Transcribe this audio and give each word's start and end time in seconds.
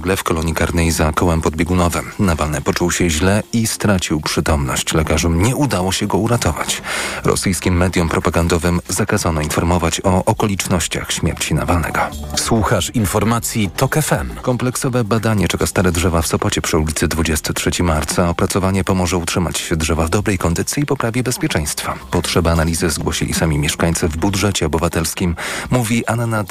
nagle 0.00 0.16
w 0.16 0.24
kolonii 0.24 0.54
karnej 0.54 0.90
za 0.90 1.12
kołem 1.12 1.40
podbiegunowym. 1.40 2.10
Nawalny 2.18 2.60
poczuł 2.60 2.90
się 2.90 3.10
źle 3.10 3.42
i 3.52 3.66
stracił 3.66 4.20
przytomność. 4.20 4.94
Lekarzom 4.94 5.42
nie 5.42 5.56
udało 5.56 5.92
się 5.92 6.06
go 6.06 6.18
uratować. 6.18 6.82
Rosyjskim 7.24 7.76
mediom 7.76 8.08
propagandowym 8.08 8.80
zakazano 8.88 9.40
informować 9.40 10.00
o 10.04 10.24
okolicznościach 10.24 11.12
śmierci 11.12 11.54
Nawalnego. 11.54 12.00
Słuchasz 12.36 12.90
informacji 12.90 13.70
TOK 13.76 13.94
FM. 13.94 14.40
Kompleksowe 14.42 15.04
badanie 15.04 15.48
czeka 15.48 15.66
stare 15.66 15.92
drzewa 15.92 16.22
w 16.22 16.26
Sopocie 16.26 16.62
przy 16.62 16.78
ulicy 16.78 17.08
23 17.08 17.82
marca. 17.82 18.28
Opracowanie 18.28 18.84
pomoże 18.84 19.16
utrzymać 19.16 19.72
drzewa 19.76 20.06
w 20.06 20.10
dobrej 20.10 20.38
kondycji 20.38 20.82
i 20.82 20.86
poprawi 20.86 21.22
bezpieczeństwa. 21.22 21.94
Potrzeba 22.10 22.52
analizy 22.52 22.90
zgłosili 22.90 23.34
sami 23.34 23.58
mieszkańcy 23.58 24.08
w 24.08 24.16
budżecie 24.16 24.66
obywatelskim, 24.66 25.36
mówi 25.70 26.06
Anna 26.06 26.44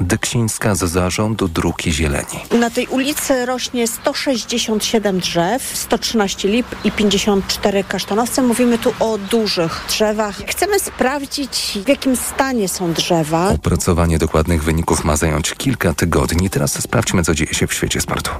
Deksińska 0.00 0.74
z 0.74 0.78
zarządu 0.78 1.48
Dróg 1.48 1.86
i 1.86 1.92
Zieleni. 1.92 2.38
Na 2.60 2.70
tej 2.72 2.86
ulicy 2.86 3.46
rośnie 3.46 3.86
167 3.88 5.20
drzew, 5.20 5.62
113 5.74 6.48
lip 6.48 6.66
i 6.84 6.92
54 6.92 7.84
kasztanowce. 7.84 8.42
Mówimy 8.42 8.78
tu 8.78 8.94
o 9.00 9.18
dużych 9.18 9.84
drzewach. 9.88 10.42
Chcemy 10.46 10.80
sprawdzić, 10.80 11.78
w 11.84 11.88
jakim 11.88 12.16
stanie 12.16 12.68
są 12.68 12.92
drzewa. 12.92 13.48
Opracowanie 13.48 14.18
dokładnych 14.18 14.64
wyników 14.64 15.04
ma 15.04 15.16
zająć 15.16 15.54
kilka 15.54 15.94
tygodni. 15.94 16.50
Teraz 16.50 16.82
sprawdźmy, 16.82 17.22
co 17.22 17.34
dzieje 17.34 17.54
się 17.54 17.66
w 17.66 17.74
świecie 17.74 18.00
sportu. 18.00 18.30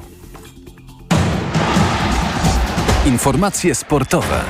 Informacje 3.07 3.75
sportowe. 3.75 4.45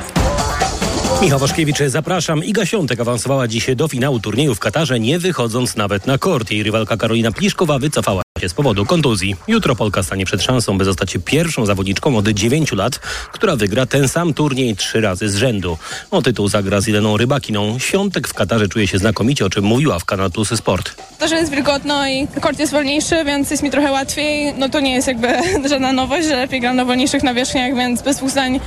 Michał 1.21 1.39
Waszkiewicz, 1.39 1.77
zapraszam. 1.87 2.43
Iga 2.43 2.65
Świątek 2.65 2.99
awansowała 2.99 3.47
dziś 3.47 3.75
do 3.75 3.87
finału 3.87 4.19
turnieju 4.19 4.55
w 4.55 4.59
Katarze, 4.59 4.99
nie 4.99 5.19
wychodząc 5.19 5.75
nawet 5.75 6.07
na 6.07 6.17
kort. 6.17 6.51
Jej 6.51 6.63
rywalka 6.63 6.97
Karolina 6.97 7.31
Pliszkowa 7.31 7.79
wycofała 7.79 8.23
z 8.49 8.53
powodu 8.53 8.85
kontuzji. 8.85 9.35
Jutro 9.47 9.75
Polka 9.75 10.03
stanie 10.03 10.25
przed 10.25 10.43
szansą, 10.43 10.77
by 10.77 10.85
zostać 10.85 11.17
pierwszą 11.25 11.65
zawodniczką 11.65 12.17
od 12.17 12.27
9 12.27 12.71
lat, 12.71 12.99
która 13.31 13.55
wygra 13.55 13.85
ten 13.85 14.07
sam 14.07 14.33
turniej 14.33 14.75
trzy 14.75 15.01
razy 15.01 15.29
z 15.29 15.35
rzędu. 15.35 15.77
O 16.11 16.21
tytuł 16.21 16.47
zagra 16.47 16.81
z 16.81 16.87
Ileną 16.87 17.17
Rybakiną. 17.17 17.79
Świątek 17.79 18.27
w 18.27 18.33
Katarze 18.33 18.67
czuje 18.67 18.87
się 18.87 18.97
znakomicie, 18.97 19.45
o 19.45 19.49
czym 19.49 19.65
mówiła 19.65 19.99
w 19.99 20.05
Kanal 20.05 20.31
Plus 20.31 20.49
Sport. 20.49 20.95
To, 21.19 21.27
że 21.27 21.35
jest 21.35 21.51
wilgotno 21.51 22.07
i 22.07 22.27
kort 22.41 22.59
jest 22.59 22.71
wolniejszy, 22.71 23.23
więc 23.25 23.51
jest 23.51 23.63
mi 23.63 23.71
trochę 23.71 23.91
łatwiej. 23.91 24.53
No 24.57 24.69
to 24.69 24.79
nie 24.79 24.93
jest 24.93 25.07
jakby 25.07 25.27
żadna 25.69 25.93
nowość, 25.93 26.27
że 26.27 26.35
lepiej 26.35 26.61
gram 26.61 26.75
na 26.75 26.85
wolniejszych 26.85 27.23
nawierzchniach, 27.23 27.75
więc 27.75 28.01
bez 28.01 28.17
dwóch 28.17 28.29
zdań. 28.29 28.59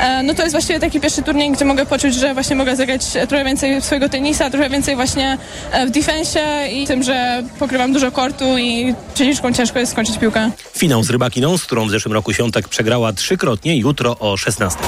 E, 0.00 0.22
no 0.22 0.34
to 0.34 0.42
jest 0.42 0.54
właściwie 0.54 0.80
taki 0.80 1.00
pierwszy 1.00 1.22
turniej, 1.22 1.52
gdzie 1.52 1.64
mogę 1.64 1.86
poczuć, 1.86 2.14
że 2.14 2.34
właśnie 2.34 2.56
mogę 2.56 2.76
zagrać 2.76 3.02
trochę 3.28 3.44
więcej 3.44 3.82
swojego 3.82 4.08
tenisa, 4.08 4.50
trochę 4.50 4.70
więcej 4.70 4.96
właśnie 4.96 5.38
e, 5.72 5.86
w 5.86 5.90
defensie 5.90 6.40
i 6.72 6.86
tym, 6.86 7.02
że 7.02 7.42
pokrywam 7.58 7.92
dużo 7.92 8.12
kortu 8.12 8.58
i 8.58 8.94
przeciwką 9.24 9.52
ciężko 9.52 9.78
jest 9.78 9.92
skończyć 9.92 10.18
piłkę. 10.18 10.50
Finał 10.78 11.02
z 11.02 11.10
Rybakiną, 11.10 11.58
z 11.58 11.64
którą 11.64 11.86
w 11.86 11.90
zeszłym 11.90 12.12
roku 12.12 12.32
Świątek 12.32 12.68
przegrała 12.68 13.12
trzykrotnie, 13.12 13.78
jutro 13.78 14.18
o 14.18 14.36
16. 14.36 14.78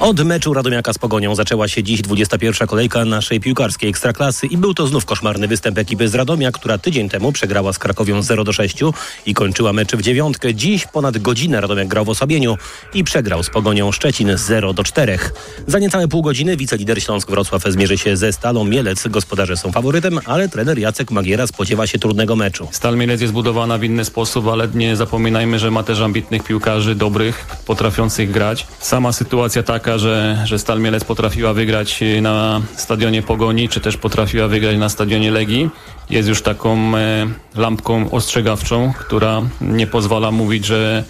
Od 0.00 0.24
meczu 0.24 0.54
Radomiaka 0.54 0.92
z 0.92 0.98
Pogonią 0.98 1.34
zaczęła 1.34 1.68
się 1.68 1.82
dziś 1.82 2.02
21. 2.02 2.68
kolejka 2.68 3.04
naszej 3.04 3.40
piłkarskiej 3.40 3.90
Ekstraklasy 3.90 4.46
i 4.46 4.56
był 4.56 4.74
to 4.74 4.86
znów 4.86 5.04
koszmarny 5.04 5.48
występ 5.48 5.78
ekipy 5.78 6.08
z 6.08 6.14
Radomia, 6.14 6.52
która 6.52 6.78
tydzień 6.78 7.08
temu 7.08 7.32
przegrała 7.32 7.72
z 7.72 7.78
Krakowią 7.78 8.22
0 8.22 8.44
do 8.44 8.52
6 8.52 8.78
i 9.26 9.34
kończyła 9.34 9.72
mecz 9.72 9.92
w 9.92 10.02
dziewiątkę. 10.02 10.54
Dziś 10.54 10.86
ponad 10.86 11.18
godzinę 11.18 11.60
Radomiak 11.60 11.88
grał 11.88 12.04
w 12.04 12.08
osłabieniu 12.08 12.56
i 12.94 13.04
przegrał 13.04 13.42
z 13.42 13.50
Pogonią 13.50 13.92
Szczecin 13.92 14.30
0 14.36 14.72
do 14.72 14.84
4. 14.84 15.18
Za 15.66 15.78
niecałe 15.78 16.08
pół 16.08 16.22
godziny 16.22 16.56
wicelider 16.56 17.02
Śląsk 17.02 17.30
Wrocław 17.30 17.62
zmierzy 17.68 17.98
się 17.98 18.16
ze 18.16 18.32
Stalą 18.32 18.64
Mielec. 18.64 19.08
Gospodarze 19.08 19.56
są 19.56 19.72
faworytem, 19.72 20.20
ale 20.24 20.48
trener 20.48 20.78
Jacek 20.78 21.10
Magiera 21.10 21.46
spodziewa 21.46 21.86
się 21.86 21.98
trudnego 21.98 22.36
meczu. 22.36 22.68
Stal 22.70 22.96
Mielec 22.96 23.20
jest 23.20 23.32
budowana 23.56 23.78
w 23.78 23.84
inny 23.84 24.04
sposób, 24.04 24.48
ale 24.48 24.68
nie 24.74 24.96
zapominajmy, 24.96 25.58
że 25.58 25.70
ma 25.70 25.82
też 25.82 26.00
ambitnych 26.00 26.42
piłkarzy, 26.42 26.94
dobrych, 26.94 27.46
potrafiących 27.66 28.30
grać. 28.30 28.66
Sama 28.78 29.12
sytuacja 29.12 29.62
taka, 29.62 29.98
że, 29.98 30.42
że 30.44 30.58
Stal 30.58 30.80
Mielec 30.80 31.04
potrafiła 31.04 31.52
wygrać 31.52 32.00
na 32.22 32.60
stadionie 32.74 33.22
Pogoni, 33.22 33.68
czy 33.68 33.80
też 33.80 33.96
potrafiła 33.96 34.48
wygrać 34.48 34.76
na 34.76 34.88
stadionie 34.88 35.30
Legii, 35.30 35.70
jest 36.10 36.28
już 36.28 36.42
taką 36.42 36.96
e, 36.96 37.26
lampką 37.54 38.10
ostrzegawczą, 38.10 38.92
która 38.98 39.42
nie 39.60 39.86
pozwala 39.86 40.30
mówić, 40.30 40.66
że 40.66 41.04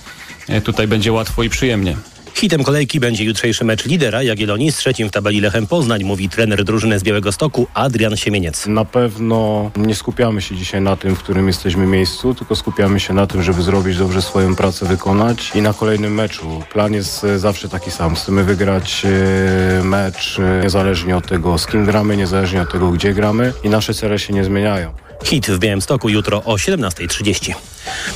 e, 0.49 0.61
tutaj 0.61 0.89
będzie 0.89 1.13
łatwo 1.13 1.43
i 1.43 1.49
przyjemnie. 1.49 1.97
Hitem 2.37 2.65
kolejki 2.65 3.01
będzie 3.01 3.25
jutrzejszy 3.25 3.65
mecz 3.65 3.87
lidera 3.87 4.23
Jagiellonii 4.23 4.73
z 4.73 4.77
trzecim 4.77 5.09
w 5.09 5.13
tabeli 5.13 5.41
Lechem 5.41 5.67
Poznań, 5.67 6.05
mówi 6.05 6.29
trener 6.29 6.65
drużyny 6.65 6.99
z 6.99 7.03
Białego 7.03 7.33
Stoku 7.33 7.67
Adrian 7.75 8.17
Siemieniec. 8.17 8.67
Na 8.67 8.85
pewno 8.85 9.71
nie 9.77 9.95
skupiamy 9.95 10.43
się 10.43 10.57
dzisiaj 10.57 10.81
na 10.81 10.97
tym, 10.97 11.17
w 11.17 11.19
którym 11.19 11.47
jesteśmy 11.47 11.87
miejscu, 11.87 12.35
tylko 12.35 12.57
skupiamy 12.57 13.01
się 13.01 13.15
na 13.15 13.27
tym, 13.27 13.43
żeby 13.43 13.63
zrobić 13.63 13.99
dobrze 13.99 14.23
swoją 14.23 14.57
pracę, 14.57 14.87
wykonać 14.87 15.53
i 15.55 15.63
na 15.63 15.73
kolejnym 15.73 16.15
meczu. 16.15 16.63
Plan 16.73 16.95
jest 16.95 17.25
e, 17.25 17.39
zawsze 17.39 17.69
taki 17.69 17.91
sam. 17.91 18.15
Chcemy 18.15 18.45
wygrać 18.45 19.03
e, 19.05 19.85
mecz 19.85 20.39
e, 20.39 20.61
niezależnie 20.63 21.17
od 21.17 21.27
tego, 21.27 21.59
z 21.59 21.67
kim 21.67 21.85
gramy, 21.85 22.17
niezależnie 22.17 22.63
od 22.63 22.73
tego, 22.73 22.91
gdzie 22.91 23.15
gramy 23.15 23.53
i 23.65 23.69
nasze 23.69 23.95
cele 23.95 24.19
się 24.19 24.33
nie 24.33 24.45
zmieniają. 24.45 24.93
Hit 25.25 25.47
w 25.47 25.59
Białymstoku 25.59 26.09
jutro 26.09 26.43
o 26.45 26.55
17.30. 26.55 27.55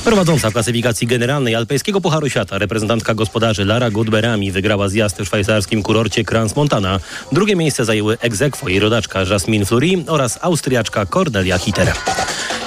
Prowadząca 0.03 0.51
klasyfikacji 0.51 1.07
generalnej 1.07 1.55
Alpejskiego 1.55 2.01
Pucharu 2.01 2.29
Świata 2.29 2.57
reprezentantka 2.57 3.13
gospodarzy 3.13 3.65
Lara 3.65 3.91
Goodberami 3.91 4.51
wygrała 4.51 4.89
zjazd 4.89 5.17
w 5.17 5.25
szwajcarskim 5.25 5.83
kurorcie 5.83 6.23
Crans 6.23 6.55
Montana. 6.55 6.99
Drugie 7.31 7.55
miejsce 7.55 7.85
zajęły 7.85 8.17
egzekwo 8.19 8.69
jej 8.69 8.79
rodaczka 8.79 9.23
Jasmine 9.23 9.65
Fleury 9.65 10.03
oraz 10.07 10.39
Austriaczka 10.41 11.05
Cornelia 11.05 11.57
Hitter. 11.57 11.93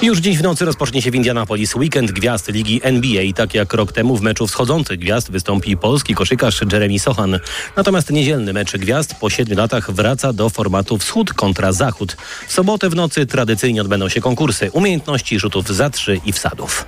Już 0.05 0.19
dziś 0.19 0.39
w 0.39 0.43
nocy 0.43 0.65
rozpocznie 0.65 1.03
się 1.03 1.11
w 1.11 1.15
Indianapolis 1.15 1.77
weekend 1.77 2.13
gwiazd 2.13 2.49
ligi 2.49 2.81
NBA. 2.83 3.23
Tak 3.35 3.55
jak 3.55 3.73
rok 3.73 3.93
temu 3.93 4.17
w 4.17 4.23
meczu 4.23 4.47
wschodzących 4.47 4.99
gwiazd 4.99 5.31
wystąpi 5.31 5.77
polski 5.77 6.15
koszykarz 6.15 6.61
Jeremy 6.73 6.99
Sochan. 6.99 7.39
Natomiast 7.77 8.11
niedzielny 8.11 8.53
mecz 8.53 8.77
gwiazd 8.77 9.15
po 9.21 9.31
siedmiu 9.31 9.57
latach 9.57 9.91
wraca 9.91 10.33
do 10.33 10.51
formatu 10.51 10.99
wschód 10.99 11.33
kontra 11.33 11.73
zachód. 11.73 12.17
W 12.49 12.53
sobotę 12.53 12.89
w 12.89 12.95
nocy 12.95 13.27
tradycyjnie 13.27 13.81
odbędą 13.81 14.09
się 14.09 14.21
konkursy 14.21 14.71
umiejętności 14.71 15.39
rzutów 15.39 15.69
za 15.69 15.91
trzy 15.91 16.21
i 16.25 16.33
wsadów. 16.33 16.87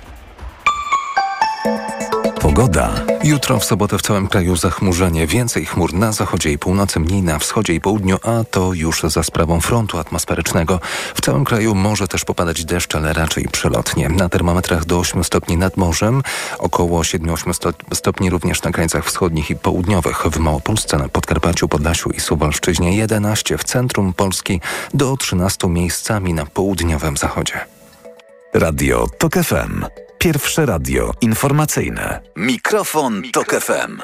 Pogoda. 2.57 2.89
Jutro 3.23 3.59
w 3.59 3.65
sobotę 3.65 3.97
w 3.97 4.01
całym 4.01 4.27
kraju 4.27 4.55
zachmurzenie. 4.55 5.27
Więcej 5.27 5.65
chmur 5.65 5.93
na 5.93 6.11
zachodzie 6.11 6.51
i 6.51 6.57
północy, 6.57 6.99
mniej 6.99 7.21
na 7.21 7.39
wschodzie 7.39 7.73
i 7.73 7.81
południu, 7.81 8.17
a 8.23 8.43
to 8.51 8.73
już 8.73 9.01
za 9.01 9.23
sprawą 9.23 9.61
frontu 9.61 9.97
atmosferycznego. 9.97 10.79
W 11.15 11.21
całym 11.21 11.45
kraju 11.45 11.75
może 11.75 12.07
też 12.07 12.25
popadać 12.25 12.65
deszcz, 12.65 12.95
ale 12.95 13.13
raczej 13.13 13.47
przelotnie. 13.51 14.09
Na 14.09 14.29
termometrach 14.29 14.85
do 14.85 14.99
8 14.99 15.23
stopni 15.23 15.57
nad 15.57 15.77
morzem, 15.77 16.23
około 16.59 17.01
7-8 17.01 17.73
stopni 17.93 18.29
również 18.29 18.63
na 18.63 18.71
krańcach 18.71 19.05
wschodnich 19.05 19.49
i 19.49 19.55
południowych. 19.55 20.23
W 20.31 20.39
Małopolsce, 20.39 20.97
na 20.97 21.09
Podkarpaciu, 21.09 21.67
Podlasiu 21.67 22.09
i 22.09 22.19
Suwalszczyźnie 22.19 22.97
11, 22.97 23.57
w 23.57 23.63
centrum 23.63 24.13
Polski 24.13 24.61
do 24.93 25.17
13 25.17 25.67
miejscami 25.67 26.33
na 26.33 26.45
południowym 26.45 27.17
zachodzie. 27.17 27.65
Radio 28.53 29.07
TOK 29.19 29.33
FM. 29.33 30.06
Pierwsze 30.19 30.65
radio 30.65 31.11
informacyjne. 31.21 32.19
Mikrofon, 32.35 33.21
Tok 33.33 33.59
FM. 33.61 34.01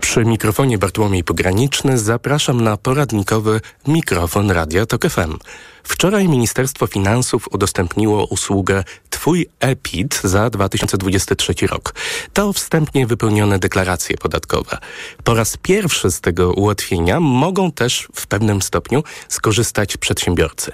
Przy 0.00 0.24
mikrofonie 0.24 0.78
Bartłomiej 0.78 1.24
Pograniczny 1.24 1.98
zapraszam 1.98 2.60
na 2.60 2.76
poradnikowy 2.76 3.60
mikrofon 3.86 4.50
Radia 4.50 4.86
Tok 4.86 5.08
FM. 5.08 5.36
Wczoraj 5.82 6.28
Ministerstwo 6.28 6.86
Finansów 6.86 7.48
udostępniło 7.50 8.26
usługę 8.26 8.84
Twój 9.10 9.46
EPIT 9.60 10.20
za 10.24 10.50
2023 10.50 11.54
rok. 11.66 11.94
To 12.32 12.52
wstępnie 12.52 13.06
wypełnione 13.06 13.58
deklaracje 13.58 14.16
podatkowe. 14.16 14.78
Po 15.24 15.34
raz 15.34 15.56
pierwszy 15.56 16.10
z 16.10 16.20
tego 16.20 16.52
ułatwienia 16.52 17.20
mogą 17.20 17.72
też 17.72 18.08
w 18.14 18.26
pewnym 18.26 18.62
stopniu 18.62 19.02
skorzystać 19.28 19.96
przedsiębiorcy. 19.96 20.72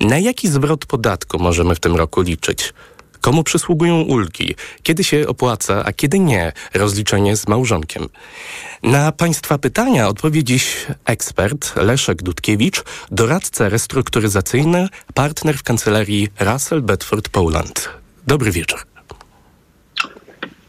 Na 0.00 0.18
jaki 0.18 0.48
zwrot 0.48 0.86
podatku 0.86 1.38
możemy 1.38 1.74
w 1.74 1.80
tym 1.80 1.96
roku 1.96 2.20
liczyć? 2.20 2.74
Komu 3.20 3.44
przysługują 3.44 4.00
ulgi? 4.00 4.54
Kiedy 4.82 5.04
się 5.04 5.28
opłaca, 5.28 5.84
a 5.84 5.92
kiedy 5.92 6.18
nie 6.18 6.52
rozliczenie 6.74 7.36
z 7.36 7.48
małżonkiem? 7.48 8.08
Na 8.82 9.12
Państwa 9.12 9.58
pytania 9.58 10.08
odpowie 10.08 10.44
dziś 10.44 10.86
ekspert 11.04 11.76
Leszek 11.76 12.22
Dudkiewicz, 12.22 12.82
doradca 13.10 13.68
restrukturyzacyjny, 13.68 14.88
partner 15.14 15.58
w 15.58 15.62
kancelarii 15.62 16.28
Russell 16.40 16.82
Bedford 16.82 17.28
Poland. 17.28 17.88
Dobry 18.26 18.50
wieczór. 18.50 18.89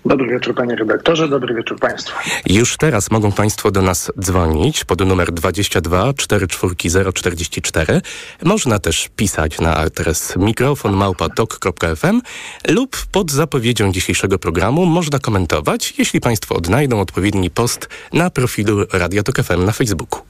Dobry 0.05 0.27
wieczór 0.27 0.55
panie 0.55 0.75
redaktorze, 0.75 1.27
dobry 1.27 1.55
wieczór 1.55 1.79
państwu. 1.79 2.17
Już 2.45 2.77
teraz 2.77 3.11
mogą 3.11 3.31
państwo 3.31 3.71
do 3.71 3.81
nas 3.81 4.11
dzwonić 4.19 4.85
pod 4.85 5.05
numer 5.05 5.31
22 5.31 6.13
44044. 6.13 8.01
Można 8.43 8.79
też 8.79 9.09
pisać 9.15 9.59
na 9.59 9.77
adres 9.77 10.33
mikrofonmałpatok.fm 10.37 12.21
lub 12.67 12.97
pod 13.11 13.31
zapowiedzią 13.31 13.91
dzisiejszego 13.91 14.39
programu 14.39 14.85
można 14.85 15.19
komentować, 15.19 15.93
jeśli 15.97 16.21
państwo 16.21 16.55
odnajdą 16.55 17.01
odpowiedni 17.01 17.49
post 17.49 17.89
na 18.13 18.29
profilu 18.29 18.85
Radio 18.93 19.23
Tok 19.23 19.35
FM 19.43 19.65
na 19.65 19.71
Facebooku. 19.71 20.21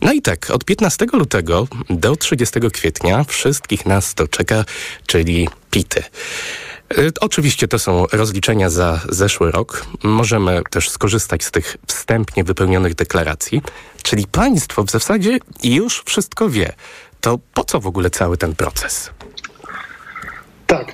No 0.00 0.12
i 0.12 0.22
tak, 0.22 0.50
od 0.50 0.64
15 0.64 1.06
lutego 1.12 1.68
do 1.90 2.16
30 2.16 2.60
kwietnia 2.72 3.24
wszystkich 3.24 3.86
nas 3.86 4.14
to 4.14 4.28
czeka, 4.28 4.64
czyli 5.06 5.48
pity. 5.70 6.02
Y, 6.98 7.12
oczywiście 7.20 7.68
to 7.68 7.78
są 7.78 8.06
rozliczenia 8.12 8.70
za 8.70 9.00
zeszły 9.08 9.50
rok. 9.50 9.86
Możemy 10.02 10.62
też 10.70 10.90
skorzystać 10.90 11.44
z 11.44 11.50
tych 11.50 11.76
wstępnie 11.86 12.44
wypełnionych 12.44 12.94
deklaracji, 12.94 13.62
czyli 14.02 14.26
państwo 14.26 14.84
w 14.84 14.90
zasadzie 14.90 15.38
już 15.62 16.02
wszystko 16.06 16.48
wie. 16.48 16.72
To 17.20 17.38
po 17.54 17.64
co 17.64 17.80
w 17.80 17.86
ogóle 17.86 18.10
cały 18.10 18.36
ten 18.36 18.54
proces? 18.54 19.10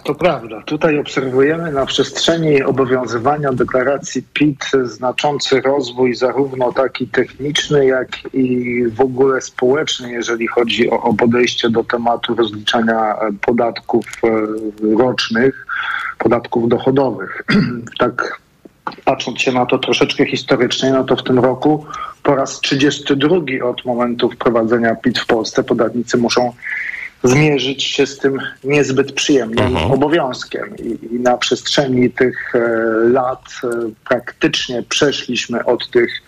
To 0.05 0.15
prawda. 0.15 0.63
Tutaj 0.63 0.99
obserwujemy 0.99 1.73
na 1.73 1.87
przestrzeni 1.87 2.63
obowiązywania 2.63 3.53
deklaracji 3.53 4.23
PIT 4.33 4.65
znaczący 4.83 5.61
rozwój, 5.61 6.15
zarówno 6.15 6.73
taki 6.73 7.07
techniczny, 7.07 7.87
jak 7.87 8.35
i 8.35 8.77
w 8.89 9.01
ogóle 9.01 9.41
społeczny, 9.41 10.13
jeżeli 10.13 10.47
chodzi 10.47 10.91
o, 10.91 11.03
o 11.03 11.15
podejście 11.15 11.71
do 11.71 11.85
tematu 11.85 12.35
rozliczania 12.35 13.17
podatków 13.47 14.07
e, 14.25 14.29
rocznych, 14.97 15.67
podatków 16.19 16.69
dochodowych. 16.69 17.43
tak 17.99 18.41
patrząc 19.05 19.41
się 19.41 19.53
na 19.53 19.67
to 19.67 19.79
troszeczkę 19.79 20.27
historycznie, 20.27 20.91
no 20.91 21.05
to 21.05 21.17
w 21.17 21.23
tym 21.23 21.39
roku 21.39 21.87
po 22.23 22.35
raz 22.35 22.61
32 22.61 23.37
od 23.65 23.85
momentu 23.85 24.31
wprowadzenia 24.31 24.95
PIT 24.95 25.19
w 25.19 25.27
Polsce 25.27 25.65
podatnicy 25.65 26.19
muszą 26.19 26.53
zmierzyć 27.25 27.85
się 27.85 28.07
z 28.07 28.19
tym 28.19 28.39
niezbyt 28.65 29.13
przyjemnym 29.13 29.67
mhm. 29.67 29.93
obowiązkiem. 29.93 30.77
I, 30.77 31.15
I, 31.15 31.21
na 31.21 31.37
przestrzeni 31.37 32.11
tych 32.11 32.55
e, 32.55 32.59
lat 33.09 33.45
e, 33.65 33.69
praktycznie 34.09 34.83
przeszliśmy 34.89 35.65
od 35.65 35.91
tych 35.91 36.23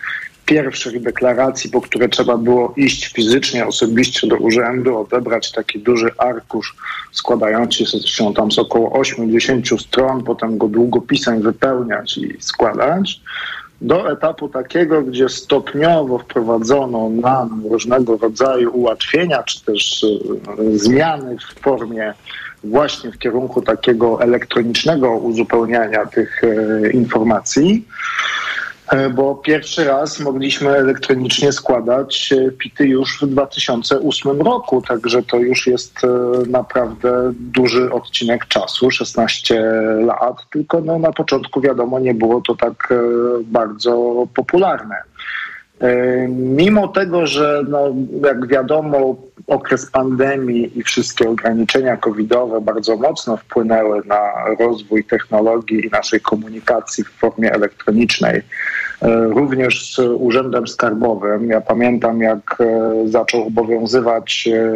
pierwszych 0.47 1.03
deklaracji, 1.03 1.71
po 1.71 1.81
które 1.81 2.09
trzeba 2.09 2.37
było 2.37 2.75
iść 2.77 3.13
fizycznie, 3.13 3.67
osobiście 3.67 4.27
do 4.27 4.37
urzędu, 4.37 4.99
odebrać 4.99 5.53
taki 5.53 5.79
duży 5.79 6.11
arkusz 6.19 6.77
składający 7.13 7.87
się 7.87 8.35
tam 8.35 8.53
z 8.53 8.59
około 8.59 9.03
8-10 9.03 9.79
stron, 9.79 10.25
potem 10.25 10.59
go 10.59 10.69
długopisem 10.69 11.43
wypełniać 11.43 12.19
i 12.19 12.37
składać 12.41 13.21
do 13.85 14.13
etapu 14.13 14.49
takiego, 14.49 15.03
gdzie 15.03 15.29
stopniowo 15.29 16.19
wprowadzono 16.19 17.09
nam 17.09 17.63
różnego 17.71 18.17
rodzaju 18.17 18.71
ułatwienia, 18.71 19.43
czy 19.43 19.65
też 19.65 20.05
e, 20.05 20.79
zmiany 20.79 21.37
w 21.39 21.61
formie 21.61 22.15
właśnie 22.65 23.13
w 23.13 23.19
kierunku 23.19 23.63
takiego 23.63 24.23
elektronicznego 24.23 25.11
uzupełniania 25.11 26.07
tych 26.07 26.45
e, 26.45 26.91
informacji. 26.91 27.87
E, 28.89 29.11
bo 29.11 29.35
pierwszy 29.35 29.85
raz 29.85 30.21
mogliśmy 30.21 30.71
elektronicznie 30.71 31.53
składać 31.53 32.33
e, 32.33 32.51
PIT-y 32.51 32.87
już 32.87 33.21
w 33.23 33.27
2008 33.27 34.43
roku, 34.43 34.83
także 34.83 35.23
to 35.23 35.37
już 35.37 35.67
jest 35.67 36.05
e, 36.05 36.09
naprawdę 36.51 37.33
duży 37.35 37.93
odcinek 37.93 38.47
czasu, 38.47 38.91
16 38.91 39.65
lat, 40.01 40.37
tylko 40.51 40.81
no, 40.81 40.99
na 40.99 41.13
początku 41.13 41.61
wiadomo 41.61 41.99
nie 41.99 42.15
było 42.15 42.41
to 42.41 42.55
tak 42.55 42.95
bardzo 43.43 44.27
popularne. 44.35 44.97
Mimo 46.29 46.89
tego, 46.89 47.27
że 47.27 47.65
no, 47.69 47.95
jak 48.27 48.47
wiadomo, 48.47 49.17
okres 49.47 49.91
pandemii 49.91 50.79
i 50.79 50.83
wszystkie 50.83 51.29
ograniczenia 51.29 51.97
covidowe 51.97 52.61
bardzo 52.61 52.97
mocno 52.97 53.37
wpłynęły 53.37 54.03
na 54.07 54.21
rozwój 54.61 55.05
technologii 55.05 55.87
i 55.87 55.91
naszej 55.91 56.21
komunikacji 56.21 57.05
w 57.05 57.11
formie 57.11 57.53
elektronicznej, 57.53 58.43
E, 59.05 59.29
również 59.29 59.95
z 59.95 59.99
Urzędem 59.99 60.69
Skarbowym. 60.69 61.49
Ja 61.49 61.61
pamiętam, 61.61 62.21
jak 62.21 62.57
e, 62.61 63.09
zaczął 63.09 63.47
obowiązywać 63.47 64.49
e, 64.53 64.73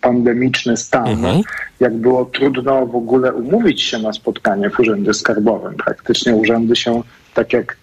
pandemiczny 0.00 0.76
stan, 0.76 1.08
mhm. 1.08 1.42
jak 1.80 1.94
było 1.94 2.24
trudno 2.24 2.86
w 2.86 2.96
ogóle 2.96 3.32
umówić 3.32 3.82
się 3.82 3.98
na 3.98 4.12
spotkanie 4.12 4.70
w 4.70 4.80
Urzędzie 4.80 5.14
Skarbowym. 5.14 5.74
Praktycznie 5.74 6.34
urzędy 6.36 6.76
się, 6.76 7.02
tak 7.34 7.52
jak 7.52 7.76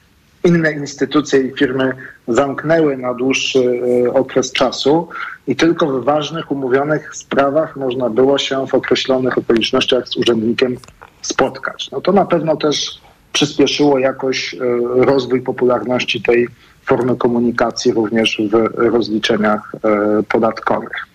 inne 0.43 0.71
instytucje 0.71 1.39
i 1.39 1.51
firmy, 1.57 1.93
zamknęły 2.27 2.97
na 2.97 3.13
dłuższy 3.13 3.81
okres 4.13 4.51
czasu 4.51 5.07
i 5.47 5.55
tylko 5.55 5.87
w 5.87 6.03
ważnych, 6.03 6.51
umówionych 6.51 7.15
sprawach 7.15 7.75
można 7.75 8.09
było 8.09 8.37
się 8.37 8.67
w 8.67 8.73
określonych 8.73 9.37
okolicznościach 9.37 10.07
z 10.07 10.17
urzędnikiem 10.17 10.77
spotkać. 11.21 11.91
No 11.91 12.01
to 12.01 12.11
na 12.11 12.25
pewno 12.25 12.55
też 12.55 13.01
przyspieszyło 13.33 13.99
jakoś 13.99 14.53
e, 14.53 14.57
rozwój 14.95 15.41
popularności 15.41 16.21
tej 16.21 16.47
formy 16.85 17.15
komunikacji 17.15 17.91
również 17.91 18.41
w 18.51 18.53
rozliczeniach 18.77 19.75
e, 19.75 20.23
podatkowych. 20.23 21.07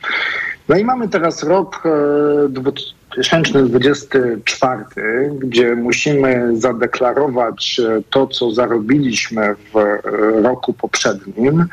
No 0.68 0.76
i 0.76 0.84
mamy 0.84 1.08
teraz 1.08 1.42
rok 1.42 1.82
2024, 3.16 4.84
e, 4.96 5.30
gdzie 5.38 5.76
musimy 5.76 6.56
zadeklarować 6.56 7.80
to, 8.10 8.26
co 8.26 8.50
zarobiliśmy 8.50 9.54
w 9.54 9.98
roku 10.42 10.72
poprzednim 10.72 11.64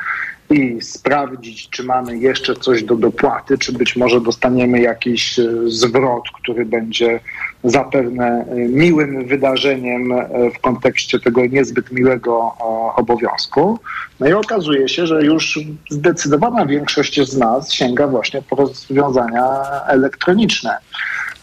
i 0.49 0.81
sprawdzić, 0.81 1.69
czy 1.69 1.83
mamy 1.83 2.17
jeszcze 2.17 2.55
coś 2.55 2.83
do 2.83 2.95
dopłaty, 2.95 3.57
czy 3.57 3.73
być 3.73 3.95
może 3.95 4.21
dostaniemy 4.21 4.81
jakiś 4.81 5.39
zwrot, 5.65 6.23
który 6.41 6.65
będzie 6.65 7.19
zapewne 7.63 8.45
e, 8.49 8.55
miłym 8.55 9.27
wydarzeniem 9.27 10.11
e, 10.11 10.27
w 10.55 10.59
kontekście 10.59 11.19
tego 11.19 11.45
niezbyt 11.45 11.91
miłego 11.91 12.55
obowiązku. 12.95 13.79
No 14.19 14.27
i 14.27 14.33
okazuje 14.33 14.89
się, 14.89 15.07
że 15.07 15.23
już 15.23 15.59
zdecydowana 15.89 16.65
większość 16.65 17.29
z 17.29 17.37
nas 17.37 17.73
sięga 17.73 18.07
właśnie 18.07 18.41
po 18.41 18.55
rozwiązania 18.55 19.61
elektroniczne. 19.87 20.77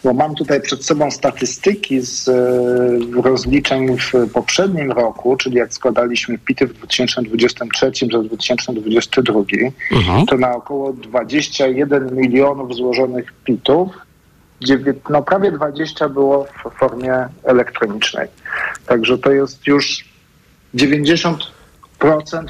Bo 0.03 0.13
mam 0.13 0.35
tutaj 0.35 0.61
przed 0.61 0.85
sobą 0.85 1.11
statystyki 1.11 2.01
z 2.01 2.27
e, 2.27 3.21
rozliczeń 3.21 3.97
w 3.97 4.31
poprzednim 4.33 4.91
roku, 4.91 5.35
czyli 5.37 5.55
jak 5.55 5.73
składaliśmy 5.73 6.37
PIT-y 6.37 6.67
w 6.67 6.73
2023 6.73 7.91
za 8.11 8.19
2022, 8.19 9.39
mhm. 9.91 10.25
to 10.25 10.37
na 10.37 10.55
około 10.55 10.93
21 10.93 12.15
milionów 12.15 12.75
złożonych 12.75 13.33
PIT-ów 13.43 13.89
no 15.09 15.21
prawie 15.21 15.51
20 15.51 16.09
było 16.09 16.45
w 16.45 16.79
formie 16.79 17.27
elektronicznej. 17.43 18.27
Także 18.87 19.17
to 19.17 19.31
jest 19.31 19.67
już 19.67 20.05
90% 20.75 21.37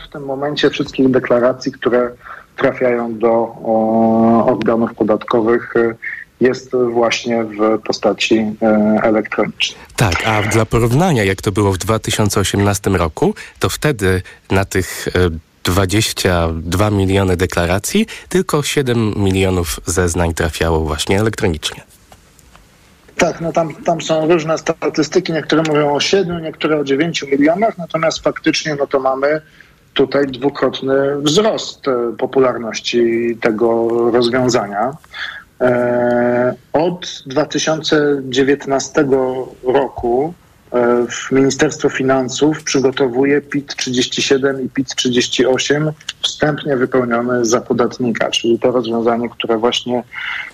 w 0.08 0.12
tym 0.12 0.26
momencie 0.26 0.70
wszystkich 0.70 1.12
deklaracji, 1.12 1.72
które 1.72 2.12
trafiają 2.56 3.18
do 3.18 3.32
o, 3.64 4.46
organów 4.46 4.94
podatkowych 4.94 5.76
y, 5.76 5.96
jest 6.42 6.72
właśnie 6.94 7.44
w 7.44 7.82
postaci 7.82 8.36
e, 8.62 8.66
elektronicznej. 9.04 9.82
Tak, 9.96 10.28
a 10.28 10.42
dla 10.42 10.66
porównania, 10.66 11.24
jak 11.24 11.42
to 11.42 11.52
było 11.52 11.72
w 11.72 11.78
2018 11.78 12.90
roku, 12.90 13.36
to 13.60 13.70
wtedy 13.70 14.22
na 14.52 14.66
tych 14.66 15.08
22 15.64 16.88
e, 16.88 16.92
miliony 16.92 17.38
deklaracji 17.38 18.08
tylko 18.30 18.64
7 18.64 19.14
milionów 19.18 19.80
zeznań 19.86 20.34
trafiało 20.34 20.80
właśnie 20.80 21.20
elektronicznie. 21.20 21.82
Tak, 23.18 23.42
no 23.42 23.54
tam, 23.54 23.76
tam 23.76 24.02
są 24.02 24.28
różne 24.28 24.58
statystyki, 24.58 25.34
niektóre 25.34 25.64
mówią 25.68 25.94
o 25.94 26.00
7, 26.00 26.44
niektóre 26.44 26.80
o 26.80 26.84
9 26.84 27.24
milionach, 27.24 27.78
natomiast 27.78 28.24
faktycznie 28.24 28.76
no 28.76 28.88
to 28.88 29.00
mamy 29.00 29.42
tutaj 29.94 30.28
dwukrotny 30.28 31.18
wzrost 31.22 31.88
e, 31.88 32.18
popularności 32.18 33.38
tego 33.42 33.88
rozwiązania. 34.12 34.92
E, 35.62 36.56
od 36.74 37.24
2019 37.26 39.06
roku 39.64 40.34
E, 40.72 41.08
w 41.08 41.32
Ministerstwo 41.32 41.90
Finansów 41.90 42.64
przygotowuje 42.64 43.42
PIT 43.42 43.76
37 43.76 44.66
i 44.66 44.70
PIT 44.70 44.96
38 44.96 45.92
wstępnie 46.22 46.78
wypełnione 46.78 47.46
za 47.46 47.62
podatnika, 47.62 48.30
czyli 48.30 48.60
to 48.60 48.72
rozwiązanie, 48.72 49.30
które 49.30 49.58
właśnie 49.58 50.04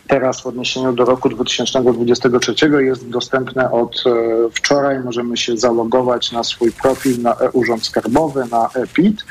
teraz 0.08 0.42
w 0.42 0.46
odniesieniu 0.46 0.94
do 0.94 1.06
roku 1.06 1.30
2023 1.30 2.56
jest 2.80 3.10
dostępne 3.10 3.72
od 3.72 4.04
e, 4.06 4.12
wczoraj. 4.54 5.00
Możemy 5.00 5.38
się 5.38 5.58
zalogować 5.58 6.32
na 6.32 6.44
swój 6.44 6.72
profil 6.72 7.22
na 7.22 7.34
e-Urząd 7.34 7.86
Skarbowy, 7.86 8.44
na 8.52 8.70
e-PIT 8.76 9.26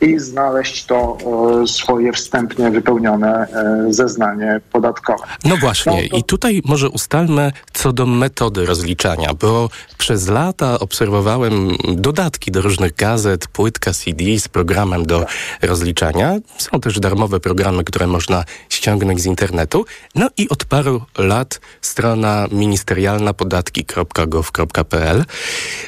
i 0.00 0.18
znaleźć 0.18 0.84
to 0.86 1.18
e, 1.62 1.66
swoje 1.66 2.12
wstępnie 2.12 2.70
wypełnione 2.70 3.46
e, 3.88 3.92
zeznanie 3.92 4.60
podatkowe. 4.72 5.24
No 5.44 5.56
właśnie, 5.56 6.02
no 6.02 6.08
to... 6.10 6.16
i 6.16 6.24
tutaj 6.24 6.62
może 6.64 6.88
ustalmy 6.88 7.52
co 7.72 7.92
do 7.92 8.06
metody 8.06 8.66
rozliczania, 8.66 9.34
bo 9.34 9.68
przez 9.98 10.28
lata 10.28 10.78
obserwowałem 10.78 11.68
dodatki 11.88 12.50
do 12.50 12.62
różnych 12.62 12.94
gazet, 12.94 13.48
płytka 13.48 13.92
CD 13.92 14.24
z 14.38 14.48
programem 14.48 15.06
do 15.06 15.26
rozliczania. 15.62 16.34
Są 16.58 16.80
też 16.80 17.00
darmowe 17.00 17.40
programy, 17.40 17.84
które 17.84 18.06
można 18.06 18.44
ściągnąć 18.68 19.20
z 19.20 19.26
internetu. 19.26 19.84
No 20.14 20.28
i 20.36 20.48
od 20.48 20.64
paru 20.64 21.02
lat 21.18 21.60
strona 21.80 22.46
ministerialna 22.52 23.34
podatki.gov.pl. 23.34 25.24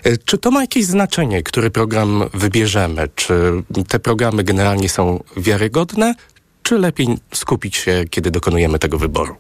E, 0.05 0.17
czy 0.17 0.39
to 0.39 0.51
ma 0.51 0.61
jakieś 0.61 0.85
znaczenie, 0.85 1.43
który 1.43 1.71
program 1.71 2.25
wybierzemy? 2.35 3.09
Czy 3.15 3.63
te 3.89 4.01
programy 4.03 4.45
generalnie 4.45 4.89
są 4.89 5.23
wiarygodne, 5.37 6.15
czy 6.63 6.79
lepiej 6.79 7.09
skupić 7.35 7.77
się, 7.77 8.05
kiedy 8.11 8.31
dokonujemy 8.31 8.79
tego 8.79 8.99
wyboru? 8.99 9.37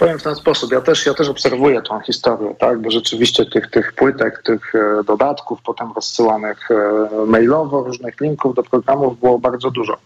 Powiem 0.00 0.18
w 0.18 0.22
ten 0.22 0.34
sposób. 0.34 0.72
Ja 0.72 0.80
też, 0.80 1.06
ja 1.06 1.14
też 1.14 1.28
obserwuję 1.28 1.82
tą 1.82 2.00
historię, 2.00 2.54
tak? 2.58 2.80
bo 2.80 2.90
rzeczywiście 2.90 3.46
tych, 3.46 3.70
tych 3.70 3.92
płytek, 3.92 4.42
tych 4.42 4.74
e, 4.74 5.04
dodatków, 5.04 5.58
potem 5.64 5.92
rozsyłanych 5.96 6.70
e, 6.70 7.26
mailowo, 7.26 7.84
różnych 7.84 8.20
linków 8.20 8.54
do 8.54 8.62
programów 8.62 9.20
było 9.20 9.38
bardzo 9.38 9.70
dużo. 9.70 9.96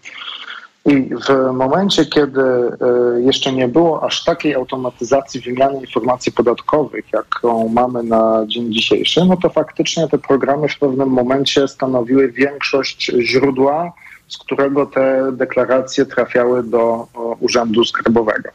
I 0.86 1.10
w 1.28 1.52
momencie, 1.52 2.06
kiedy 2.06 2.42
e, 2.42 3.20
jeszcze 3.20 3.52
nie 3.52 3.68
było 3.68 4.02
aż 4.02 4.24
takiej 4.24 4.54
automatyzacji 4.54 5.40
wymiany 5.40 5.80
informacji 5.80 6.32
podatkowych, 6.32 7.04
jaką 7.12 7.68
mamy 7.68 8.02
na 8.02 8.44
dzień 8.46 8.72
dzisiejszy, 8.72 9.24
no 9.24 9.36
to 9.36 9.48
faktycznie 9.48 10.08
te 10.08 10.18
programy 10.18 10.68
w 10.68 10.78
pewnym 10.78 11.08
momencie 11.08 11.68
stanowiły 11.68 12.32
większość 12.32 13.12
źródła, 13.20 13.92
z 14.28 14.38
którego 14.38 14.86
te 14.86 15.32
deklaracje 15.32 16.06
trafiały 16.06 16.62
do 16.62 17.06
Urzędu 17.40 17.84
Skarbowego. 17.84 18.48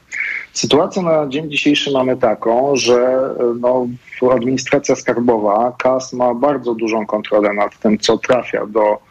Sytuację 0.54 1.02
na 1.02 1.28
dzień 1.28 1.52
dzisiejszy 1.52 1.92
mamy 1.92 2.18
taką, 2.18 2.76
że 2.76 2.96
e, 2.96 3.54
no, 3.60 3.88
administracja 4.32 4.96
skarbowa, 4.96 5.74
KAS 5.78 6.14
ma 6.14 6.34
bardzo 6.34 6.76
dużą 6.76 7.06
kontrolę 7.06 7.54
nad 7.54 7.80
tym, 7.80 7.98
co 7.98 8.18
trafia 8.18 8.66
do 8.66 9.09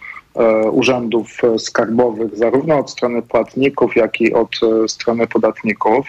urzędów 0.72 1.28
skarbowych, 1.58 2.36
zarówno 2.36 2.78
od 2.78 2.90
strony 2.90 3.22
płatników, 3.22 3.96
jak 3.96 4.20
i 4.20 4.34
od 4.34 4.60
e, 4.84 4.88
strony 4.88 5.26
podatników. 5.26 6.06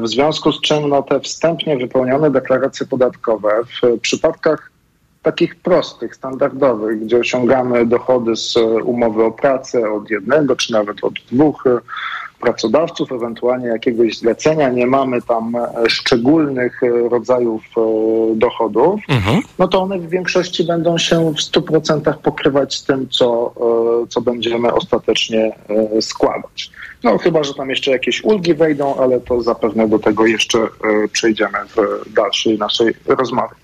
W 0.00 0.08
związku 0.08 0.52
z 0.52 0.60
czym 0.60 0.88
no, 0.88 1.02
te 1.02 1.20
wstępnie 1.20 1.76
wypełnione 1.76 2.30
deklaracje 2.30 2.86
podatkowe 2.86 3.50
w 3.64 4.00
przypadkach 4.00 4.70
takich 5.22 5.56
prostych, 5.56 6.14
standardowych, 6.14 7.04
gdzie 7.04 7.18
osiągamy 7.18 7.86
dochody 7.86 8.36
z 8.36 8.56
umowy 8.84 9.24
o 9.24 9.30
pracę 9.30 9.92
od 9.92 10.10
jednego 10.10 10.56
czy 10.56 10.72
nawet 10.72 11.04
od 11.04 11.14
dwóch 11.32 11.64
pracodawców, 12.42 13.12
ewentualnie 13.12 13.66
jakiegoś 13.66 14.18
zlecenia, 14.18 14.68
nie 14.68 14.86
mamy 14.86 15.22
tam 15.22 15.56
e, 15.56 15.90
szczególnych 15.90 16.82
e, 16.82 17.08
rodzajów 17.08 17.62
e, 17.76 17.80
dochodów, 18.36 19.00
mhm. 19.08 19.42
no 19.58 19.68
to 19.68 19.82
one 19.82 19.98
w 19.98 20.08
większości 20.08 20.64
będą 20.64 20.98
się 20.98 21.32
w 21.32 21.36
100% 21.36 22.14
pokrywać 22.14 22.74
z 22.74 22.84
tym, 22.84 23.08
co, 23.08 23.54
co 24.08 24.20
będziemy 24.20 24.74
ostatecznie 24.74 25.52
składać. 26.00 26.70
No 27.02 27.18
chyba, 27.18 27.44
że 27.44 27.54
tam 27.54 27.70
jeszcze 27.70 27.90
jakieś 27.90 28.24
ulgi 28.24 28.54
wejdą, 28.54 28.96
ale 28.96 29.20
to 29.20 29.42
zapewne 29.42 29.88
do 29.88 29.98
tego 29.98 30.26
jeszcze 30.26 30.58
przejdziemy 31.12 31.58
w 31.76 32.12
dalszej 32.12 32.58
naszej 32.58 32.94
rozmowie. 33.06 33.54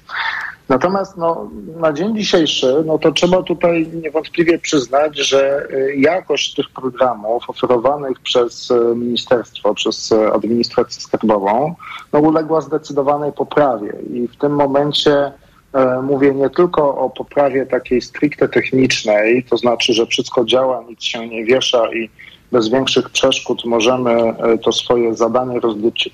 Natomiast 0.69 1.17
no, 1.17 1.51
na 1.77 1.93
dzień 1.93 2.17
dzisiejszy, 2.17 2.83
no 2.87 2.99
to 2.99 3.13
trzeba 3.13 3.43
tutaj 3.43 3.89
niewątpliwie 4.03 4.59
przyznać, 4.59 5.19
że 5.19 5.69
y, 5.71 5.97
jakość 5.97 6.55
tych 6.55 6.71
programów 6.71 7.51
oferowanych 7.51 8.21
przez 8.21 8.71
y, 8.71 8.95
ministerstwo, 8.97 9.75
przez 9.75 10.13
y, 10.13 10.33
administrację 10.33 11.03
skarbową, 11.03 11.75
no, 12.13 12.21
uległa 12.21 12.61
zdecydowanej 12.61 13.33
poprawie. 13.33 13.93
I 14.11 14.29
w 14.29 14.37
tym 14.37 14.53
momencie 14.53 15.33
e, 15.73 16.03
mówię 16.03 16.35
nie 16.35 16.51
tylko 16.51 16.99
o 16.99 17.11
poprawie 17.11 17.67
takiej 17.67 18.01
stricte 18.03 18.49
technicznej, 18.49 19.45
to 19.45 19.57
znaczy, 19.57 19.93
że 19.93 20.07
wszystko 20.07 20.45
działa, 20.45 20.85
nic 20.89 21.03
się 21.03 21.29
nie 21.29 21.45
wiesza 21.45 21.93
i 21.93 22.11
bez 22.53 22.69
większych 22.69 23.11
przeszkód 23.11 23.65
możemy 23.65 24.11
e, 24.11 24.59
to 24.59 24.73
swoje 24.73 25.15
zadanie 25.15 25.61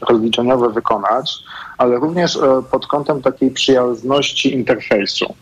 rozliczeniowe 0.08 0.70
wykonać, 0.70 1.32
ale 1.78 1.96
również 1.96 2.36
e, 2.36 2.62
pod 2.70 2.86
kątem 2.86 3.22
takiej 3.22 3.50
przyjazności 3.50 4.54
interfejsu. 4.54 5.34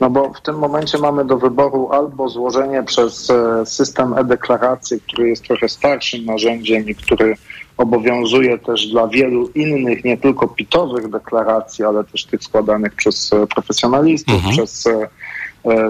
No 0.00 0.10
bo 0.10 0.32
w 0.32 0.40
tym 0.40 0.58
momencie 0.58 0.98
mamy 0.98 1.24
do 1.24 1.38
wyboru 1.38 1.88
albo 1.92 2.28
złożenie 2.28 2.82
przez 2.82 3.30
e, 3.30 3.66
system 3.66 4.14
e-deklaracji, 4.18 5.00
który 5.00 5.28
jest 5.28 5.44
trochę 5.44 5.68
starszym 5.68 6.24
narzędziem 6.24 6.88
i 6.88 6.94
który 6.94 7.36
obowiązuje 7.76 8.58
też 8.58 8.86
dla 8.86 9.08
wielu 9.08 9.48
innych, 9.48 10.04
nie 10.04 10.18
tylko 10.18 10.48
pitowych 10.48 11.10
deklaracji, 11.10 11.84
ale 11.84 12.04
też 12.04 12.24
tych 12.24 12.44
składanych 12.44 12.94
przez 12.94 13.30
profesjonalistów, 13.54 14.34
mhm. 14.34 14.52
przez 14.52 14.88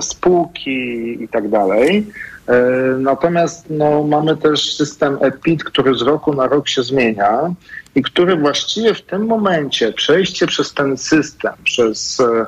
spółki 0.00 1.23
i 1.23 1.29
tak 1.29 1.49
dalej. 1.49 2.07
E, 2.49 2.62
natomiast 2.99 3.67
no, 3.71 4.05
mamy 4.05 4.37
też 4.37 4.76
system 4.76 5.19
EPIT, 5.21 5.64
który 5.64 5.95
z 5.95 6.02
roku 6.02 6.35
na 6.35 6.47
rok 6.47 6.69
się 6.69 6.83
zmienia 6.83 7.55
i 7.95 8.02
który 8.02 8.37
właściwie 8.37 8.95
w 8.95 9.02
tym 9.02 9.26
momencie 9.26 9.93
przejście 9.93 10.47
przez 10.47 10.75
ten 10.75 10.97
system, 10.97 11.52
przez 11.64 12.21
e, 12.21 12.47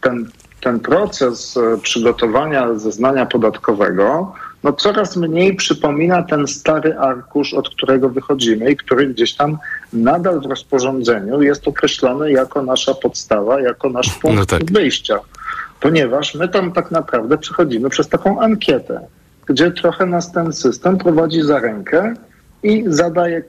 ten, 0.00 0.30
ten 0.60 0.80
proces 0.80 1.56
e, 1.56 1.78
przygotowania 1.78 2.74
zeznania 2.74 3.26
podatkowego, 3.26 4.32
no 4.62 4.72
coraz 4.72 5.16
mniej 5.16 5.56
przypomina 5.56 6.22
ten 6.22 6.46
stary 6.46 6.98
arkusz, 6.98 7.54
od 7.54 7.68
którego 7.68 8.08
wychodzimy 8.08 8.70
i 8.70 8.76
który 8.76 9.06
gdzieś 9.06 9.34
tam 9.34 9.58
nadal 9.92 10.40
w 10.40 10.46
rozporządzeniu 10.46 11.42
jest 11.42 11.68
określony 11.68 12.32
jako 12.32 12.62
nasza 12.62 12.94
podstawa, 12.94 13.60
jako 13.60 13.90
nasz 13.90 14.14
punkt 14.14 14.38
no 14.38 14.46
tak. 14.46 14.72
wyjścia. 14.72 15.20
Ponieważ 15.80 16.34
my 16.34 16.48
tam 16.48 16.72
tak 16.72 16.90
naprawdę 16.90 17.38
przechodzimy 17.38 17.90
przez 17.90 18.08
taką 18.08 18.40
ankietę 18.40 19.00
gdzie 19.48 19.70
trochę 19.70 20.06
nas 20.06 20.32
ten 20.32 20.52
system 20.52 20.98
prowadzi 20.98 21.42
za 21.42 21.58
rękę 21.58 22.14
i 22.62 22.84
zadaje 22.86 23.42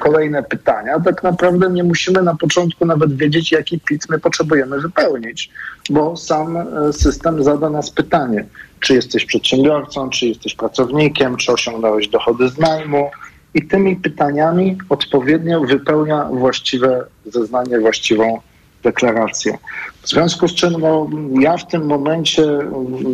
kolejne 0.00 0.42
pytania. 0.42 1.00
Tak 1.00 1.22
naprawdę 1.22 1.70
nie 1.70 1.84
musimy 1.84 2.22
na 2.22 2.34
początku 2.34 2.86
nawet 2.86 3.16
wiedzieć, 3.16 3.52
jaki 3.52 3.78
plik 3.78 4.02
my 4.08 4.18
potrzebujemy 4.18 4.80
wypełnić, 4.80 5.50
bo 5.90 6.16
sam 6.16 6.56
e, 6.56 6.92
system 6.92 7.44
zada 7.44 7.70
nas 7.70 7.90
pytanie, 7.90 8.44
czy 8.80 8.94
jesteś 8.94 9.24
przedsiębiorcą, 9.24 10.10
czy 10.10 10.26
jesteś 10.26 10.54
pracownikiem, 10.54 11.36
czy 11.36 11.52
osiągnąłeś 11.52 12.08
dochody 12.08 12.48
z 12.48 12.58
najmu. 12.58 13.10
I 13.54 13.62
tymi 13.66 13.96
pytaniami 13.96 14.78
odpowiednio 14.88 15.60
wypełnia 15.60 16.24
właściwe 16.24 17.04
zeznanie, 17.26 17.80
właściwą 17.80 18.40
deklarację. 18.82 19.58
W 20.02 20.08
związku 20.08 20.48
z 20.48 20.54
czym 20.54 20.80
no, 20.80 21.08
ja 21.40 21.56
w 21.56 21.66
tym 21.66 21.86
momencie 21.86 22.42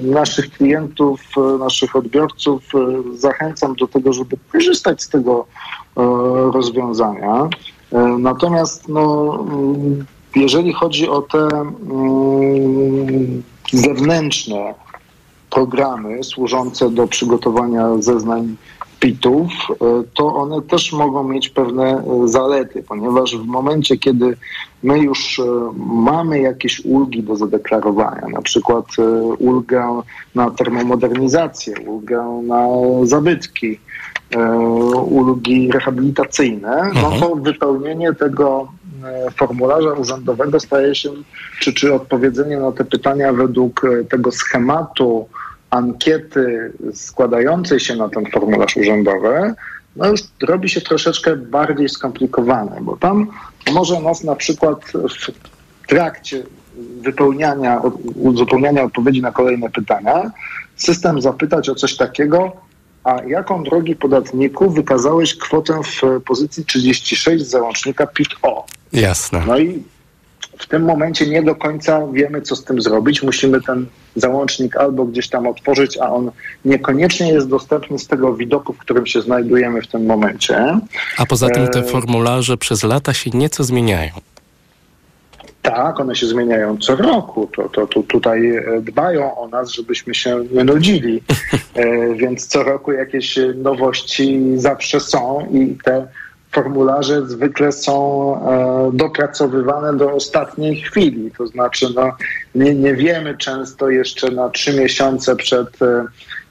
naszych 0.03 0.51
klientów, 0.51 1.21
naszych 1.59 1.97
odbiorców 1.97 2.63
e, 2.75 3.19
zachęcam 3.19 3.75
do 3.75 3.87
tego, 3.87 4.13
żeby 4.13 4.37
korzystać 4.53 5.03
z 5.03 5.09
tego 5.09 5.47
e, 5.97 6.01
rozwiązania. 6.53 7.49
E, 7.93 7.99
natomiast 8.19 8.89
no, 8.89 9.45
jeżeli 10.37 10.73
chodzi 10.73 11.09
o 11.09 11.23
te 11.23 11.39
mm, 11.39 13.43
zewnętrzne 13.73 14.75
programy 15.51 16.25
służące 16.25 16.91
do 16.91 17.07
przygotowania 17.07 17.89
zeznań 17.99 18.57
PIT-ów, 19.01 19.53
to 20.15 20.35
one 20.35 20.63
też 20.63 20.93
mogą 20.93 21.29
mieć 21.29 21.49
pewne 21.49 22.03
zalety, 22.25 22.83
ponieważ 22.89 23.37
w 23.37 23.47
momencie, 23.47 23.97
kiedy 23.97 24.37
my 24.83 24.99
już 24.99 25.39
e, 25.39 25.43
mamy 25.87 26.41
jakieś 26.41 26.85
ulgi 26.85 27.23
do 27.23 27.37
zadeklarowania, 27.37 28.29
na 28.29 28.43
przykład 28.43 28.87
e, 28.99 29.23
ulgę 29.23 30.03
na 30.35 30.51
termomodernizację, 30.51 31.75
ulgę 31.87 32.43
na 32.47 32.67
zabytki, 33.03 33.81
e, 34.37 34.59
ulgi 34.99 35.73
rehabilitacyjne, 35.73 36.91
no 36.95 37.13
mhm. 37.13 37.21
to 37.21 37.37
wypełnienie 37.37 38.15
tego 38.15 38.69
formularza 39.37 39.93
urzędowego 39.93 40.61
staje 40.61 40.95
się, 40.95 41.11
czy, 41.61 41.73
czy 41.73 41.95
odpowiedzenie 41.95 42.59
na 42.59 42.73
te 42.73 42.85
pytania 42.85 43.33
według 43.33 43.83
tego 44.09 44.33
schematu 44.33 45.29
ankiety 45.71 46.73
składającej 46.95 47.81
się 47.81 47.97
na 47.97 48.09
ten 48.09 48.27
formularz 48.31 48.77
urzędowy, 48.77 49.55
no 49.97 50.09
już 50.09 50.21
robi 50.43 50.69
się 50.69 50.81
troszeczkę 50.81 51.37
bardziej 51.37 51.89
skomplikowane, 51.89 52.79
bo 52.81 52.97
tam 52.97 53.27
może 53.73 54.01
nas 54.01 54.25
na 54.25 54.37
przykład 54.37 54.93
w 54.93 55.87
trakcie 55.89 56.43
wypełniania, 57.01 57.83
uzupełniania 58.15 58.83
odpowiedzi 58.83 59.23
na 59.23 59.33
kolejne 59.33 59.71
pytania 59.71 60.31
system 60.77 61.21
zapytać 61.21 61.69
o 61.69 61.75
coś 61.75 61.97
takiego, 61.97 62.53
a 63.05 63.23
jaką 63.23 63.63
drogi 63.63 63.97
podatniku 63.97 64.71
wykazałeś 64.71 65.37
kwotę 65.37 65.81
w 65.83 66.21
pozycji 66.21 66.65
36 66.65 67.45
z 67.45 67.51
załącznika 67.51 68.07
PIT-O? 68.07 68.67
Jasne. 68.93 69.43
No 69.47 69.59
i 69.59 69.83
w 70.59 70.67
tym 70.67 70.83
momencie 70.83 71.27
nie 71.27 71.43
do 71.43 71.55
końca 71.55 72.07
wiemy, 72.13 72.43
co 72.43 72.57
z 72.57 72.65
tym 72.65 72.83
zrobić. 72.83 73.23
Musimy 73.23 73.61
ten 73.61 73.87
załącznik 74.17 74.77
albo 74.77 75.05
gdzieś 75.05 75.29
tam 75.29 75.47
otworzyć, 75.47 75.99
a 75.99 76.11
on 76.11 76.31
niekoniecznie 76.65 77.33
jest 77.33 77.49
dostępny 77.49 77.99
z 77.99 78.07
tego 78.07 78.35
widoku, 78.35 78.73
w 78.73 78.79
którym 78.79 79.07
się 79.07 79.23
znajdujemy 79.23 79.83
w 79.83 79.87
tym 79.87 80.07
momencie. 80.07 80.81
A 81.19 81.27
poza 81.27 81.49
tym 81.49 81.69
te 81.69 81.79
e, 81.79 81.83
formularze 81.83 82.57
przez 82.57 82.83
lata 82.83 83.15
się 83.15 83.31
nieco 83.31 83.65
zmieniają. 83.65 84.13
Tak, 85.63 86.01
one 86.01 86.17
się 86.17 86.27
zmieniają 86.27 86.79
co 86.79 86.97
roku. 86.97 87.49
To, 87.57 87.69
to, 87.69 87.87
to 87.87 88.03
tutaj 88.03 88.57
e, 88.57 88.81
dbają 88.81 89.37
o 89.37 89.49
nas, 89.49 89.71
żebyśmy 89.71 90.15
się 90.15 90.45
nie 90.53 90.65
nudzili. 90.65 91.23
E, 91.75 92.15
więc 92.15 92.47
co 92.47 92.63
roku 92.63 92.93
jakieś 92.93 93.39
nowości 93.55 94.41
zawsze 94.55 95.01
są 95.01 95.47
i 95.53 95.77
te 95.85 96.07
formularze 96.57 97.27
zwykle 97.27 97.73
są 97.73 97.97
e, 98.35 98.91
dopracowywane 98.93 99.97
do 99.97 100.13
ostatniej 100.13 100.77
chwili. 100.81 101.31
To 101.39 101.47
znaczy, 101.47 101.87
no, 101.95 102.13
nie, 102.55 102.75
nie 102.75 102.95
wiemy 102.95 103.37
często 103.39 103.91
jeszcze 103.91 104.31
na 104.31 104.49
trzy 104.49 104.81
miesiące 104.81 105.37
przed 105.37 105.83
e, 105.83 106.05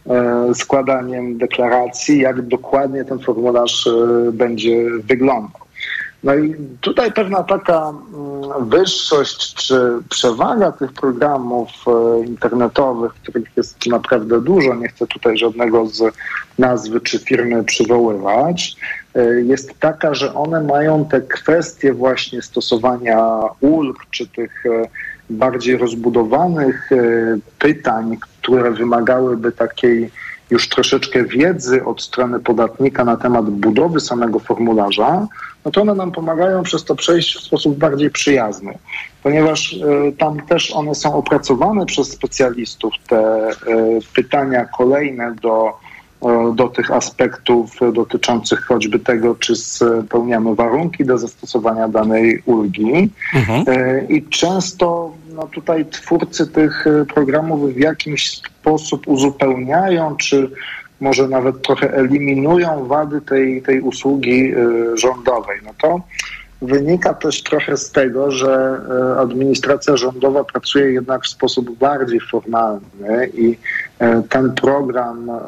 e, 0.09 0.53
składaniem 0.55 1.37
deklaracji, 1.37 2.19
jak 2.19 2.41
dokładnie 2.41 3.05
ten 3.05 3.19
formularz 3.19 3.89
będzie 4.33 4.77
wyglądał. 5.03 5.61
No 6.23 6.35
i 6.35 6.55
tutaj 6.81 7.11
pewna 7.11 7.43
taka 7.43 7.89
mm, 7.89 8.69
wyższość 8.69 9.53
czy 9.53 9.99
przewaga 10.09 10.71
tych 10.71 10.93
programów 10.93 11.69
internetowych, 12.27 13.13
których 13.13 13.47
jest 13.57 13.85
naprawdę 13.85 14.41
dużo, 14.41 14.75
nie 14.75 14.87
chcę 14.87 15.07
tutaj 15.07 15.37
żadnego 15.37 15.85
z 15.85 16.03
nazwy 16.59 17.01
czy 17.01 17.19
firmy 17.19 17.63
przywoływać, 17.63 18.75
jest 19.45 19.79
taka, 19.79 20.13
że 20.13 20.33
one 20.33 20.63
mają 20.63 21.05
te 21.05 21.21
kwestie 21.21 21.93
właśnie 21.93 22.41
stosowania 22.41 23.39
ulg 23.61 23.97
czy 24.11 24.27
tych 24.27 24.65
e, 24.65 24.87
bardziej 25.29 25.77
rozbudowanych 25.77 26.89
pytań, 27.59 28.17
które 28.41 28.71
wymagałyby 28.71 29.51
takiej 29.51 30.11
już 30.49 30.69
troszeczkę 30.69 31.23
wiedzy 31.23 31.85
od 31.85 32.01
strony 32.01 32.39
podatnika 32.39 33.05
na 33.05 33.17
temat 33.17 33.49
budowy 33.49 33.99
samego 33.99 34.39
formularza, 34.39 35.27
no 35.65 35.71
to 35.71 35.81
one 35.81 35.95
nam 35.95 36.11
pomagają 36.11 36.63
przez 36.63 36.83
to 36.83 36.95
przejść 36.95 37.35
w 37.35 37.43
sposób 37.43 37.77
bardziej 37.77 38.09
przyjazny, 38.11 38.77
ponieważ 39.23 39.75
tam 40.17 40.41
też 40.41 40.71
one 40.71 40.95
są 40.95 41.13
opracowane 41.13 41.85
przez 41.85 42.11
specjalistów, 42.11 42.93
te 43.07 43.49
pytania 44.15 44.65
kolejne 44.65 45.35
do, 45.41 45.77
do 46.55 46.67
tych 46.67 46.91
aspektów 46.91 47.71
dotyczących 47.93 48.65
choćby 48.65 48.99
tego, 48.99 49.35
czy 49.35 49.55
spełniamy 49.55 50.55
warunki 50.55 51.05
do 51.05 51.17
zastosowania 51.17 51.87
danej 51.87 52.41
ulgi. 52.45 53.09
Mhm. 53.35 53.65
I 54.09 54.23
często 54.23 55.11
no 55.35 55.47
tutaj 55.47 55.85
twórcy 55.85 56.47
tych 56.47 56.85
programów 57.13 57.73
w 57.73 57.77
jakimś 57.77 58.31
sposób 58.31 59.07
uzupełniają, 59.07 60.15
czy 60.15 60.51
może 61.01 61.27
nawet 61.27 61.61
trochę 61.61 61.93
eliminują 61.93 62.85
wady 62.85 63.21
tej, 63.21 63.61
tej 63.61 63.81
usługi 63.81 64.53
rządowej. 64.93 65.59
No 65.65 65.71
to 65.81 66.01
wynika 66.61 67.13
też 67.13 67.43
trochę 67.43 67.77
z 67.77 67.91
tego, 67.91 68.31
że 68.31 68.81
administracja 69.19 69.97
rządowa 69.97 70.43
pracuje 70.43 70.91
jednak 70.91 71.23
w 71.23 71.27
sposób 71.27 71.77
bardziej 71.77 72.19
formalny 72.19 73.29
i 73.33 73.57
E, 73.84 73.84
ten 74.29 74.53
program 74.53 75.29
e, 75.29 75.41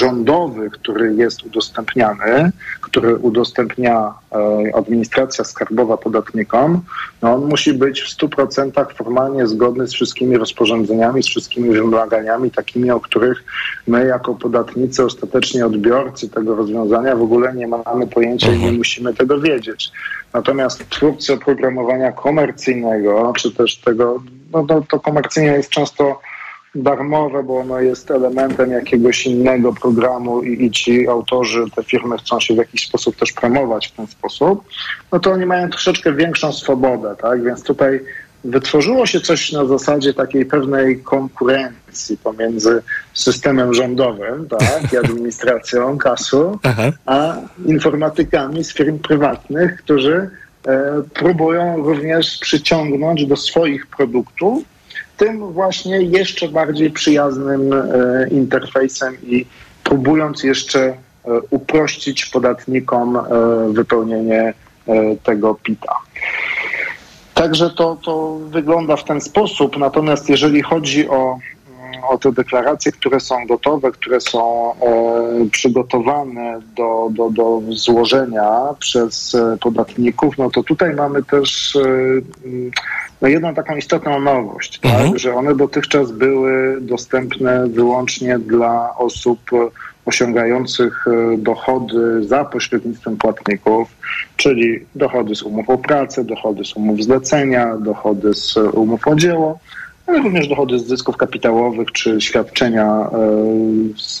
rządowy, 0.00 0.70
który 0.70 1.14
jest 1.14 1.42
udostępniany, 1.42 2.52
który 2.80 3.16
udostępnia 3.16 4.14
e, 4.32 4.76
administracja 4.76 5.44
skarbowa 5.44 5.96
podatnikom, 5.96 6.80
no 7.22 7.34
on 7.34 7.44
musi 7.44 7.72
być 7.72 8.00
w 8.00 8.16
100% 8.16 8.94
formalnie 8.94 9.46
zgodny 9.46 9.86
z 9.86 9.92
wszystkimi 9.92 10.36
rozporządzeniami, 10.36 11.22
z 11.22 11.26
wszystkimi 11.26 11.70
wymaganiami, 11.70 12.50
takimi, 12.50 12.90
o 12.90 13.00
których 13.00 13.44
my 13.86 14.06
jako 14.06 14.34
podatnicy, 14.34 15.04
ostatecznie 15.04 15.66
odbiorcy 15.66 16.28
tego 16.28 16.56
rozwiązania 16.56 17.16
w 17.16 17.22
ogóle 17.22 17.54
nie 17.54 17.66
mamy 17.66 18.06
pojęcia 18.06 18.46
i 18.46 18.50
nie 18.50 18.56
mhm. 18.56 18.76
musimy 18.76 19.14
tego 19.14 19.40
wiedzieć. 19.40 19.92
Natomiast 20.32 20.88
twórcy 20.88 21.32
oprogramowania 21.32 22.12
komercyjnego, 22.12 23.32
czy 23.36 23.54
też 23.54 23.76
tego, 23.76 24.22
no 24.52 24.66
to, 24.66 24.84
to 24.90 25.00
komercyjnie 25.00 25.52
jest 25.52 25.70
często 25.70 26.20
darmowe, 26.74 27.42
bo 27.42 27.58
ono 27.58 27.80
jest 27.80 28.10
elementem 28.10 28.70
jakiegoś 28.70 29.26
innego 29.26 29.72
programu 29.72 30.42
i, 30.42 30.64
i, 30.64 30.70
ci 30.70 31.08
autorzy, 31.08 31.64
te 31.76 31.84
firmy 31.84 32.18
chcą 32.18 32.40
się 32.40 32.54
w 32.54 32.56
jakiś 32.56 32.86
sposób 32.86 33.16
też 33.16 33.32
promować 33.32 33.88
w 33.88 33.92
ten 33.92 34.06
sposób, 34.06 34.64
no 35.12 35.20
to 35.20 35.30
oni 35.32 35.46
mają 35.46 35.70
troszeczkę 35.70 36.12
większą 36.12 36.52
swobodę, 36.52 37.14
tak? 37.22 37.44
Więc 37.44 37.62
tutaj 37.62 38.00
wytworzyło 38.44 39.06
się 39.06 39.20
coś 39.20 39.52
na 39.52 39.64
zasadzie 39.64 40.14
takiej 40.14 40.46
pewnej 40.46 41.02
konkurencji 41.02 42.16
pomiędzy 42.16 42.82
systemem 43.14 43.74
rządowym 43.74 44.48
tak, 44.48 44.92
i 44.92 44.96
administracją 44.96 45.98
kasu, 45.98 46.58
a 47.06 47.36
informatykami 47.66 48.64
z 48.64 48.74
firm 48.74 48.98
prywatnych, 48.98 49.76
którzy 49.76 50.30
e, 50.66 51.02
próbują 51.14 51.76
również 51.76 52.38
przyciągnąć 52.38 53.26
do 53.26 53.36
swoich 53.36 53.86
produktów 53.86 54.73
tym 55.16 55.52
właśnie 55.52 56.02
jeszcze 56.02 56.48
bardziej 56.48 56.90
przyjaznym 56.90 57.72
e, 57.72 58.28
interfejsem 58.28 59.16
i 59.22 59.46
próbując 59.84 60.42
jeszcze 60.42 60.80
e, 60.80 60.96
uprościć 61.50 62.26
podatnikom 62.26 63.16
e, 63.16 63.22
wypełnienie 63.72 64.54
tego 65.22 65.54
PIT-a. 65.54 65.96
Także 67.34 67.70
to, 67.70 67.96
to 68.04 68.38
wygląda 68.50 68.96
w 68.96 69.04
ten 69.04 69.20
sposób. 69.20 69.76
Natomiast 69.78 70.28
jeżeli 70.28 70.62
chodzi 70.62 71.08
o, 71.08 71.38
o 72.08 72.18
te 72.18 72.32
deklaracje, 72.32 72.92
które 72.92 73.20
są 73.20 73.46
gotowe, 73.46 73.92
które 73.92 74.20
są 74.20 74.72
e, 74.72 74.76
przygotowane 75.50 76.60
do, 76.76 77.08
do, 77.10 77.30
do 77.30 77.60
złożenia 77.68 78.60
przez 78.78 79.36
podatników, 79.60 80.38
no 80.38 80.50
to 80.50 80.62
tutaj 80.62 80.94
mamy 80.94 81.22
też 81.22 81.76
e, 81.76 81.80
no 83.22 83.28
jedną 83.28 83.54
taką 83.54 83.76
istotną 83.76 84.20
nowość, 84.20 84.78
tak? 84.78 84.92
mhm. 84.92 85.18
że 85.18 85.34
one 85.34 85.54
dotychczas 85.54 86.12
były 86.12 86.80
dostępne 86.80 87.68
wyłącznie 87.68 88.38
dla 88.38 88.96
osób 88.96 89.40
osiągających 90.06 91.04
e, 91.06 91.36
dochody 91.38 92.24
za 92.24 92.44
pośrednictwem 92.44 93.16
płatników, 93.16 93.88
czyli 94.36 94.80
dochody 94.94 95.34
z 95.34 95.42
umów 95.42 95.70
o 95.70 95.78
pracę, 95.78 96.24
dochody 96.24 96.64
z 96.64 96.76
umów 96.76 97.02
zlecenia, 97.02 97.76
dochody 97.76 98.34
z 98.34 98.56
umów 98.56 99.08
o 99.08 99.14
dzieło, 99.14 99.58
ale 100.06 100.18
również 100.18 100.48
dochody 100.48 100.78
z 100.78 100.86
zysków 100.86 101.16
kapitałowych 101.16 101.92
czy 101.92 102.20
świadczenia 102.20 103.10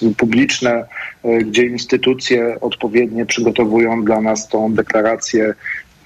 y, 0.02 0.14
publiczne, 0.14 0.84
y, 1.24 1.38
gdzie 1.44 1.66
instytucje 1.66 2.60
odpowiednie 2.60 3.26
przygotowują 3.26 4.04
dla 4.04 4.20
nas 4.20 4.48
tą 4.48 4.74
deklarację 4.74 5.54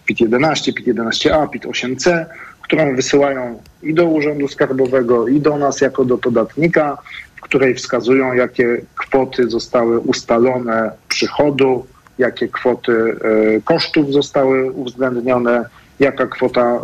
PIT-11, 0.07 0.73
PIT-11A, 0.73 1.49
PIT-8C, 1.49 2.27
którą 2.63 2.97
wysyłają 2.97 3.63
i 3.83 3.95
do 3.95 4.07
Urzędu 4.07 4.49
Skarbowego, 4.49 5.29
i 5.29 5.41
do 5.41 5.59
nas 5.59 5.81
jako 5.81 6.05
do 6.05 6.19
podatnika, 6.19 6.99
w 7.37 7.41
której 7.41 7.75
wskazują, 7.75 8.33
jakie 8.33 8.81
kwoty 8.97 9.51
zostały 9.51 9.99
ustalone 9.99 10.91
przychodu, 11.09 11.87
jakie 12.19 12.49
kwoty 12.49 12.93
e, 12.93 13.61
kosztów 13.61 14.13
zostały 14.13 14.71
uwzględnione, 14.71 15.65
jaka 16.01 16.27
kwota 16.27 16.63
e, 16.63 16.79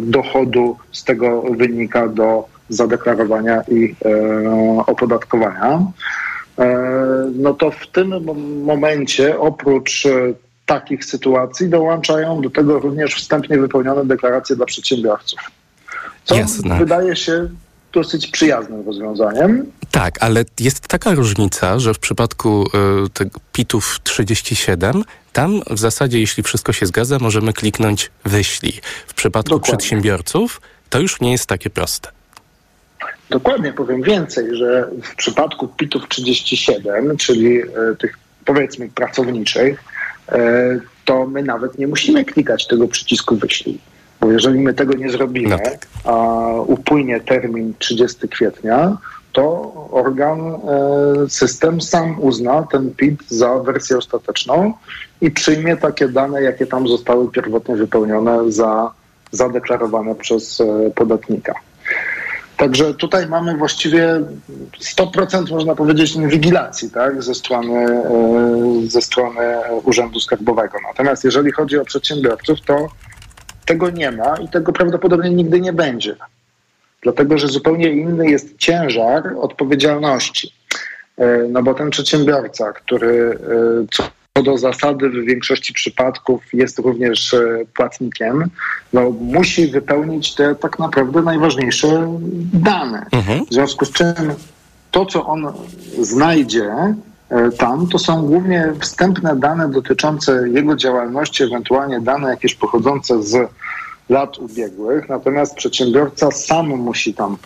dochodu 0.00 0.76
z 0.92 1.04
tego 1.04 1.42
wynika 1.42 2.08
do 2.08 2.44
zadeklarowania 2.68 3.62
i 3.68 3.94
e, 4.04 4.86
opodatkowania. 4.86 5.80
No 7.34 7.54
to 7.54 7.70
w 7.70 7.86
tym 7.86 8.14
momencie 8.64 9.38
oprócz 9.38 10.06
takich 10.66 11.04
sytuacji 11.04 11.68
dołączają 11.68 12.40
do 12.40 12.50
tego 12.50 12.78
również 12.78 13.14
wstępnie 13.14 13.58
wypełnione 13.58 14.04
deklaracje 14.04 14.56
dla 14.56 14.66
przedsiębiorców. 14.66 15.40
Co 16.24 16.34
Jasne. 16.34 16.78
wydaje 16.78 17.16
się 17.16 17.48
dosyć 17.94 18.26
przyjaznym 18.26 18.86
rozwiązaniem. 18.86 19.72
Tak, 19.90 20.22
ale 20.22 20.44
jest 20.60 20.88
taka 20.88 21.14
różnica, 21.14 21.78
że 21.78 21.94
w 21.94 21.98
przypadku 21.98 22.66
y, 23.20 23.30
PIT-ów 23.52 24.00
37 24.02 25.04
tam 25.32 25.60
w 25.70 25.78
zasadzie, 25.78 26.20
jeśli 26.20 26.42
wszystko 26.42 26.72
się 26.72 26.86
zgadza, 26.86 27.18
możemy 27.20 27.52
kliknąć 27.52 28.10
wyślij. 28.24 28.80
W 29.06 29.14
przypadku 29.14 29.50
Dokładnie. 29.50 29.78
przedsiębiorców 29.78 30.60
to 30.90 31.00
już 31.00 31.20
nie 31.20 31.32
jest 31.32 31.46
takie 31.46 31.70
proste. 31.70 32.08
Dokładnie 33.30 33.72
powiem 33.72 34.02
więcej, 34.02 34.56
że 34.56 34.88
w 35.02 35.14
przypadku 35.14 35.68
PIT-ów 35.68 36.08
37, 36.08 37.16
czyli 37.16 37.62
y, 37.62 37.66
tych 37.98 38.18
powiedzmy 38.44 38.88
pracowniczych, 38.88 39.84
E, 40.28 40.78
to 41.04 41.26
my 41.26 41.42
nawet 41.42 41.78
nie 41.78 41.86
musimy 41.86 42.24
klikać 42.24 42.66
tego 42.66 42.88
przycisku 42.88 43.36
wyślij. 43.36 43.78
Bo 44.24 44.32
jeżeli 44.32 44.60
my 44.60 44.74
tego 44.74 44.94
nie 44.94 45.10
zrobimy, 45.10 45.48
no 45.48 45.58
tak. 45.58 45.86
a 46.04 46.46
upłynie 46.66 47.20
termin 47.20 47.74
30 47.78 48.28
kwietnia, 48.28 48.96
to 49.32 49.72
organ, 49.90 50.40
e, 50.40 50.60
system 51.28 51.80
sam 51.80 52.16
uzna 52.20 52.62
ten 52.62 52.94
PIT 52.94 53.20
za 53.28 53.58
wersję 53.58 53.98
ostateczną 53.98 54.72
i 55.20 55.30
przyjmie 55.30 55.76
takie 55.76 56.08
dane, 56.08 56.42
jakie 56.42 56.66
tam 56.66 56.88
zostały 56.88 57.30
pierwotnie 57.30 57.76
wypełnione 57.76 58.52
za 58.52 58.90
zadeklarowane 59.32 60.14
przez 60.14 60.60
e, 60.60 60.90
podatnika. 60.90 61.54
Także 62.56 62.94
tutaj 62.94 63.26
mamy 63.26 63.56
właściwie 63.56 64.20
100% 64.96 65.50
można 65.50 65.74
powiedzieć 65.74 66.14
inwigilacji 66.14 66.90
tak, 66.90 67.22
ze, 67.22 67.34
strony, 67.34 67.78
e, 67.78 68.88
ze 68.88 69.02
strony 69.02 69.40
Urzędu 69.82 70.20
Skarbowego. 70.20 70.78
Natomiast 70.88 71.24
jeżeli 71.24 71.52
chodzi 71.52 71.78
o 71.78 71.84
przedsiębiorców, 71.84 72.60
to 72.60 72.88
tego 73.64 73.90
nie 73.90 74.10
ma 74.10 74.36
i 74.36 74.48
tego 74.48 74.72
prawdopodobnie 74.72 75.30
nigdy 75.30 75.60
nie 75.60 75.72
będzie. 75.72 76.16
Dlatego, 77.02 77.38
że 77.38 77.48
zupełnie 77.48 77.90
inny 77.90 78.30
jest 78.30 78.58
ciężar 78.58 79.34
odpowiedzialności. 79.40 80.52
E, 81.18 81.38
no 81.48 81.62
bo 81.62 81.74
ten 81.74 81.90
przedsiębiorca, 81.90 82.72
który 82.72 83.38
e, 83.82 83.86
co 83.90 84.04
do 84.42 84.58
zasady 84.58 85.10
w 85.10 85.24
większości 85.24 85.72
przypadków 85.72 86.42
jest 86.52 86.78
również 86.78 87.34
e, 87.34 87.64
płatnikiem, 87.74 88.50
no, 88.92 89.10
musi 89.10 89.66
wypełnić 89.66 90.34
te 90.34 90.54
tak 90.54 90.78
naprawdę 90.78 91.22
najważniejsze 91.22 92.18
dane. 92.52 93.06
Mhm. 93.12 93.46
W 93.46 93.52
związku 93.52 93.84
z 93.84 93.92
czym 93.92 94.14
to, 94.90 95.06
co 95.06 95.26
on 95.26 95.52
znajdzie 96.00 96.94
tam, 97.58 97.86
to 97.86 97.98
są 97.98 98.22
głównie 98.22 98.72
wstępne 98.80 99.36
dane 99.36 99.68
dotyczące 99.68 100.48
jego 100.48 100.76
działalności, 100.76 101.42
ewentualnie 101.42 102.00
dane 102.00 102.30
jakieś 102.30 102.54
pochodzące 102.54 103.22
z 103.22 103.50
lat 104.08 104.38
ubiegłych. 104.38 105.08
Natomiast 105.08 105.54
przedsiębiorca 105.54 106.30
sam 106.30 106.66
musi 106.66 107.14
tam 107.14 107.36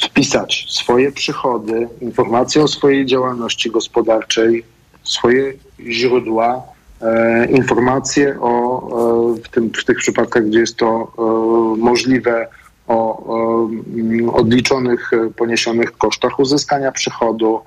wpisać 0.00 0.66
swoje 0.68 1.12
przychody, 1.12 1.88
informacje 2.00 2.62
o 2.62 2.68
swojej 2.68 3.06
działalności 3.06 3.70
gospodarczej, 3.70 4.64
swoje 5.02 5.52
źródła, 5.80 6.62
e, 7.02 7.46
informacje 7.46 8.40
o, 8.40 9.32
e, 9.32 9.42
w, 9.42 9.48
tym, 9.48 9.70
w 9.70 9.84
tych 9.84 9.98
przypadkach, 9.98 10.46
gdzie 10.46 10.58
jest 10.58 10.76
to 10.76 11.12
e, 11.18 11.22
możliwe, 11.80 12.48
o 12.88 13.24
e, 14.26 14.32
odliczonych, 14.32 15.12
e, 15.12 15.30
poniesionych 15.30 15.98
kosztach 15.98 16.38
uzyskania 16.38 16.92
przychodu, 16.92 17.60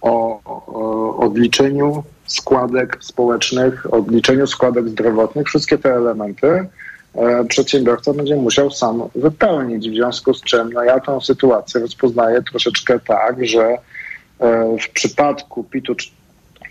o, 0.00 0.40
o 0.44 1.16
odliczeniu 1.16 2.02
składek 2.26 2.98
społecznych, 3.00 3.94
odliczeniu 3.94 4.46
składek 4.46 4.88
zdrowotnych, 4.88 5.46
wszystkie 5.46 5.78
te 5.78 5.94
elementy 5.94 6.68
E, 7.14 7.44
przedsiębiorca 7.44 8.12
będzie 8.12 8.36
musiał 8.36 8.70
sam 8.70 9.02
wypełnić, 9.14 9.90
w 9.90 9.94
związku 9.94 10.34
z 10.34 10.42
czym 10.42 10.72
no 10.72 10.84
ja 10.84 11.00
tę 11.00 11.20
sytuację 11.20 11.80
rozpoznaję 11.80 12.42
troszeczkę 12.42 13.00
tak, 13.00 13.46
że 13.46 13.78
e, 14.40 14.76
w 14.80 14.90
przypadku 14.90 15.64
PIT-u 15.64 15.94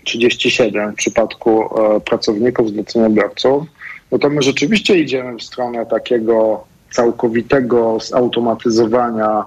37, 0.04 0.92
w 0.92 0.94
przypadku 0.94 1.80
e, 1.96 2.00
pracowników 2.00 2.70
zleceniobiorców, 2.70 3.64
no 4.12 4.18
to 4.18 4.30
my 4.30 4.42
rzeczywiście 4.42 4.98
idziemy 4.98 5.38
w 5.38 5.42
stronę 5.42 5.86
takiego 5.86 6.64
całkowitego 6.90 7.98
zautomatyzowania 8.00 9.44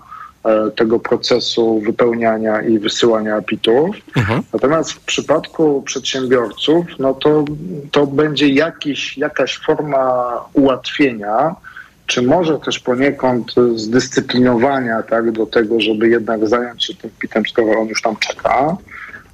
tego 0.75 0.99
procesu 0.99 1.79
wypełniania 1.79 2.61
i 2.61 2.79
wysyłania 2.79 3.41
pitów. 3.41 3.95
Mhm. 4.17 4.43
Natomiast 4.53 4.91
w 4.91 4.99
przypadku 4.99 5.81
przedsiębiorców, 5.81 6.85
no 6.99 7.13
to, 7.13 7.45
to 7.91 8.07
będzie 8.07 8.49
jakiś, 8.49 9.17
jakaś 9.17 9.57
forma 9.57 10.33
ułatwienia, 10.53 11.55
czy 12.07 12.21
może 12.21 12.59
też 12.59 12.79
poniekąd 12.79 13.53
zdyscyplinowania 13.75 15.03
tak, 15.03 15.31
do 15.31 15.45
tego, 15.45 15.81
żeby 15.81 16.09
jednak 16.09 16.47
zająć 16.47 16.85
się 16.85 16.95
tym 16.95 17.11
pitem, 17.19 17.43
skoro 17.45 17.79
on 17.79 17.87
już 17.87 18.01
tam 18.01 18.15
czeka. 18.15 18.77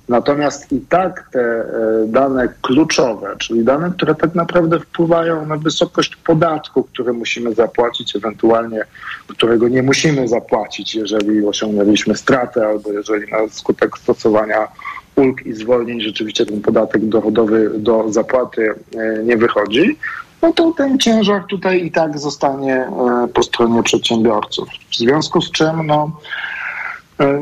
Natomiast 0.10 0.72
i 0.72 0.82
tak 0.82 1.30
te 1.32 1.40
e, 1.40 1.66
dane 2.08 2.50
kluczowe, 2.62 3.36
czyli 3.40 3.64
dane, 3.64 3.92
które 3.92 4.16
tak 4.16 4.36
naprawdę 4.36 4.80
wpływają 4.80 5.46
na 5.46 5.58
wysokość 5.58 6.16
podatku, 6.16 6.84
który 6.84 7.14
musimy 7.14 7.54
zapłacić, 7.54 8.16
ewentualnie 8.16 8.86
którego 9.28 9.68
nie 9.68 9.84
musimy 9.84 10.28
zapłacić, 10.28 10.96
jeżeli 10.96 11.46
osiągnęliśmy 11.46 12.16
stratę 12.16 12.68
albo 12.68 12.92
jeżeli 12.92 13.32
na 13.32 13.38
skutek 13.50 13.98
stosowania 13.98 14.68
ulg 15.16 15.46
i 15.46 15.54
zwolnień 15.54 16.02
rzeczywiście 16.02 16.46
ten 16.46 16.62
podatek 16.62 17.06
dochodowy 17.06 17.72
do 17.78 18.06
zapłaty 18.12 18.74
e, 18.96 19.24
nie 19.24 19.38
wychodzi, 19.38 19.98
no 20.42 20.54
to 20.54 20.72
ten 20.72 21.00
ciężar 21.00 21.44
tutaj 21.50 21.86
i 21.86 21.92
tak 21.92 22.20
zostanie 22.20 22.76
e, 22.76 23.28
po 23.34 23.44
stronie 23.44 23.84
przedsiębiorców. 23.84 24.70
W 24.90 24.96
związku 24.96 25.42
z 25.42 25.52
czym 25.52 25.88
no, 25.88 26.12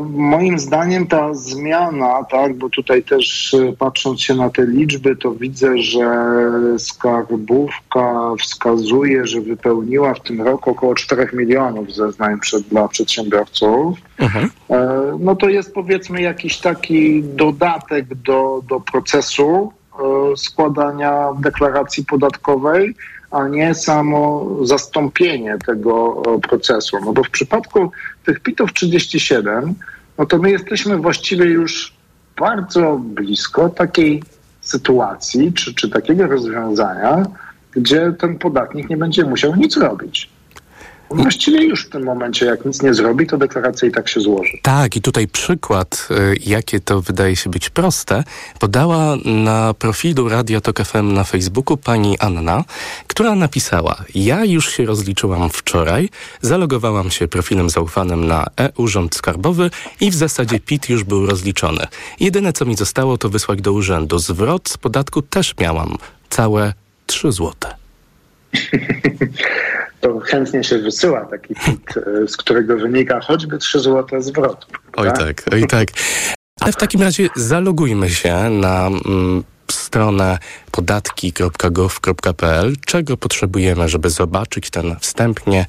moim 0.10 0.60
zdaniem 0.60 1.08
ta 1.08 1.34
zmiana, 1.34 2.24
tak, 2.32 2.58
bo 2.58 2.70
tutaj 2.70 3.04
też 3.04 3.54
e, 3.54 3.74
patrząc 3.74 4.22
się 4.22 4.36
na 4.36 4.50
te 4.50 4.66
liczby, 4.66 5.16
to 5.16 5.32
widzę, 5.32 5.78
że 5.78 6.10
skarbówka 6.78 8.36
wskazuje, 8.40 9.28
że 9.28 9.42
wypełniła 9.42 10.14
w 10.14 10.20
tym 10.20 10.42
roku 10.42 10.70
około 10.70 10.96
4 10.96 11.30
milionów 11.34 11.94
zeznań 11.94 12.40
przed, 12.40 12.64
dla 12.64 12.88
przedsiębiorców. 12.88 13.98
Mhm. 14.20 14.50
E, 14.70 14.78
no 15.20 15.36
to 15.36 15.50
jest 15.50 15.74
powiedzmy 15.74 16.22
jakiś 16.22 16.58
taki 16.58 17.24
dodatek 17.24 18.16
do, 18.16 18.64
do 18.70 18.80
procesu 18.80 19.72
składania 20.36 21.34
deklaracji 21.40 22.06
podatkowej 22.06 22.96
a 23.32 23.48
nie 23.48 23.76
samo 23.76 24.50
zastąpienie 24.64 25.58
tego 25.66 26.22
procesu. 26.50 26.98
No 27.06 27.14
bo 27.14 27.24
w 27.24 27.30
przypadku 27.30 27.92
tych 28.28 28.40
PIT-ów 28.40 28.74
37, 28.74 29.76
no 30.18 30.26
to 30.26 30.38
my 30.38 30.52
jesteśmy 30.52 30.98
właściwie 30.98 31.46
już 31.46 31.94
bardzo 32.40 33.02
blisko 33.04 33.70
takiej 33.70 34.24
sytuacji, 34.62 35.54
czy, 35.54 35.74
czy 35.74 35.90
takiego 35.90 36.28
rozwiązania, 36.28 37.26
gdzie 37.72 38.14
ten 38.20 38.38
podatnik 38.38 38.90
nie 38.90 38.98
będzie 38.98 39.26
musiał 39.26 39.56
nic 39.56 39.78
robić. 39.78 40.30
Właściwie 41.10 41.64
już 41.64 41.86
w 41.86 41.90
tym 41.90 42.04
momencie, 42.04 42.46
jak 42.46 42.66
nic 42.66 42.82
nie 42.82 42.94
zrobi, 42.94 43.28
to 43.28 43.38
deklaracja 43.38 43.88
i 43.88 43.92
tak 43.92 44.10
się 44.10 44.20
złoży. 44.22 44.58
Tak, 44.62 44.96
i 44.96 45.02
tutaj 45.02 45.28
przykład, 45.28 46.08
y, 46.12 46.36
jakie 46.46 46.80
to 46.80 47.02
wydaje 47.02 47.36
się 47.36 47.50
być 47.50 47.70
proste, 47.70 48.24
podała 48.60 49.16
na 49.26 49.74
profilu 49.74 50.30
Radio 50.30 50.62
Tok 50.62 50.84
FM 50.84 51.14
na 51.14 51.24
Facebooku 51.24 51.78
pani 51.78 52.20
Anna, 52.20 52.64
która 53.08 53.36
napisała: 53.36 53.96
Ja 54.16 54.46
już 54.46 54.72
się 54.72 54.86
rozliczyłam 54.86 55.50
wczoraj, 55.50 56.10
zalogowałam 56.42 57.12
się 57.12 57.28
profilem 57.28 57.70
zaufanym 57.70 58.28
na 58.28 58.46
e-Urząd 58.58 59.16
Skarbowy 59.16 59.70
i 60.02 60.12
w 60.12 60.16
zasadzie 60.16 60.60
PIT 60.60 60.90
już 60.90 61.04
był 61.04 61.26
rozliczony. 61.26 61.88
Jedyne, 62.20 62.54
co 62.54 62.66
mi 62.66 62.76
zostało, 62.76 63.18
to 63.18 63.30
wysłać 63.30 63.62
do 63.62 63.72
urzędu. 63.72 64.20
Zwrot 64.20 64.70
z 64.70 64.78
podatku 64.78 65.22
też 65.22 65.58
miałam. 65.60 65.98
Całe 66.30 66.74
3 67.06 67.32
złote. 67.32 67.77
to 70.02 70.20
chętnie 70.20 70.64
się 70.64 70.78
wysyła 70.78 71.26
taki 71.26 71.56
plik, 71.56 71.94
e, 71.98 72.28
z 72.28 72.38
którego 72.38 72.78
wynika 72.78 73.20
choćby 73.20 73.58
3 73.58 73.80
zł 73.80 74.22
zwrotu. 74.22 74.68
Oj 74.96 75.14
tak, 75.14 75.44
oj 75.52 75.68
tak. 75.68 75.88
Ale 76.60 76.72
w 76.72 76.76
takim 76.76 77.02
razie 77.02 77.30
zalogujmy 77.36 78.10
się 78.10 78.50
na 78.50 78.88
mm, 78.88 79.44
stronę 79.72 80.38
podatki.gov.pl. 80.72 82.76
Czego 82.86 83.18
potrzebujemy, 83.18 83.90
żeby 83.90 84.10
zobaczyć 84.10 84.70
ten 84.70 84.96
wstępnie 85.00 85.66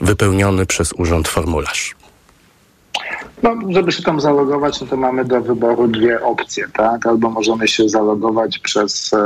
wypełniony 0.00 0.66
przez 0.66 0.92
urząd 0.92 1.28
formularz? 1.28 1.94
No, 3.42 3.56
żeby 3.68 3.92
się 3.92 4.02
tam 4.02 4.20
zalogować, 4.20 4.80
no 4.80 4.86
to 4.86 4.96
mamy 4.96 5.24
do 5.24 5.40
wyboru 5.40 5.88
dwie 5.88 6.22
opcje, 6.22 6.66
tak? 6.72 7.06
Albo 7.06 7.30
możemy 7.30 7.68
się 7.68 7.88
zalogować 7.88 8.58
przez 8.58 9.12
e, 9.12 9.18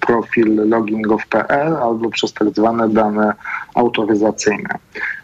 profil 0.00 0.68
login.gov.pl 0.68 1.76
albo 1.76 2.10
przez 2.10 2.32
tak 2.32 2.48
zwane 2.48 2.88
dane 2.88 3.34
autoryzacyjne. 3.74 4.78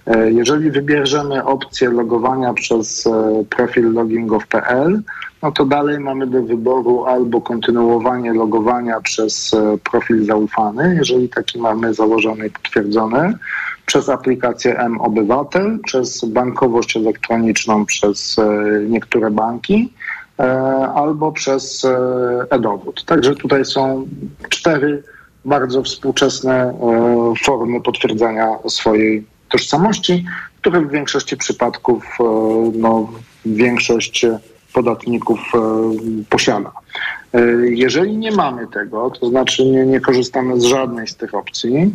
E, 0.07 0.33
jeżeli 0.33 0.71
wybierzemy 0.71 1.45
opcję 1.45 1.91
logowania 1.91 2.53
przez 2.53 3.07
e, 3.07 3.45
profil 3.51 3.93
login.gov.pl, 3.93 5.03
no 5.43 5.53
to 5.53 5.65
dalej 5.65 6.01
mamy 6.01 6.27
do 6.27 6.43
wyboru 6.43 7.05
albo 7.05 7.41
kontynuowanie 7.41 8.33
logowania 8.33 9.01
przez 9.01 9.55
e, 9.55 9.79
profil 9.91 10.25
zaufany, 10.25 10.95
jeżeli 10.99 11.29
taki 11.29 11.61
mamy 11.61 11.95
założony 11.95 12.47
i 12.47 12.51
potwierdzony, 12.51 13.35
przez 13.93 14.09
aplikację 14.09 14.79
M-Obywatel, 14.79 15.79
przez 15.85 16.25
bankowość 16.25 16.97
elektroniczną 16.97 17.87
przez 17.87 18.39
e, 18.39 18.45
niektóre 18.89 19.31
banki 19.31 19.93
e, 20.39 20.43
albo 20.95 21.33
przez 21.33 21.85
e, 21.85 21.97
e-dowód. 22.51 23.05
Także 23.05 23.35
tutaj 23.35 23.65
są 23.65 24.07
cztery 24.49 25.03
bardzo 25.45 25.83
współczesne 25.83 26.75
formy 27.45 27.81
potwierdzania 27.81 28.49
swojej 28.69 29.27
tożsamości, 29.51 30.25
które 30.61 30.81
w 30.81 30.91
większości 30.91 31.37
przypadków 31.37 32.19
no, 32.75 33.09
większość 33.47 34.27
podatników 34.73 35.41
posiada. 36.29 36.73
Jeżeli 37.63 38.17
nie 38.17 38.33
mamy 38.33 38.67
tego, 38.67 39.11
to 39.11 39.29
znaczy 39.29 39.65
nie, 39.65 39.87
nie 39.87 40.01
korzystamy 40.01 40.61
z 40.61 40.65
żadnej 40.65 41.07
z 41.07 41.17
tych 41.17 41.35
opcji, 41.35 41.93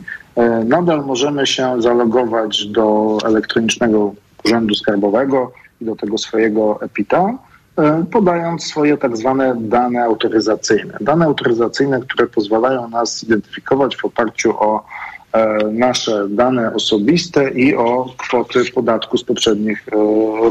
nadal 0.65 1.05
możemy 1.05 1.47
się 1.47 1.81
zalogować 1.81 2.65
do 2.65 3.17
elektronicznego 3.25 4.13
urzędu 4.45 4.75
skarbowego 4.75 5.51
i 5.81 5.85
do 5.85 5.95
tego 5.95 6.17
swojego 6.17 6.81
EPITA, 6.81 7.33
e, 7.77 8.05
podając 8.11 8.63
swoje 8.63 8.97
tak 8.97 9.17
zwane 9.17 9.55
dane 9.59 10.03
autoryzacyjne. 10.03 10.97
Dane 11.01 11.25
autoryzacyjne, 11.25 11.99
które 11.99 12.27
pozwalają 12.27 12.89
nas 12.89 13.19
zidentyfikować 13.19 13.95
w 13.95 14.05
oparciu 14.05 14.59
o 14.59 14.85
e, 15.33 15.57
nasze 15.71 16.29
dane 16.29 16.73
osobiste 16.73 17.51
i 17.51 17.75
o 17.75 18.05
kwoty 18.17 18.71
podatku 18.75 19.17
z 19.17 19.23
poprzednich 19.23 19.85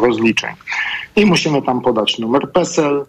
rozliczeń. 0.02 0.54
I 1.16 1.26
musimy 1.26 1.62
tam 1.62 1.80
podać 1.80 2.18
numer 2.18 2.52
PESEL, 2.52 3.04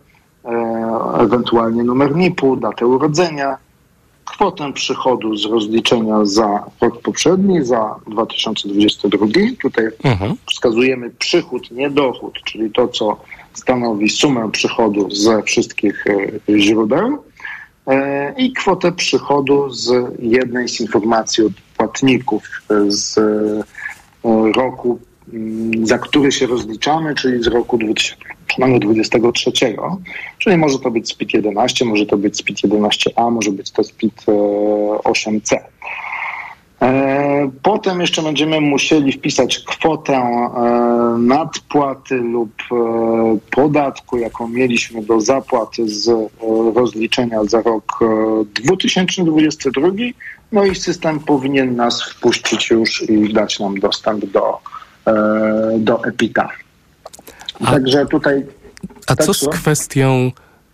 ewentualnie 1.19 1.83
numer 1.83 2.15
NIP-u, 2.15 2.55
datę 2.55 2.87
urodzenia, 2.87 3.57
kwotę 4.37 4.73
przychodu 4.73 5.37
z 5.37 5.45
rozliczenia 5.45 6.25
za 6.25 6.63
rok 6.81 7.01
poprzedni, 7.01 7.65
za 7.65 7.95
2022. 8.07 9.27
Tutaj 9.61 9.87
mhm. 10.03 10.35
wskazujemy 10.51 11.09
przychód, 11.09 11.71
nie 11.71 11.89
dochód, 11.89 12.39
czyli 12.45 12.71
to, 12.71 12.87
co 12.87 13.17
stanowi 13.53 14.09
sumę 14.09 14.51
przychodu 14.51 15.11
ze 15.11 15.43
wszystkich 15.43 16.05
e, 16.07 16.59
źródeł 16.59 17.23
e, 17.87 18.33
i 18.37 18.53
kwotę 18.53 18.91
przychodu 18.91 19.69
z 19.69 19.91
jednej 20.19 20.69
z 20.69 20.81
informacji 20.81 21.43
od 21.43 21.53
płatników 21.77 22.43
e, 22.69 22.91
z 22.91 23.19
roku, 24.55 24.99
za 25.83 25.97
który 25.97 26.31
się 26.31 26.47
rozliczamy, 26.47 27.15
czyli 27.15 27.43
z 27.43 27.47
roku 27.47 27.77
2022. 27.77 28.67
no 28.67 28.79
23, 28.79 29.51
czyli 30.37 30.57
może 30.57 30.79
to 30.79 30.91
być 30.91 31.09
SPIT 31.09 31.33
11, 31.33 31.85
może 31.85 32.05
to 32.05 32.17
być 32.17 32.37
SPIT 32.37 32.57
11A, 32.57 33.31
może 33.31 33.51
być 33.51 33.71
to 33.71 33.83
SPIT 33.83 34.25
8C. 35.03 35.57
E, 36.81 37.51
potem 37.63 38.01
jeszcze 38.01 38.21
będziemy 38.21 38.61
musieli 38.61 39.11
wpisać 39.11 39.59
kwotę 39.59 40.13
e, 40.13 41.17
nadpłaty 41.19 42.15
lub 42.15 42.51
e, 42.71 43.37
podatku, 43.51 44.17
jaką 44.17 44.47
mieliśmy 44.47 45.03
do 45.03 45.21
zapłaty 45.21 45.89
z 45.89 46.31
rozliczenia 46.75 47.43
za 47.43 47.61
rok 47.61 47.99
2022. 48.63 49.87
No 50.51 50.65
i 50.65 50.75
system 50.75 51.19
powinien 51.19 51.75
nas 51.75 52.03
wpuścić 52.03 52.69
już 52.69 53.09
i 53.09 53.33
dać 53.33 53.59
nam 53.59 53.79
dostęp 53.79 54.25
do, 54.25 54.59
do 55.77 56.05
EPITA. 56.05 56.49
A, 57.65 57.71
Także 57.71 58.05
tutaj. 58.05 58.45
A 59.07 59.15
tak 59.15 59.25
co 59.25 59.33
z 59.33 59.47
kwestią 59.47 60.31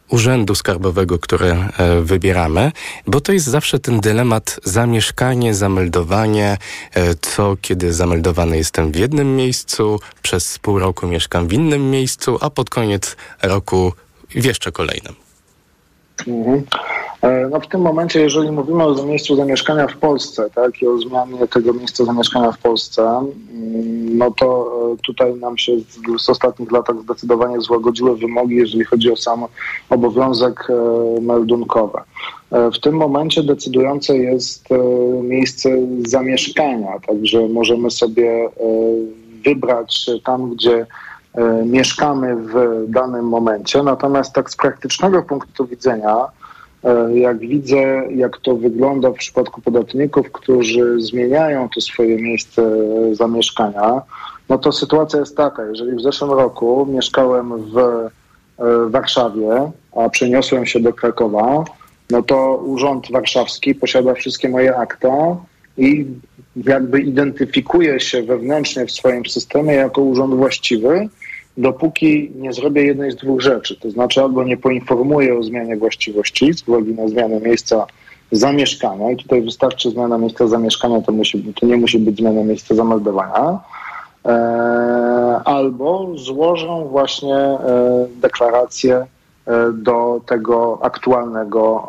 urzędu 0.10 0.56
skarbowego, 0.56 1.20
które 1.20 1.70
e, 1.78 2.02
wybieramy, 2.02 2.72
bo 3.08 3.22
to 3.22 3.32
jest 3.32 3.46
zawsze 3.46 3.80
ten 3.80 4.00
dylemat 4.00 4.60
zamieszkanie, 4.64 5.54
zameldowanie, 5.54 6.58
e, 6.94 7.16
co 7.16 7.58
kiedy 7.62 7.94
zameldowany 7.94 8.58
jestem 8.58 8.92
w 8.92 8.96
jednym 8.96 9.36
miejscu, 9.36 10.00
przez 10.22 10.60
pół 10.60 10.80
roku 10.80 11.08
mieszkam 11.08 11.48
w 11.48 11.54
innym 11.54 11.92
miejscu, 11.92 12.38
a 12.42 12.50
pod 12.50 12.70
koniec 12.70 13.16
roku 13.44 13.94
w 14.30 14.46
jeszcze 14.46 14.72
kolejnym. 14.72 15.16
Mhm. 16.28 16.64
E, 17.24 17.48
no 17.50 17.60
w 17.60 17.68
tym 17.68 17.82
momencie, 17.82 18.22
jeżeli 18.22 18.52
mówimy 18.52 18.84
o 18.84 19.06
miejscu 19.06 19.36
zamieszkania 19.36 19.88
w 19.88 19.98
Polsce, 19.98 20.50
tak, 20.56 20.82
i 20.82 20.88
o 20.88 20.98
zmianie 20.98 21.48
tego 21.48 21.74
miejsca 21.74 22.06
zamieszkania 22.06 22.52
w 22.52 22.58
Polsce, 22.58 23.02
mm, 23.02 24.18
no 24.18 24.32
to 24.32 24.72
e, 24.94 24.98
tutaj 24.98 25.36
nam 25.36 25.58
się 25.58 25.72
w 26.28 26.30
ostatnich 26.30 26.72
latach 26.72 26.96
zdecydowanie 27.00 27.62
złagodziły 27.62 28.18
wymogi, 28.18 28.56
jeżeli 28.56 28.84
chodzi 28.84 29.12
o 29.12 29.16
sam 29.16 29.46
obowiązek 29.90 30.68
e, 30.70 31.22
meldunkowy. 31.22 32.00
W 32.74 32.80
tym 32.80 32.96
momencie 32.96 33.44
decydujące 33.44 34.18
jest 34.18 34.70
miejsce 35.24 35.70
zamieszkania, 36.08 37.00
także 37.08 37.48
możemy 37.48 37.92
sobie 37.92 38.50
wybrać 39.46 40.10
tam, 40.26 40.50
gdzie 40.50 40.86
mieszkamy 41.66 42.36
w 42.36 42.54
danym 42.88 43.28
momencie. 43.28 43.84
Natomiast 43.84 44.34
tak 44.34 44.50
z 44.50 44.56
praktycznego 44.56 45.24
punktu 45.24 45.66
widzenia, 45.66 46.28
jak 47.14 47.40
widzę, 47.40 48.04
jak 48.16 48.38
to 48.38 48.56
wygląda 48.56 49.12
w 49.12 49.16
przypadku 49.16 49.62
podatników, 49.62 50.32
którzy 50.32 51.02
zmieniają 51.02 51.70
to 51.76 51.82
swoje 51.82 52.22
miejsce 52.22 52.62
zamieszkania, 53.12 54.02
no 54.50 54.58
to 54.58 54.72
sytuacja 54.72 55.20
jest 55.20 55.38
taka, 55.38 55.66
jeżeli 55.66 55.96
w 55.96 56.02
zeszłym 56.02 56.32
roku 56.32 56.88
mieszkałem 56.92 57.54
w 57.58 57.78
e, 57.78 58.10
Warszawie, 58.90 59.72
a 59.96 60.10
przeniosłem 60.10 60.66
się 60.66 60.80
do 60.80 60.94
Krakowa, 60.94 61.64
no 62.10 62.24
to 62.24 62.58
Urząd 62.58 63.12
Warszawski 63.12 63.76
posiada 63.76 64.14
wszystkie 64.14 64.50
moje 64.50 64.78
akta 64.78 65.38
i 65.78 66.06
jakby 66.56 67.02
identyfikuje 67.02 68.00
się 68.00 68.24
wewnętrznie 68.24 68.86
w 68.86 68.92
swoim 68.92 69.26
systemie 69.26 69.74
jako 69.74 70.02
urząd 70.02 70.36
właściwy, 70.36 71.10
dopóki 71.58 72.32
nie 72.36 72.54
zrobię 72.54 72.84
jednej 72.84 73.12
z 73.12 73.16
dwóch 73.16 73.42
rzeczy. 73.42 73.80
To 73.80 73.92
znaczy 73.92 74.22
albo 74.22 74.44
nie 74.44 74.58
poinformuję 74.58 75.38
o 75.38 75.44
zmianie 75.44 75.78
właściwości 75.78 76.54
z 76.54 76.68
uwagi 76.68 76.94
na 76.94 77.08
zmianę 77.08 77.40
miejsca 77.40 77.86
zamieszkania 78.32 79.12
i 79.12 79.18
tutaj 79.18 79.42
wystarczy 79.42 79.90
zmiana 79.90 80.18
miejsca 80.18 80.48
zamieszkania, 80.48 81.02
to, 81.02 81.12
musi, 81.12 81.54
to 81.60 81.66
nie 81.66 81.78
musi 81.78 82.00
być 82.00 82.18
zmiana 82.18 82.44
miejsca 82.44 82.76
zameldowania, 82.76 83.60
e, 84.26 84.32
albo 85.46 86.12
złożę 86.16 86.86
właśnie 86.90 87.36
e, 87.36 87.60
deklarację 88.16 88.96
e, 88.96 89.06
do 89.74 90.22
tego 90.26 90.80
aktualnego 90.82 91.88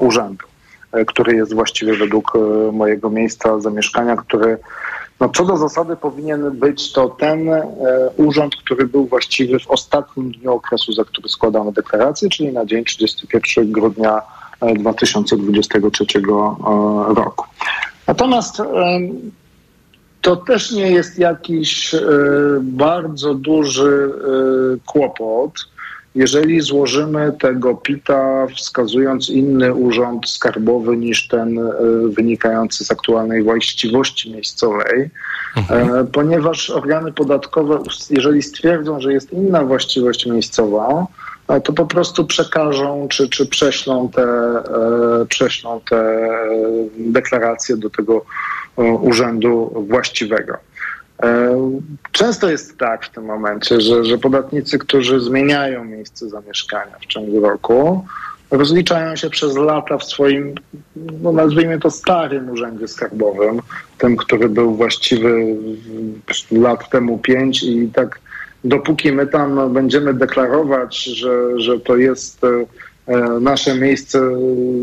e, 0.00 0.06
urzędu, 0.06 0.46
e, 0.92 1.04
który 1.04 1.36
jest 1.36 1.54
właściwy 1.54 1.96
według 1.96 2.32
mojego 2.72 3.10
miejsca 3.10 3.60
zamieszkania, 3.60 4.16
który 4.16 4.58
no, 5.22 5.28
co 5.28 5.44
do 5.44 5.56
zasady 5.56 5.96
powinien 5.96 6.50
być 6.50 6.92
to 6.92 7.08
ten 7.08 7.48
e, 7.48 7.66
urząd, 8.16 8.56
który 8.56 8.86
był 8.86 9.06
właściwy 9.06 9.58
w 9.58 9.70
ostatnim 9.70 10.32
dniu 10.32 10.52
okresu, 10.52 10.92
za 10.92 11.04
który 11.04 11.28
składamy 11.28 11.72
deklarację, 11.72 12.28
czyli 12.28 12.52
na 12.52 12.66
dzień 12.66 12.84
31 12.84 13.72
grudnia 13.72 14.22
2023 14.78 16.04
e, 16.18 16.20
e, 16.20 17.14
roku. 17.14 17.46
Natomiast 18.06 18.60
e, 18.60 18.64
to 20.20 20.36
też 20.36 20.72
nie 20.72 20.90
jest 20.90 21.18
jakiś 21.18 21.94
e, 21.94 22.00
bardzo 22.60 23.34
duży 23.34 24.12
e, 24.14 24.86
kłopot, 24.86 25.52
jeżeli 26.14 26.60
złożymy 26.60 27.32
tego 27.40 27.74
PIT-a 27.74 28.46
wskazując 28.56 29.30
inny 29.30 29.74
urząd 29.74 30.28
skarbowy 30.28 30.96
niż 30.96 31.28
ten 31.28 31.58
e, 31.58 31.72
wynikający 32.08 32.84
z 32.84 32.90
aktualnej 32.90 33.42
właściwości 33.42 34.32
miejscowej, 34.32 35.10
mhm. 35.56 35.94
E, 35.94 36.04
ponieważ 36.04 36.70
organy 36.70 37.12
podatkowe, 37.12 37.78
jeżeli 38.10 38.42
stwierdzą, 38.42 39.00
że 39.00 39.12
jest 39.12 39.32
inna 39.32 39.64
właściwość 39.64 40.26
miejscowa, 40.26 41.06
e, 41.48 41.60
to 41.60 41.72
po 41.72 41.86
prostu 41.86 42.24
przekażą 42.24 43.08
czy, 43.10 43.28
czy 43.28 43.46
prześlą, 43.46 44.08
te, 44.08 44.26
prześlą 45.28 45.80
te 45.90 46.28
deklaracje 46.98 47.76
do 47.76 47.90
tego 47.90 48.24
urzędu 49.00 49.84
właściwego. 49.88 50.56
E, 51.22 51.80
często 52.12 52.50
jest 52.50 52.78
tak 52.78 53.06
w 53.06 53.10
tym 53.10 53.24
momencie, 53.24 53.80
że, 53.80 54.04
że 54.04 54.18
podatnicy, 54.18 54.78
którzy 54.78 55.20
zmieniają 55.20 55.84
miejsce 55.84 56.28
zamieszkania 56.28 56.96
w 57.00 57.06
ciągu 57.06 57.40
roku, 57.40 58.04
rozliczają 58.50 59.16
się 59.16 59.30
przez 59.30 59.56
lata 59.56 59.98
w 59.98 60.04
swoim, 60.04 60.54
no 61.22 61.32
nazwijmy 61.32 61.78
to 61.78 61.90
starym 61.90 62.50
urzędzie 62.50 62.88
skarbowym, 62.88 63.60
tym, 63.98 64.16
który 64.16 64.48
był 64.48 64.74
właściwy 64.74 65.56
lat 66.50 66.90
temu 66.90 67.18
pięć 67.18 67.62
i 67.62 67.88
tak 67.94 68.20
dopóki 68.64 69.12
my 69.12 69.26
tam 69.26 69.72
będziemy 69.72 70.14
deklarować, 70.14 71.04
że, 71.04 71.60
że 71.60 71.80
to 71.80 71.96
jest 71.96 72.40
e, 72.44 73.16
nasze 73.40 73.74
miejsce 73.74 74.20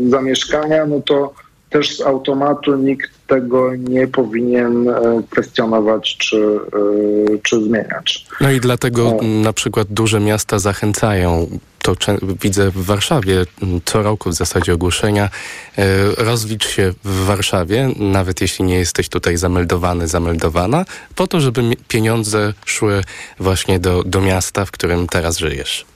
zamieszkania, 0.08 0.86
no 0.86 1.00
to 1.00 1.34
też 1.70 1.96
z 1.96 2.00
automatu 2.00 2.76
nikt 2.76 3.10
tego 3.26 3.74
nie 3.76 4.08
powinien 4.08 4.88
e, 4.88 5.22
kwestionować 5.30 6.16
czy, 6.16 6.36
e, 6.36 7.38
czy 7.42 7.64
zmieniać. 7.64 8.26
No 8.40 8.50
i 8.50 8.60
dlatego 8.60 9.16
na 9.22 9.52
przykład 9.52 9.88
duże 9.90 10.20
miasta 10.20 10.58
zachęcają 10.58 11.46
to 11.82 11.94
widzę 12.42 12.70
w 12.70 12.84
Warszawie 12.84 13.46
co 13.84 14.02
roku 14.02 14.30
w 14.30 14.34
zasadzie 14.34 14.74
ogłoszenia. 14.74 15.30
E, 15.78 15.84
rozlicz 16.16 16.68
się 16.68 16.92
w 17.04 17.24
Warszawie, 17.24 17.88
nawet 17.96 18.40
jeśli 18.40 18.64
nie 18.64 18.78
jesteś 18.78 19.08
tutaj 19.08 19.36
zameldowany, 19.36 20.08
zameldowana, 20.08 20.84
po 21.14 21.26
to, 21.26 21.40
żeby 21.40 21.62
pieniądze 21.88 22.52
szły 22.64 23.02
właśnie 23.38 23.78
do, 23.78 24.02
do 24.04 24.20
miasta, 24.20 24.64
w 24.64 24.70
którym 24.70 25.06
teraz 25.06 25.38
żyjesz. 25.38 25.89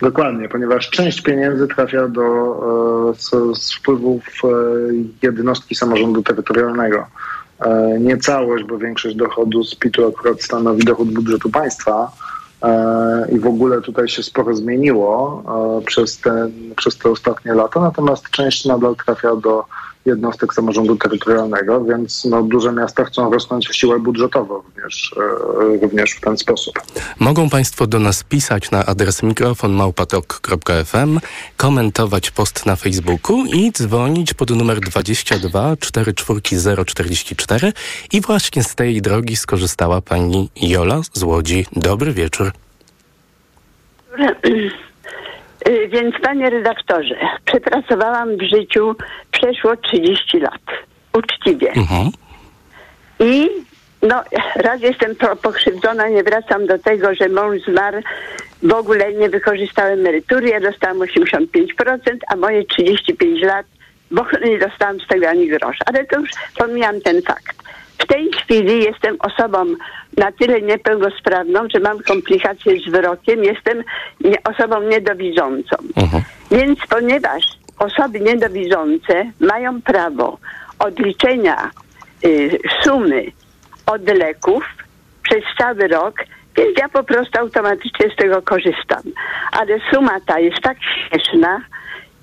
Dokładnie, 0.00 0.48
ponieważ 0.48 0.90
część 0.90 1.20
pieniędzy 1.22 1.68
trafia 1.68 2.08
do, 2.08 2.22
e, 3.10 3.14
z, 3.14 3.58
z 3.58 3.74
wpływów 3.74 4.24
e, 4.44 4.48
jednostki 5.22 5.74
samorządu 5.74 6.22
terytorialnego. 6.22 7.06
E, 7.60 7.96
nie 8.00 8.16
całość, 8.16 8.64
bo 8.64 8.78
większość 8.78 9.16
dochodu 9.16 9.64
z 9.64 9.74
PIT-u 9.74 10.08
akurat 10.08 10.42
stanowi 10.42 10.84
dochód 10.84 11.08
budżetu 11.08 11.50
państwa 11.50 12.12
i 13.32 13.38
w 13.38 13.46
ogóle 13.46 13.80
tutaj 13.80 14.08
się 14.08 14.22
sporo 14.22 14.56
zmieniło 14.56 15.42
przez 15.86 16.18
te, 16.18 16.50
przez 16.76 16.98
te 16.98 17.10
ostatnie 17.10 17.54
lata, 17.54 17.80
natomiast 17.80 18.30
część 18.30 18.64
nadal 18.64 18.96
trafia 18.96 19.36
do 19.36 19.64
jednostek 20.06 20.54
samorządu 20.54 20.96
terytorialnego, 20.96 21.84
więc 21.84 22.24
no, 22.24 22.42
duże 22.42 22.72
miasta 22.72 23.04
chcą 23.04 23.30
rosnąć 23.32 23.68
w 23.68 23.74
siłę 23.74 23.98
budżetową 23.98 24.54
również, 24.54 25.14
e, 25.16 25.20
również 25.82 26.10
w 26.10 26.20
ten 26.20 26.36
sposób. 26.36 26.74
Mogą 27.18 27.50
Państwo 27.50 27.86
do 27.86 27.98
nas 27.98 28.24
pisać 28.24 28.70
na 28.70 28.86
adres 28.86 29.22
mikrofonmałpatok.fm, 29.22 31.20
komentować 31.56 32.30
post 32.30 32.66
na 32.66 32.76
Facebooku 32.76 33.44
i 33.46 33.72
dzwonić 33.72 34.34
pod 34.34 34.50
numer 34.50 34.80
22 34.80 35.76
44044 35.76 37.72
i 38.12 38.20
właśnie 38.20 38.64
z 38.64 38.74
tej 38.74 39.02
drogi 39.02 39.36
skorzystała 39.36 40.00
Pani 40.00 40.50
Jola 40.56 41.00
z 41.12 41.22
Łodzi. 41.22 41.66
Dobry 41.72 42.12
wieczór. 42.12 42.52
Y, 45.68 45.88
więc 45.88 46.14
panie 46.22 46.50
redaktorze, 46.50 47.14
przepracowałam 47.44 48.36
w 48.36 48.42
życiu 48.42 48.96
przeszło 49.30 49.76
30 49.76 50.38
lat. 50.40 50.62
Uczciwie. 51.12 51.72
Mhm. 51.72 52.10
I 53.20 53.48
no, 54.02 54.22
raz 54.56 54.80
jestem 54.80 55.14
pokrzywdzona, 55.42 56.08
nie 56.08 56.22
wracam 56.22 56.66
do 56.66 56.78
tego, 56.78 57.14
że 57.14 57.28
mąż 57.28 57.62
zmarł. 57.62 57.98
W 58.62 58.72
ogóle 58.72 59.12
nie 59.12 59.28
wykorzystałem 59.28 60.00
emerytury. 60.00 60.48
Ja 60.48 60.60
dostałam 60.60 60.98
85%, 60.98 61.46
a 62.28 62.36
moje 62.36 62.64
35 62.64 63.42
lat, 63.42 63.66
bo 64.10 64.26
nie 64.44 64.58
dostałam 64.58 65.00
z 65.00 65.06
tego 65.06 65.28
ani 65.28 65.48
grosza. 65.48 65.84
Ale 65.86 66.04
to 66.04 66.20
już 66.20 66.30
pomijam 66.58 67.00
ten 67.00 67.22
fakt. 67.22 67.56
W 67.98 68.06
tej 68.06 68.30
chwili 68.32 68.84
jestem 68.84 69.16
osobą 69.20 69.64
na 70.16 70.32
tyle 70.32 70.62
niepełnosprawną, 70.62 71.60
że 71.74 71.80
mam 71.80 71.98
komplikacje 71.98 72.80
z 72.80 72.86
wzrokiem, 72.86 73.44
jestem 73.44 73.84
nie, 74.20 74.36
osobą 74.44 74.82
niedowidzącą. 74.82 75.76
Więc 76.50 76.78
ponieważ 76.90 77.44
osoby 77.78 78.20
niedowidzące 78.20 79.32
mają 79.40 79.82
prawo 79.82 80.38
odliczenia 80.78 81.70
y, 82.24 82.58
sumy 82.82 83.24
od 83.86 84.08
leków 84.08 84.64
przez 85.22 85.44
cały 85.58 85.88
rok, 85.88 86.14
więc 86.56 86.78
ja 86.78 86.88
po 86.88 87.04
prostu 87.04 87.40
automatycznie 87.40 88.10
z 88.10 88.16
tego 88.16 88.42
korzystam. 88.42 89.02
Ale 89.52 89.78
suma 89.92 90.20
ta 90.26 90.38
jest 90.38 90.60
tak 90.62 90.76
śmieszna 90.82 91.60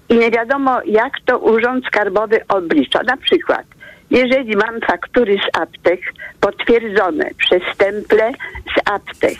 i 0.09 0.15
nie 0.15 0.31
wiadomo, 0.31 0.79
jak 0.85 1.13
to 1.25 1.39
Urząd 1.39 1.85
Skarbowy 1.85 2.41
oblicza. 2.47 3.03
Na 3.03 3.17
przykład, 3.17 3.65
jeżeli 4.13 4.55
mam 4.55 4.81
faktury 4.81 5.37
z 5.37 5.57
aptek 5.59 5.99
potwierdzone 6.39 7.29
przez 7.37 7.61
temple 7.77 8.31
z 8.77 8.89
aptek 8.89 9.37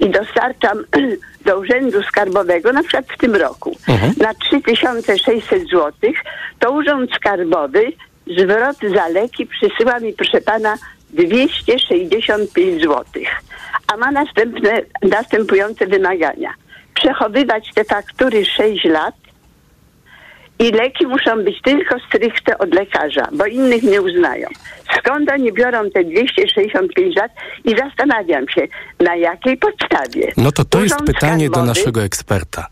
i 0.00 0.10
dostarczam 0.10 0.84
do 1.46 1.58
Urzędu 1.58 2.02
Skarbowego, 2.02 2.72
na 2.72 2.82
przykład 2.82 3.04
w 3.14 3.18
tym 3.18 3.36
roku, 3.36 3.76
na 4.18 4.34
3600 4.34 5.62
zł, 5.62 5.92
to 6.58 6.70
Urząd 6.70 7.10
Skarbowy 7.14 7.92
zwrot 8.38 8.76
za 8.94 9.08
leki 9.08 9.46
przysyła 9.46 10.00
mi, 10.00 10.12
proszę 10.12 10.40
pana, 10.40 10.76
265 11.10 12.82
zł, 12.82 13.04
a 13.86 13.96
ma 13.96 14.10
następne, 14.10 14.82
następujące 15.02 15.86
wymagania. 15.86 16.54
Przechowywać 16.94 17.70
te 17.74 17.84
faktury 17.84 18.44
6 18.44 18.84
lat 18.84 19.14
i 20.58 20.72
leki 20.72 21.06
muszą 21.06 21.44
być 21.44 21.62
tylko 21.62 21.96
stricte 22.08 22.58
od 22.58 22.74
lekarza, 22.74 23.28
bo 23.32 23.46
innych 23.46 23.82
nie 23.82 24.02
uznają. 24.02 24.48
Skąd 24.98 25.30
oni 25.30 25.52
biorą 25.52 25.90
te 25.90 26.04
265 26.04 27.16
lat 27.16 27.32
i 27.64 27.76
zastanawiam 27.76 28.48
się, 28.48 28.66
na 29.00 29.16
jakiej 29.16 29.56
podstawie. 29.56 30.32
No 30.36 30.52
to 30.52 30.64
to 30.64 30.80
jest 30.82 30.96
pytanie 31.06 31.50
do 31.50 31.54
Skarbowy- 31.60 31.66
naszego 31.66 32.02
eksperta. 32.02 32.66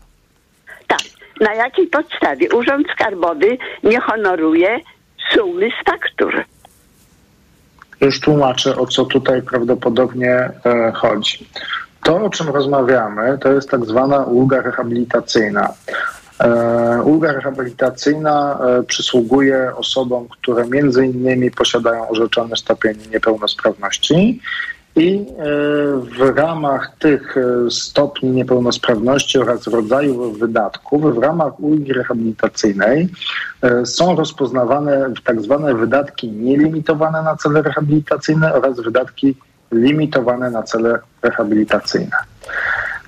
Tak, 0.87 0.99
na 1.41 1.53
jakiej 1.53 1.87
podstawie 1.87 2.49
Urząd 2.49 2.87
Skarbowy 2.95 3.57
nie 3.83 3.99
honoruje 4.01 4.79
sumy 5.33 5.69
z 5.69 5.85
faktur. 5.89 6.43
Już 8.01 8.19
tłumaczę, 8.19 8.75
o 8.75 8.87
co 8.87 9.05
tutaj 9.05 9.41
prawdopodobnie 9.41 10.31
e, 10.65 10.91
chodzi. 10.95 11.49
To, 12.03 12.15
o 12.23 12.29
czym 12.29 12.49
rozmawiamy, 12.49 13.37
to 13.41 13.53
jest 13.53 13.69
tak 13.69 13.85
zwana 13.85 14.23
ulga 14.23 14.61
rehabilitacyjna. 14.61 15.73
E, 16.39 17.01
ulga 17.01 17.31
rehabilitacyjna 17.31 18.59
e, 18.59 18.83
przysługuje 18.83 19.75
osobom, 19.75 20.27
które 20.27 20.67
między 20.67 21.05
innymi 21.05 21.51
posiadają 21.51 22.09
orzeczony 22.09 22.57
stopień 22.57 22.93
niepełnosprawności 23.11 24.41
i 24.95 25.15
e, 25.17 25.23
w 26.17 26.37
ramach 26.37 26.91
tych 26.99 27.35
stopni 27.69 28.29
niepełnosprawności 28.29 29.39
oraz 29.39 29.67
rodzaju 29.67 30.31
wydatków, 30.31 31.15
w 31.15 31.17
ramach 31.17 31.59
ulgi 31.59 31.93
rehabilitacyjnej 31.93 33.09
są 33.85 34.15
rozpoznawane 34.15 35.13
tak 35.23 35.41
zwane 35.41 35.75
wydatki 35.75 36.31
nielimitowane 36.31 37.23
na 37.23 37.35
cele 37.35 37.61
rehabilitacyjne 37.61 38.53
oraz 38.53 38.79
wydatki 38.79 39.35
limitowane 39.71 40.51
na 40.51 40.63
cele 40.63 40.99
rehabilitacyjne. 41.21 42.17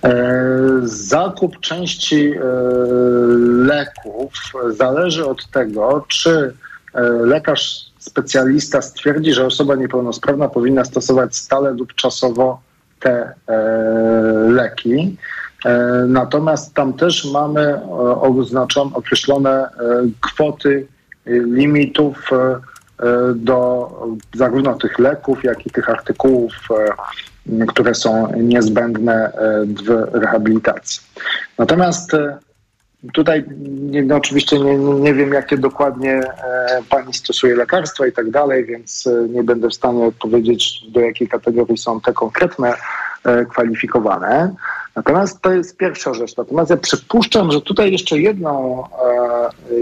E, 0.07 0.81
Zakup 0.83 1.59
części 1.59 2.31
e, 2.31 2.41
leków 3.65 4.33
zależy 4.69 5.25
od 5.25 5.47
tego, 5.47 6.05
czy 6.07 6.53
e, 6.93 7.01
lekarz 7.01 7.91
specjalista 7.99 8.81
stwierdzi, 8.81 9.33
że 9.33 9.45
osoba 9.45 9.75
niepełnosprawna 9.75 10.49
powinna 10.49 10.85
stosować 10.85 11.35
stale 11.35 11.71
lub 11.71 11.93
czasowo 11.93 12.61
te 12.99 13.33
leki. 14.47 15.17
Natomiast 16.07 16.73
tam 16.73 16.93
też 16.93 17.25
mamy 17.25 17.81
oznaczone, 18.21 18.95
określone 18.95 19.69
kwoty 20.21 20.87
limitów 21.25 22.29
do 23.35 23.89
zarówno 24.35 24.73
tych 24.73 24.99
leków, 24.99 25.43
jak 25.43 25.65
i 25.65 25.69
tych 25.69 25.89
artykułów, 25.89 26.53
które 27.67 27.95
są 27.95 28.31
niezbędne 28.37 29.13
e, 29.13 29.65
w 29.65 30.15
rehabilitacji. 30.15 31.01
Natomiast 31.57 32.13
e, 32.13 32.37
tutaj 33.13 33.43
no 34.05 34.15
oczywiście 34.15 34.59
nie, 34.59 34.77
nie 34.77 35.13
wiem, 35.13 35.33
jakie 35.33 35.57
dokładnie 35.57 36.13
e, 36.13 36.81
pani 36.89 37.13
stosuje 37.13 37.55
lekarstwa 37.55 38.07
i 38.07 38.11
tak 38.11 38.31
dalej, 38.31 38.65
więc 38.65 39.09
nie 39.29 39.43
będę 39.43 39.67
w 39.69 39.73
stanie 39.73 40.05
odpowiedzieć, 40.05 40.81
do 40.89 40.99
jakiej 40.99 41.27
kategorii 41.27 41.77
są 41.77 42.01
te 42.01 42.13
konkretne 42.13 42.73
kwalifikowane. 43.49 44.55
Natomiast 44.95 45.41
to 45.41 45.51
jest 45.51 45.77
pierwsza 45.77 46.13
rzecz. 46.13 46.37
Natomiast 46.37 46.69
ja 46.69 46.77
przypuszczam, 46.77 47.51
że 47.51 47.61
tutaj 47.61 47.91
jeszcze 47.91 48.19
jedną, 48.19 48.83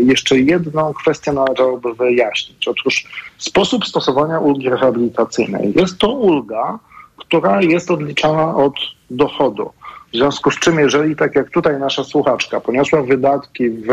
jeszcze 0.04 0.40
jedną 0.40 0.94
kwestię 0.94 1.34
należałoby 1.34 1.94
wyjaśnić. 1.94 2.68
Otóż 2.68 3.08
sposób 3.38 3.86
stosowania 3.86 4.40
ulgi 4.40 4.70
rehabilitacyjnej. 4.70 5.74
Jest 5.76 5.98
to 5.98 6.14
ulga, 6.14 6.80
która 7.18 7.62
jest 7.62 7.92
odliczana 7.92 8.56
od 8.56 8.74
dochodu. 9.10 9.72
W 10.14 10.18
związku 10.18 10.52
z 10.52 10.60
czym, 10.60 10.80
jeżeli 10.80 11.16
tak 11.16 11.36
jak 11.36 11.50
tutaj 11.50 11.80
nasza 11.80 12.04
słuchaczka 12.04 12.60
poniosła 12.60 13.02
wydatki 13.02 13.70
w, 13.70 13.88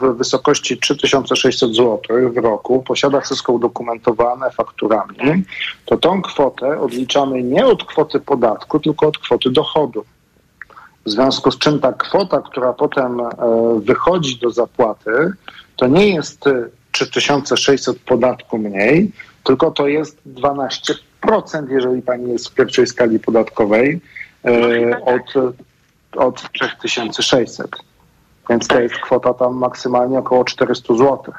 w 0.00 0.16
wysokości 0.16 0.78
3600 0.78 1.74
zł 1.74 2.00
w 2.32 2.36
roku, 2.36 2.82
posiada 2.82 3.20
wszystko 3.20 3.52
udokumentowane 3.52 4.50
fakturami, 4.50 5.44
to 5.84 5.96
tą 5.96 6.22
kwotę 6.22 6.80
odliczamy 6.80 7.42
nie 7.42 7.66
od 7.66 7.84
kwoty 7.84 8.20
podatku, 8.20 8.80
tylko 8.80 9.06
od 9.06 9.18
kwoty 9.18 9.50
dochodu. 9.50 10.04
W 11.06 11.10
związku 11.10 11.50
z 11.50 11.58
czym 11.58 11.80
ta 11.80 11.92
kwota, 11.92 12.40
która 12.40 12.72
potem 12.72 13.20
e, 13.20 13.30
wychodzi 13.80 14.38
do 14.38 14.50
zapłaty, 14.50 15.32
to 15.76 15.86
nie 15.86 16.14
jest 16.14 16.46
e, 16.46 16.68
3600 16.92 17.98
podatku 17.98 18.58
mniej, 18.58 19.12
tylko 19.44 19.70
to 19.70 19.86
jest 19.86 20.18
12%, 20.26 20.94
jeżeli 21.68 22.02
pani 22.02 22.32
jest 22.32 22.48
w 22.48 22.54
pierwszej 22.54 22.86
skali 22.86 23.20
podatkowej, 23.20 24.00
e, 24.44 25.04
od, 25.04 25.54
od 26.16 26.52
3600. 26.52 27.70
Więc 28.50 28.68
to 28.68 28.80
jest 28.80 28.94
kwota 28.94 29.34
tam 29.34 29.54
maksymalnie 29.54 30.18
około 30.18 30.44
400 30.44 30.94
zł, 30.94 31.34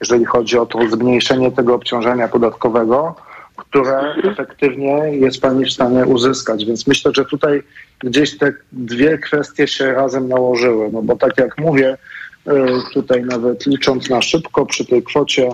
jeżeli 0.00 0.24
chodzi 0.24 0.58
o 0.58 0.66
to 0.66 0.88
zmniejszenie 0.88 1.52
tego 1.52 1.74
obciążenia 1.74 2.28
podatkowego, 2.28 3.14
które 3.56 4.14
efektywnie 4.24 4.92
jest 5.16 5.40
pani 5.40 5.64
w 5.64 5.72
stanie 5.72 6.04
uzyskać. 6.06 6.64
Więc 6.64 6.86
myślę, 6.86 7.12
że 7.14 7.24
tutaj 7.24 7.62
gdzieś 7.98 8.38
te 8.38 8.52
dwie 8.72 9.18
kwestie 9.18 9.68
się 9.68 9.92
razem 9.92 10.28
nałożyły. 10.28 10.90
No 10.92 11.02
bo 11.02 11.16
tak 11.16 11.38
jak 11.38 11.58
mówię, 11.58 11.98
e, 12.46 12.52
tutaj 12.94 13.24
nawet 13.24 13.66
licząc 13.66 14.10
na 14.10 14.22
szybko 14.22 14.66
przy 14.66 14.86
tej 14.86 15.02
kwocie 15.02 15.50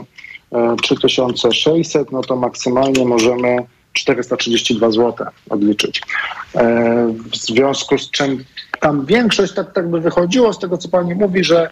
3600, 0.82 2.12
no 2.12 2.22
to 2.22 2.36
maksymalnie 2.36 3.04
możemy 3.04 3.56
432 3.92 4.90
zł 4.90 5.26
odliczyć. 5.50 6.02
E, 6.54 7.14
W 7.32 7.36
związku 7.36 7.98
z 7.98 8.10
czym 8.10 8.44
tam 8.80 9.06
większość, 9.06 9.54
tak, 9.54 9.72
tak 9.72 9.90
by 9.90 10.00
wychodziło 10.00 10.52
z 10.52 10.58
tego, 10.58 10.78
co 10.78 10.88
pani 10.88 11.14
mówi, 11.14 11.44
że 11.44 11.70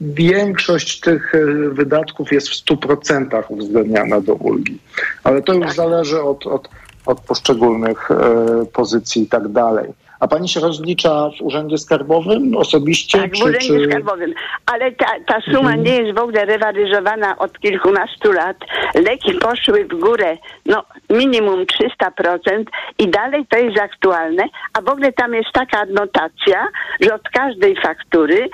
większość 0.00 1.00
tych 1.00 1.34
e, 1.34 1.44
wydatków 1.68 2.32
jest 2.32 2.48
w 2.48 2.64
100% 2.64 3.42
uwzględniana 3.48 4.20
do 4.20 4.34
ulgi. 4.34 4.78
Ale 5.24 5.42
to 5.42 5.52
już 5.54 5.72
zależy 5.72 6.22
od, 6.22 6.46
od, 6.46 6.68
od 7.06 7.20
poszczególnych 7.20 8.10
e, 8.10 8.16
pozycji 8.72 9.22
i 9.22 9.26
tak 9.26 9.48
dalej. 9.48 9.88
A 10.22 10.28
pani 10.28 10.48
się 10.48 10.60
rozlicza 10.60 11.30
w 11.38 11.42
Urzędzie 11.42 11.78
Skarbowym 11.78 12.56
osobiście? 12.56 13.18
Tak, 13.18 13.30
w 13.30 13.34
czy, 13.34 13.44
Urzędzie 13.44 13.78
czy... 13.78 13.90
Skarbowym. 13.90 14.34
Ale 14.66 14.92
ta, 14.92 15.06
ta 15.26 15.40
suma 15.52 15.76
nie 15.76 15.96
jest 15.96 16.18
w 16.18 16.22
ogóle 16.22 16.44
rewaryzowana 16.44 17.38
od 17.38 17.58
kilkunastu 17.58 18.32
lat. 18.32 18.56
Leki 18.94 19.32
poszły 19.34 19.84
w 19.84 20.00
górę, 20.00 20.38
no 20.66 20.84
minimum 21.10 21.64
300% 21.64 22.64
i 22.98 23.08
dalej 23.08 23.46
to 23.48 23.58
jest 23.58 23.78
aktualne, 23.78 24.44
a 24.72 24.82
w 24.82 24.88
ogóle 24.88 25.12
tam 25.12 25.34
jest 25.34 25.52
taka 25.52 25.80
adnotacja, 25.80 26.68
że 27.00 27.14
od 27.14 27.28
każdej 27.28 27.76
faktury, 27.82 28.48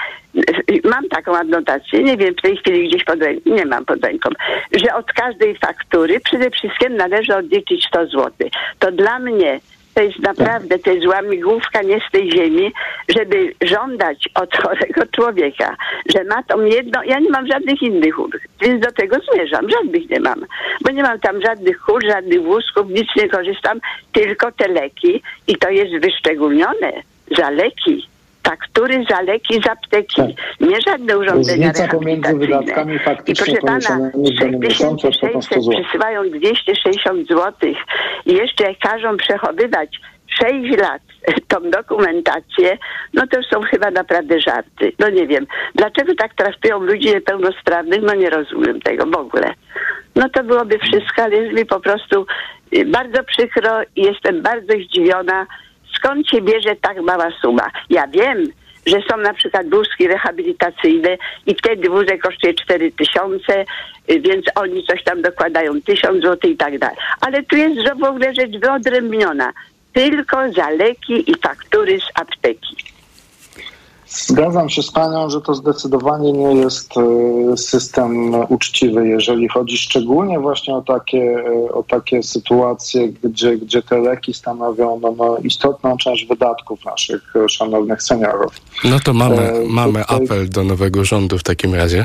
mam 0.85 1.09
taką 1.09 1.36
adnotację, 1.36 2.03
nie 2.03 2.16
wiem, 2.16 2.34
w 2.34 2.43
tej 2.43 2.57
chwili 2.57 2.88
gdzieś 2.88 3.05
pod 3.05 3.22
ręką, 3.22 3.51
nie 3.51 3.66
mam 3.66 3.84
pod 3.84 4.05
ręką, 4.05 4.30
że 4.72 4.95
od 4.95 5.12
każdej 5.12 5.59
faktury 5.59 6.20
przede 6.20 6.51
wszystkim 6.51 6.97
należy 6.97 7.36
odliczyć 7.36 7.86
100 7.86 8.07
zł. 8.07 8.32
To 8.78 8.93
dla 8.93 9.18
mnie 9.18 9.61
to 9.99 10.03
jest 10.03 10.18
naprawdę, 10.18 10.78
to 10.78 10.90
jest 10.90 11.07
łamigłówka 11.07 11.82
nie 11.82 12.01
z 12.09 12.12
tej 12.12 12.32
ziemi, 12.32 12.72
żeby 13.09 13.55
żądać 13.62 14.28
od 14.34 14.57
chorego 14.57 15.07
człowieka, 15.16 15.76
że 16.14 16.24
ma 16.24 16.42
tą 16.42 16.64
jedną, 16.64 17.03
ja 17.03 17.18
nie 17.18 17.30
mam 17.30 17.46
żadnych 17.46 17.82
innych 17.82 18.18
ulg, 18.18 18.40
więc 18.62 18.84
do 18.84 18.92
tego 18.92 19.16
zmierzam, 19.32 19.70
żadnych 19.70 20.11
nie 20.11 20.20
mam, 20.20 20.46
bo 20.80 20.90
nie 20.90 21.03
mam 21.03 21.20
tam 21.20 21.40
żadnych 21.42 21.80
chór, 21.80 22.05
żadnych 22.07 22.42
wózków, 22.42 22.88
nic 22.90 23.09
nie 23.16 23.28
korzystam, 23.28 23.80
tylko 24.12 24.53
te 24.53 24.68
leki 24.68 25.22
i 25.46 25.57
to 25.57 25.70
jest 25.70 26.05
wyszczególnione 26.05 26.92
za 27.38 27.51
leki 27.51 28.09
faktury 28.51 29.05
za 29.11 29.20
leki 29.22 29.62
z 29.62 29.66
apteki, 29.68 30.22
Tak. 30.22 30.61
nie 30.70 30.80
żadne 30.80 31.18
urządzenia 31.18 31.68
Różnica 31.68 31.88
pomiędzy 31.88 32.34
wydatkami 32.34 32.96
I 33.26 33.34
proszę 33.34 33.53
pana, 33.66 34.11
poniesionymi 34.12 34.36
w 34.36 34.40
danym 34.40 34.61
miesiącu, 34.61 35.09
a 35.09 35.11
kwotą 35.11 35.42
100 35.42 35.61
zł. 35.62 35.82
przesyłają 35.82 36.30
260 36.30 37.28
zł 37.28 37.53
i 38.26 38.32
jeszcze 38.34 38.64
jak 38.64 38.78
każą 38.78 39.16
przechowywać 39.16 40.01
6 40.28 40.80
lat 40.80 41.03
tą 41.49 41.70
dokumentację, 41.70 42.78
no 43.14 43.22
to 43.26 43.42
są 43.42 43.62
chyba 43.62 43.90
naprawdę 43.90 44.40
żarty. 44.40 44.92
No 44.99 45.09
nie 45.11 45.26
wiem, 45.26 45.46
dlaczego 45.74 46.14
tak 46.14 46.34
traktują 46.34 46.80
ludzi 46.80 47.07
niepełnosprawnych, 47.07 48.03
no 48.03 48.14
nie 48.14 48.30
rozumiem 48.30 48.80
tego 48.80 49.07
w 49.07 49.16
ogóle. 49.16 49.55
No 50.16 50.28
to 50.28 50.44
byłoby 50.44 50.78
wszystko, 50.78 51.22
ale 51.22 51.36
jest 51.36 51.59
mi 51.59 51.66
po 51.66 51.80
prostu 51.80 52.26
y, 52.76 52.84
bardzo 52.84 53.24
przykro 53.24 53.80
i 53.96 54.03
jestem 54.03 54.42
bardzo 54.42 54.72
zdziwiona, 54.84 55.46
skąd 55.97 56.28
się 56.28 56.41
bierze 56.41 56.76
tak 56.76 57.03
mała 57.03 57.28
suma. 57.43 57.70
Ja 57.91 58.07
wiem, 58.07 58.45
że 58.86 58.97
są 59.11 59.16
na 59.16 59.34
przykład 59.34 59.70
wózki 59.70 60.09
rehabilitacyjne 60.09 61.16
i 61.47 61.55
wtedy 61.55 61.89
wózek 61.89 62.22
kosztuje 62.22 62.55
4 62.55 62.93
tysiące, 62.93 63.64
y, 64.11 64.20
więc 64.20 64.47
oni 64.55 64.84
coś 64.84 65.05
tam 65.05 65.22
dokładają 65.22 65.80
1000 65.80 66.22
zł 66.22 66.51
i 66.51 66.57
tak 66.57 66.78
dalej. 66.78 66.97
Ale 67.20 67.43
tu 67.43 67.57
jest 67.57 68.01
w 68.01 68.05
ogóle 68.05 68.34
rzecz 68.34 68.59
wyodrębniona. 68.61 69.53
Tylko 69.93 70.53
za 70.53 70.70
leki 70.70 71.30
i 71.30 71.34
faktury 71.43 72.01
z 72.01 72.20
apteki. 72.20 72.76
Zgadzam 74.11 74.68
się 74.68 74.82
z 74.82 74.90
Panią, 74.90 75.30
że 75.30 75.40
to 75.40 75.54
zdecydowanie 75.54 76.32
nie 76.32 76.54
jest 76.54 76.94
e, 76.96 77.56
system 77.56 78.34
uczciwy, 78.48 79.09
jeżeli 79.09 79.48
chodzi 79.48 79.78
szczególnie 79.78 80.40
właśnie 80.40 80.74
o 80.74 80.82
takie, 80.82 81.44
e, 81.68 81.72
o 81.72 81.82
takie 81.82 82.22
sytuacje, 82.22 83.09
gdzie, 83.09 83.56
gdzie 83.56 83.82
te 83.82 83.98
leki 83.98 84.34
stanowią 84.34 85.00
no, 85.02 85.14
no, 85.16 85.38
istotną 85.38 85.96
część 85.96 86.26
wydatków 86.26 86.84
naszych 86.84 87.36
e, 87.36 87.48
szanownych 87.48 88.02
seniorów. 88.02 88.52
No 88.84 89.00
to 89.00 89.12
mamy, 89.12 89.52
mamy 89.66 90.06
apel 90.06 90.48
do 90.48 90.64
nowego 90.64 91.04
rządu 91.04 91.38
w 91.38 91.42
takim 91.42 91.74
razie. 91.74 92.04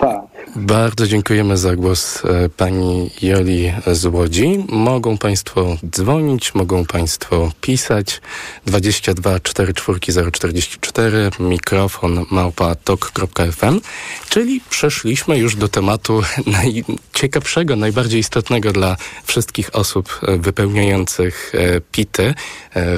Tak. 0.00 0.35
Bardzo 0.54 1.06
dziękujemy 1.06 1.56
za 1.56 1.76
głos 1.76 2.24
e, 2.24 2.48
pani 2.48 3.10
Joli 3.22 3.72
z 3.86 4.04
Łodzi. 4.04 4.64
Mogą 4.68 5.18
państwo 5.18 5.76
dzwonić, 5.90 6.54
mogą 6.54 6.84
państwo 6.84 7.52
pisać 7.60 8.20
22 8.66 9.40
44 9.40 10.30
044 10.30 11.30
mikrofon 11.40 12.24
małpa 12.30 12.74
tok.fm 12.74 13.80
czyli 14.28 14.60
przeszliśmy 14.70 15.38
już 15.38 15.56
do 15.56 15.68
tematu 15.68 16.22
najciekawszego, 16.46 17.76
najbardziej 17.76 18.20
istotnego 18.20 18.72
dla 18.72 18.96
wszystkich 19.24 19.76
osób 19.76 20.20
e, 20.22 20.36
wypełniających 20.36 21.52
e, 21.54 21.80
PIT-y 21.80 22.34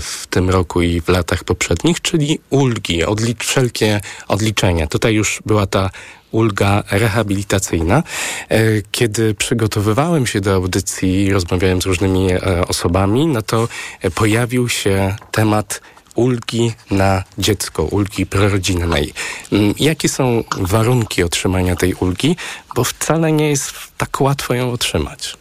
w 0.00 0.26
tym 0.30 0.50
roku 0.50 0.82
i 0.82 1.00
w 1.00 1.08
latach 1.08 1.44
poprzednich, 1.44 2.00
czyli 2.00 2.38
ulgi, 2.50 3.04
odlicz, 3.04 3.44
wszelkie 3.44 4.00
odliczenia. 4.28 4.86
Tutaj 4.86 5.14
już 5.14 5.42
była 5.46 5.66
ta 5.66 5.90
ulga 6.30 6.82
rehabilitacyjna. 6.90 8.02
E, 8.48 8.58
Kiedy 8.90 9.34
przygotowywałem 9.34 10.26
się 10.26 10.40
do 10.40 10.54
audycji, 10.54 11.32
rozmawiałem 11.32 11.82
z 11.82 11.86
różnymi 11.86 12.32
e, 12.32 12.40
osobami, 12.68 13.26
no 13.26 13.42
to 13.42 13.68
e, 14.02 14.10
pojawił 14.10 14.68
się 14.68 15.16
temat 15.32 15.80
ulgi 16.14 16.72
na 16.90 17.24
dziecko, 17.38 17.82
ulgi 17.84 18.26
prorodzinnej. 18.26 19.12
Mm, 19.52 19.74
Jakie 19.80 20.08
są 20.08 20.44
warunki 20.58 21.22
otrzymania 21.22 21.76
tej 21.76 21.94
ulgi? 21.94 22.36
Bo 22.74 22.84
wcale 22.84 23.32
nie 23.32 23.48
jest 23.50 23.72
tak 23.96 24.20
łatwo 24.20 24.54
ją 24.54 24.72
otrzymać. 24.72 25.36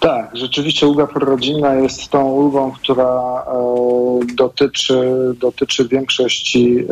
Tak, 0.00 0.30
rzeczywiście 0.36 0.86
ulga 0.86 1.06
prorodzinna 1.06 1.74
jest 1.74 2.08
tą 2.08 2.24
ulgą, 2.24 2.72
która 2.72 3.42
e, 3.46 4.34
dotyczy, 4.34 5.34
dotyczy 5.40 5.88
większości 5.88 6.78
e, 6.78 6.84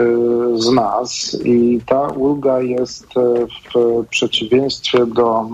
z 0.59 0.73
nas 0.73 1.37
i 1.45 1.81
ta 1.87 2.01
ulga 2.01 2.61
jest 2.61 3.07
e, 3.17 3.47
w 3.47 4.07
przeciwieństwie 4.07 5.07
do 5.07 5.47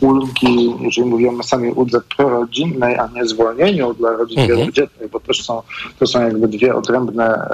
ulgi, 0.00 0.74
jeżeli 0.80 1.08
mówimy 1.08 1.44
sami 1.44 1.72
uldze 1.72 2.00
prorodzinnej, 2.16 2.98
a 2.98 3.08
nie 3.14 3.26
zwolnieniu 3.26 3.94
dla 3.94 4.10
rodzin 4.10 4.38
Mhm. 4.38 4.58
wielodzietnych, 4.58 5.10
bo 5.10 5.20
też 5.20 5.44
są, 5.44 5.62
to 5.98 6.06
są 6.06 6.20
jakby 6.20 6.48
dwie 6.48 6.74
odrębne 6.74 7.48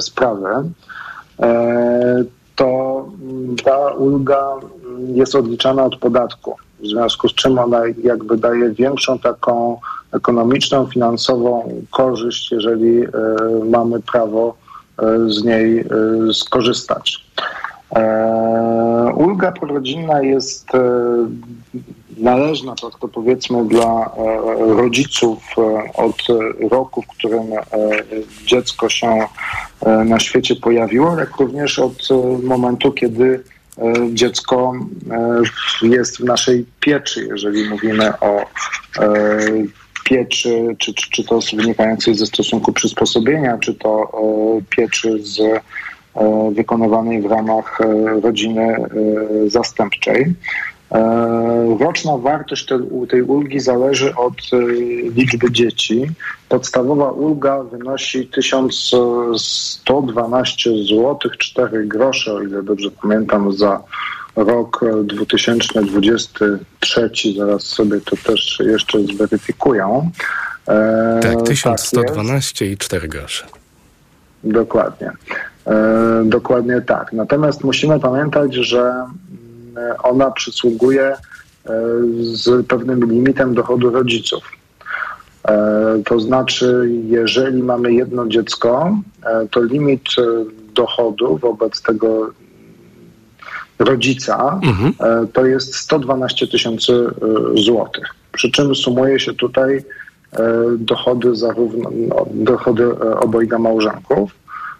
sprawy. 0.00 0.48
To 2.56 3.04
ta 3.64 3.92
ulga 3.92 4.52
jest 5.14 5.34
odliczana 5.34 5.84
od 5.84 5.96
podatku, 5.96 6.54
w 6.80 6.86
związku 6.86 7.28
z 7.28 7.34
czym 7.34 7.58
ona 7.58 7.80
jakby 8.02 8.36
daje 8.36 8.70
większą 8.70 9.18
taką 9.18 9.80
ekonomiczną, 10.12 10.86
finansową 10.86 11.82
korzyść, 11.90 12.52
jeżeli 12.52 13.04
e, 13.04 13.08
mamy 13.70 14.00
prawo 14.00 14.56
e, 14.98 15.30
z 15.30 15.44
niej 15.44 15.80
e, 15.80 15.84
skorzystać. 16.34 17.26
Ulga 19.16 19.52
prorodzinna 19.52 20.22
jest 20.22 20.68
należna, 22.16 22.74
tak 22.74 23.00
to 23.00 23.08
powiedzmy, 23.08 23.64
dla 23.64 24.10
rodziców 24.58 25.38
od 25.94 26.16
roku, 26.70 27.02
w 27.02 27.06
którym 27.06 27.42
dziecko 28.46 28.88
się 28.88 29.26
na 30.04 30.20
świecie 30.20 30.56
pojawiło, 30.56 31.18
jak 31.18 31.36
również 31.36 31.78
od 31.78 32.08
momentu, 32.42 32.92
kiedy 32.92 33.44
dziecko 34.12 34.72
e, 35.10 35.42
jest 35.86 36.18
w 36.18 36.24
naszej 36.24 36.66
pieczy, 36.80 37.26
jeżeli 37.26 37.68
mówimy 37.68 38.20
o 38.20 38.40
e, 38.40 38.46
pieczy, 40.04 40.76
czy, 40.78 40.94
czy, 40.94 41.10
czy 41.10 41.24
to 41.24 41.40
wynikającej 41.56 42.14
ze 42.14 42.26
stosunku 42.26 42.72
przysposobienia, 42.72 43.58
czy 43.58 43.74
to 43.74 44.02
e, 44.02 44.76
pieczy 44.76 45.18
z 45.22 45.40
wykonywanej 46.52 47.22
w 47.22 47.26
ramach 47.26 47.78
rodziny 48.22 48.76
zastępczej. 49.46 50.34
E, 50.92 51.76
Roczna 51.80 52.16
wartość 52.16 52.66
tej, 53.08 53.22
ulgi 53.22 53.60
zależy 53.60 54.14
od 54.14 54.34
e, 54.52 54.56
liczby 55.10 55.52
dzieci. 55.52 56.10
Podstawowa 56.48 57.10
ulga 57.10 57.62
wynosi 57.62 58.26
1112 58.26 60.70
zł 60.70 61.18
4 61.38 61.86
grosze, 61.86 62.32
o 62.32 62.42
ile 62.42 62.62
dobrze 62.62 62.90
pamiętam, 63.02 63.52
za 63.52 63.82
rok 64.36 64.80
e, 64.82 65.04
2023. 65.04 67.10
Zaraz 67.36 67.62
sobie 67.62 68.00
to 68.00 68.16
też 68.16 68.62
jeszcze 68.66 69.02
zweryfikuję. 69.02 70.10
E, 70.68 71.20
Tak, 71.22 71.32
jest. 71.32 71.46
1112 71.46 72.66
i 72.66 72.76
4 72.76 73.08
grosze. 73.08 73.46
Dokładnie. 74.44 75.10
Dokładnie 76.24 76.80
tak. 76.80 77.12
Natomiast 77.12 77.64
musimy 77.64 78.00
pamiętać, 78.00 78.54
że 78.54 79.06
ona 80.02 80.30
przysługuje 80.30 81.06
e, 81.06 81.16
z 82.20 82.66
pewnym 82.66 83.10
limitem 83.10 83.54
dochodu 83.54 83.90
rodziców. 83.90 84.42
E, 85.48 86.02
to 86.04 86.20
znaczy, 86.20 86.90
jeżeli 87.06 87.62
mamy 87.62 87.92
jedno 87.94 88.26
dziecko, 88.28 88.98
e, 89.26 89.46
to 89.50 89.62
limit 89.62 90.02
e, 90.18 90.22
dochodu 90.74 91.36
wobec 91.38 91.82
tego 91.82 92.30
rodzica 93.78 94.60
Mhm. 94.62 94.92
e, 95.00 95.26
to 95.32 95.46
jest 95.46 95.74
112 95.76 96.46
tysięcy 96.46 96.92
e, 96.92 97.62
złotych. 97.62 98.04
Przy 98.32 98.50
czym 98.50 98.74
sumuje 98.74 99.20
się 99.20 99.34
tutaj 99.34 99.76
e, 99.76 99.82
dochody 100.78 101.36
zarówno 101.36 101.90
no, 102.08 102.26
dochody 102.30 102.84
e, 102.84 103.16
obojga 103.20 103.58
małżonków 103.58 104.30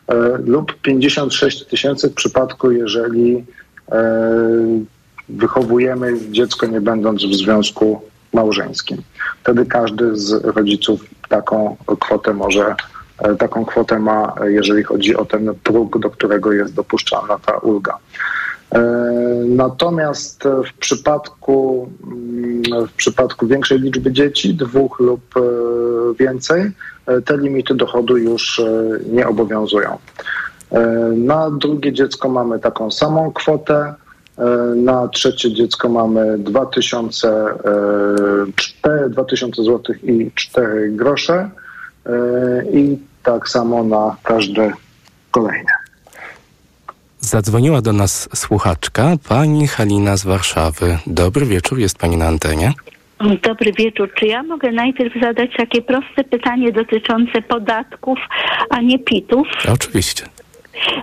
e, 0.08 0.14
lub 0.44 0.74
56 0.82 1.64
tysięcy 1.64 2.08
w 2.10 2.14
przypadku, 2.14 2.70
jeżeli 2.70 3.36
e, 3.36 3.44
wychowujemy 5.28 6.14
dziecko 6.30 6.66
nie 6.66 6.80
będąc 6.80 7.24
w 7.24 7.34
związku 7.34 8.02
małżeńskim. 8.32 9.02
Wtedy 9.42 9.66
każdy 9.66 10.16
z 10.16 10.44
rodziców 10.44 11.00
taką 11.28 11.76
kwotę 12.00 12.34
może, 12.34 12.74
e, 13.18 13.34
taką 13.34 13.64
kwotę 13.64 13.98
ma, 13.98 14.34
e, 14.40 14.52
jeżeli 14.52 14.82
chodzi 14.82 15.16
o 15.16 15.24
ten 15.24 15.54
próg, 15.62 15.98
do 15.98 16.10
którego 16.10 16.52
jest 16.52 16.74
dopuszczalna 16.74 17.38
ta 17.38 17.58
ulga. 17.58 17.98
E, 18.74 18.80
Natomiast 19.46 20.46
e, 20.46 20.62
w 20.62 20.72
przypadku, 20.72 21.88
mm, 22.04 22.86
w 22.86 22.92
przypadku 22.92 23.46
większej 23.46 23.78
liczby 23.80 24.12
dzieci, 24.12 24.54
dwóch 24.54 25.00
lub 25.00 25.36
e, 25.36 25.40
więcej, 26.18 26.70
e, 27.06 27.22
te 27.22 27.36
limity 27.36 27.74
dochodu 27.74 28.16
już 28.16 28.58
e, 28.58 28.98
nie 29.06 29.28
obowiązują. 29.28 29.98
E, 30.72 30.80
Na 31.16 31.50
drugie 31.50 31.92
dziecko 31.92 32.28
mamy 32.28 32.58
taką 32.58 32.90
samą 32.90 33.32
kwotę. 33.32 33.94
e, 34.38 34.44
Na 34.76 35.08
trzecie 35.08 35.52
dziecko 35.54 35.88
mamy 35.88 36.38
2000, 36.38 37.28
e, 37.28 37.54
4, 38.56 39.10
2000 39.10 39.62
zł 39.64 39.94
i 40.02 40.30
4 40.34 40.90
grosze. 40.92 41.50
e, 42.06 42.10
I 42.72 42.98
tak 43.22 43.48
samo 43.48 43.84
na 43.84 44.16
każde 44.22 44.72
kolejne. 45.30 45.70
Zadzwoniła 47.20 47.82
do 47.82 47.92
nas 47.92 48.28
słuchaczka, 48.34 49.12
pani 49.28 49.66
Halina 49.68 50.16
z 50.16 50.24
Warszawy. 50.24 50.98
Dobry 51.06 51.46
wieczór, 51.46 51.78
jest 51.78 51.98
pani 51.98 52.16
na 52.16 52.26
antenie. 52.26 52.72
Dobry 53.42 53.72
wieczór. 53.72 54.10
Czy 54.18 54.26
ja 54.26 54.42
mogę 54.42 54.72
najpierw 54.72 55.14
zadać 55.22 55.50
takie 55.56 55.82
proste 55.82 56.24
pytanie 56.24 56.72
dotyczące 56.72 57.42
podatków, 57.42 58.18
a 58.70 58.80
nie 58.80 58.98
PIT-ów? 58.98 59.46
Oczywiście. 59.74 60.26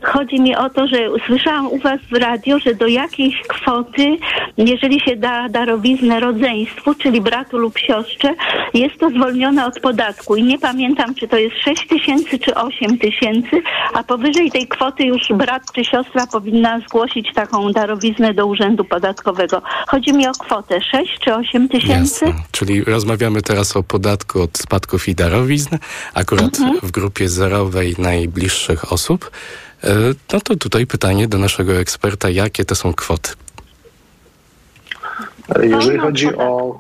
Chodzi 0.04 0.42
mi 0.42 0.56
o 0.56 0.70
to, 0.70 0.88
że 0.88 0.98
słyszałam 1.28 1.68
u 1.68 1.78
Was 1.78 2.00
w 2.12 2.16
radio, 2.16 2.60
że 2.60 2.76
do 2.76 2.88
jakiejś 2.88 3.42
kwoty, 3.48 4.18
jeżeli 4.58 5.00
się 5.00 5.16
da 5.16 5.50
darowiznę 5.50 6.20
rodzeństwu, 6.20 6.96
czyli 6.96 7.22
bratu 7.22 7.58
lub 7.58 7.78
siostrze, 7.78 8.34
jest 8.74 9.00
to 9.00 9.10
zwolnione 9.10 9.66
od 9.66 9.80
podatku. 9.80 10.36
I 10.36 10.44
nie 10.44 10.60
pamiętam, 10.60 11.16
czy 11.16 11.28
to 11.28 11.38
jest 11.38 11.56
6 11.58 11.88
tysięcy, 11.88 12.40
czy 12.40 12.56
8 12.56 12.98
tysięcy, 12.98 13.62
a 13.94 14.04
powyżej 14.04 14.52
tej 14.52 14.68
kwoty 14.68 15.04
już 15.04 15.22
brat 15.34 15.64
czy 15.76 15.86
siostra 15.86 16.28
powinna 16.28 16.80
zgłosić 16.80 17.34
taką 17.34 17.72
darowiznę 17.72 18.34
do 18.34 18.46
Urzędu 18.46 18.84
Podatkowego. 18.84 19.62
Chodzi 19.88 20.14
mi 20.14 20.28
o 20.28 20.32
kwotę 20.32 20.82
6 20.82 21.20
czy 21.20 21.36
8 21.36 21.70
tysięcy? 21.70 22.26
Jasne. 22.26 22.44
Czyli 22.52 22.84
rozmawiamy 22.84 23.42
teraz 23.42 23.78
o 23.78 23.84
podatku 23.84 24.42
od 24.42 24.58
spadków 24.58 25.08
i 25.08 25.16
darowizn, 25.16 25.76
akurat 26.14 26.60
Mhm. 26.60 26.80
w 26.84 26.92
grupie 26.92 27.30
zerowej 27.30 27.96
najbliższych 27.98 28.94
osób. 28.94 29.32
E, 29.84 30.14
No 30.34 30.42
to 30.42 30.56
tutaj 30.56 30.88
pytanie 30.88 31.28
do 31.28 31.38
naszego 31.38 31.74
eksperta, 31.74 32.30
jakie 32.30 32.66
to 32.66 32.76
są 32.76 32.94
kwoty? 32.94 33.32
Jeżeli 35.64 36.00
chodzi 36.00 36.36
o 36.36 36.80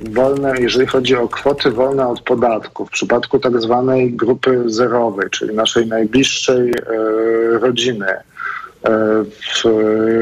wolne, 0.00 0.54
jeżeli 0.60 0.86
chodzi 0.86 1.16
o 1.16 1.28
kwoty 1.28 1.70
wolne 1.70 2.08
od 2.08 2.20
podatku, 2.20 2.86
w 2.86 2.90
przypadku 2.90 3.38
tak 3.38 3.60
zwanej 3.60 4.12
grupy 4.12 4.62
zerowej, 4.66 5.30
czyli 5.30 5.54
naszej 5.54 5.86
najbliższej 5.86 6.70
e, 6.70 6.74
rodziny, 7.58 8.06
e, 8.08 8.22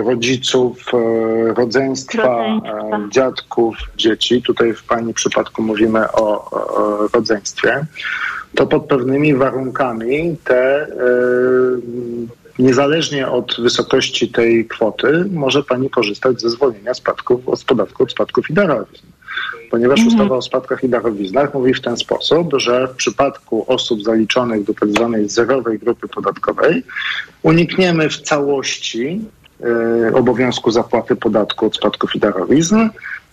rodziców, 0.04 0.84
e, 0.94 1.54
rodzeństwa, 1.54 2.22
Rodzeństwa. 2.22 2.96
e, 2.96 3.08
dziadków, 3.10 3.76
dzieci, 3.96 4.42
tutaj 4.42 4.74
w 4.74 4.84
Pani 4.84 5.14
przypadku 5.14 5.62
mówimy 5.62 6.12
o, 6.12 6.50
rodzeństwie, 7.14 7.86
to 8.54 8.66
pod 8.66 8.86
pewnymi 8.86 9.34
warunkami 9.34 10.36
te, 10.44 10.82
e, 10.82 10.88
niezależnie 12.58 13.28
od 13.28 13.60
wysokości 13.60 14.28
tej 14.28 14.66
kwoty, 14.66 15.24
może 15.30 15.62
Pani 15.62 15.90
korzystać 15.90 16.40
ze 16.40 16.50
zwolnienia 16.50 16.94
spadków 16.94 17.48
od 17.48 17.64
podatku 17.64 18.02
od 18.02 18.12
spadków 18.12 18.50
i 18.50 18.54
darowizn. 18.54 19.06
Ponieważ 19.72 20.06
ustawa 20.06 20.36
o 20.36 20.42
spadkach 20.42 20.84
i 20.84 20.88
darowiznach 20.88 21.54
mówi 21.54 21.74
w 21.74 21.80
ten 21.80 21.96
sposób, 21.96 22.54
że 22.56 22.88
w 22.88 22.90
przypadku 22.96 23.64
osób 23.68 24.02
zaliczonych 24.02 24.64
do 24.64 24.74
tzw. 24.74 25.16
zerowej 25.26 25.78
grupy 25.78 26.08
podatkowej 26.08 26.82
unikniemy 27.42 28.08
w 28.08 28.20
całości 28.20 29.20
e, 30.10 30.14
obowiązku 30.14 30.70
zapłaty 30.70 31.16
podatku 31.16 31.66
od 31.66 31.76
spadków 31.76 32.14
i 32.14 32.18
darowizn, 32.18 32.76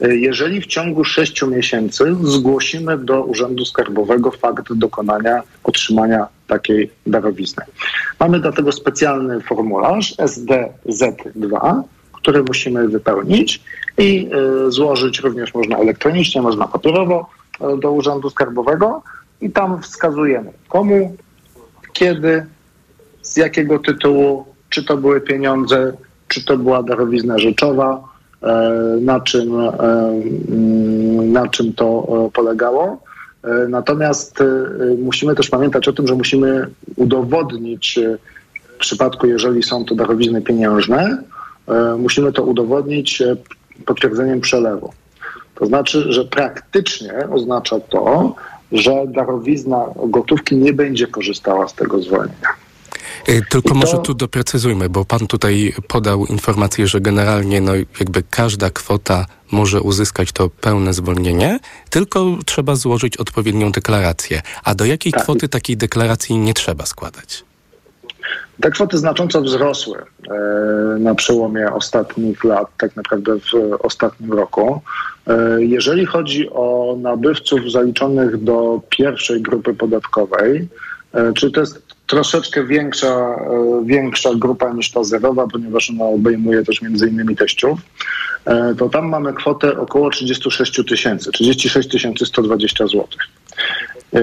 e, 0.02 0.16
jeżeli 0.16 0.62
w 0.62 0.66
ciągu 0.66 1.04
sześciu 1.04 1.48
miesięcy 1.48 2.16
zgłosimy 2.24 2.98
do 2.98 3.24
Urzędu 3.24 3.66
Skarbowego 3.66 4.32
fakt 4.32 4.74
dokonania 4.74 5.44
otrzymania 5.64 6.28
takiej 6.48 6.92
darowizny. 7.08 7.64
Mamy 8.20 8.40
do 8.40 8.52
tego 8.52 8.72
specjalny 8.72 9.42
formularz 9.42 10.16
SDZ2, 10.18 11.82
który 12.14 12.44
musimy 12.44 12.88
wypełnić 12.88 13.62
i 14.00 14.30
e, 14.68 14.72
złożyć 14.72 15.20
również 15.20 15.54
można 15.54 15.78
elektronicznie, 15.78 16.42
można 16.42 16.68
papierowo 16.68 17.30
e, 17.62 17.78
do 17.78 17.92
Urzędu 17.92 18.30
Skarbowego 18.30 19.02
i 19.42 19.50
tam 19.50 19.82
wskazujemy 19.82 20.52
komu, 20.70 21.16
kiedy, 21.94 22.46
z 23.22 23.38
jakiego 23.38 23.80
tytułu, 23.80 24.46
czy 24.70 24.84
to 24.84 24.98
były 24.98 25.22
pieniądze, 25.22 25.94
czy 26.28 26.46
to 26.46 26.58
była 26.58 26.84
darowizna 26.84 27.40
rzeczowa, 27.40 28.04
e, 28.44 28.48
na 29.02 29.20
czym, 29.20 29.60
mm, 29.60 31.32
na 31.32 31.48
czym 31.48 31.74
to 31.74 32.08
polegało. 32.34 33.02
Natomiast 33.70 34.44
musimy 34.98 35.36
też 35.36 35.50
pamiętać 35.50 35.88
o 35.88 35.94
tym, 35.94 36.08
że 36.08 36.16
musimy 36.16 36.68
udowodnić 36.96 38.00
w 38.76 38.78
przypadku, 38.78 39.28
jeżeli 39.28 39.64
są 39.64 39.86
to 39.86 39.96
darowizny 39.96 40.42
pieniężne, 40.42 41.24
musimy 41.98 42.32
to 42.32 42.44
udowodnić 42.44 43.24
potwierdzeniem 43.94 44.42
przelewu. 44.42 44.94
To 45.56 45.66
znaczy, 45.66 46.14
że 46.14 46.26
praktycznie 46.26 47.14
oznacza 47.32 47.80
to, 47.80 48.36
że 48.72 48.92
darowizna 49.08 49.86
gotówki 50.08 50.56
nie 50.56 50.74
będzie 50.74 51.08
korzystała 51.08 51.68
z 51.68 51.74
tego 51.74 52.02
zwolnienia. 52.02 52.50
E, 53.28 53.42
Tylko 53.42 53.70
to- 53.70 53.76
może 53.76 53.98
tu 53.98 54.14
doprecyzujmy, 54.14 54.90
bo 54.90 55.06
pan 55.06 55.28
tutaj 55.28 55.74
podał 55.88 56.26
informację, 56.26 56.88
że 56.88 57.02
generalnie 57.02 57.62
no, 57.62 57.72
jakby 58.00 58.24
każda 58.30 58.70
kwota 58.70 59.26
może 59.52 59.82
uzyskać 59.82 60.32
to 60.32 60.50
pełne 60.50 60.94
zwolnienie, 60.94 61.60
tylko 61.90 62.26
trzeba 62.46 62.76
złożyć 62.76 63.18
odpowiednią 63.18 63.72
deklarację. 63.72 64.42
A 64.64 64.76
do 64.76 64.86
jakiej 64.86 65.12
Tak. 65.14 65.24
kwoty 65.24 65.50
takiej 65.50 65.78
deklaracji 65.78 66.38
nie 66.38 66.54
trzeba 66.54 66.86
składać? 66.86 67.44
Te 68.62 68.72
kwoty 68.72 68.98
znacząco 68.98 69.42
wzrosły 69.42 69.98
e, 69.98 70.34
na 71.00 71.16
przełomie 71.16 71.74
ostatnich 71.74 72.44
lat, 72.44 72.68
tak 72.78 72.96
naprawdę 72.96 73.40
w 73.40 73.74
ostatnim 73.86 74.34
roku. 74.34 74.82
E, 75.28 75.64
Jeżeli 75.64 76.06
chodzi 76.06 76.50
o 76.50 76.98
nabywców 77.02 77.72
zaliczonych 77.72 78.44
do 78.44 78.82
pierwszej 78.90 79.42
grupy 79.42 79.74
podatkowej, 79.74 80.68
e, 81.14 81.34
czy 81.34 81.52
to 81.52 81.60
jest 81.60 81.82
troszeczkę 82.08 82.64
większa, 82.64 83.36
większa 83.86 84.30
grupa 84.36 84.74
niż 84.74 84.92
ta 84.92 85.04
zerowa, 85.04 85.48
ponieważ 85.48 85.90
ona 85.90 86.06
obejmuje 86.06 86.64
też 86.64 86.82
między 86.82 87.08
innymi 87.08 87.36
teściów, 87.36 87.80
to 88.78 88.90
tam 88.90 89.10
mamy 89.10 89.34
kwotę 89.34 89.80
około 89.80 90.10
36 90.10 90.84
tysięcy, 90.88 91.32
36 91.32 91.90
120 92.26 92.88
złotych. 92.88 93.22
E, 94.14 94.22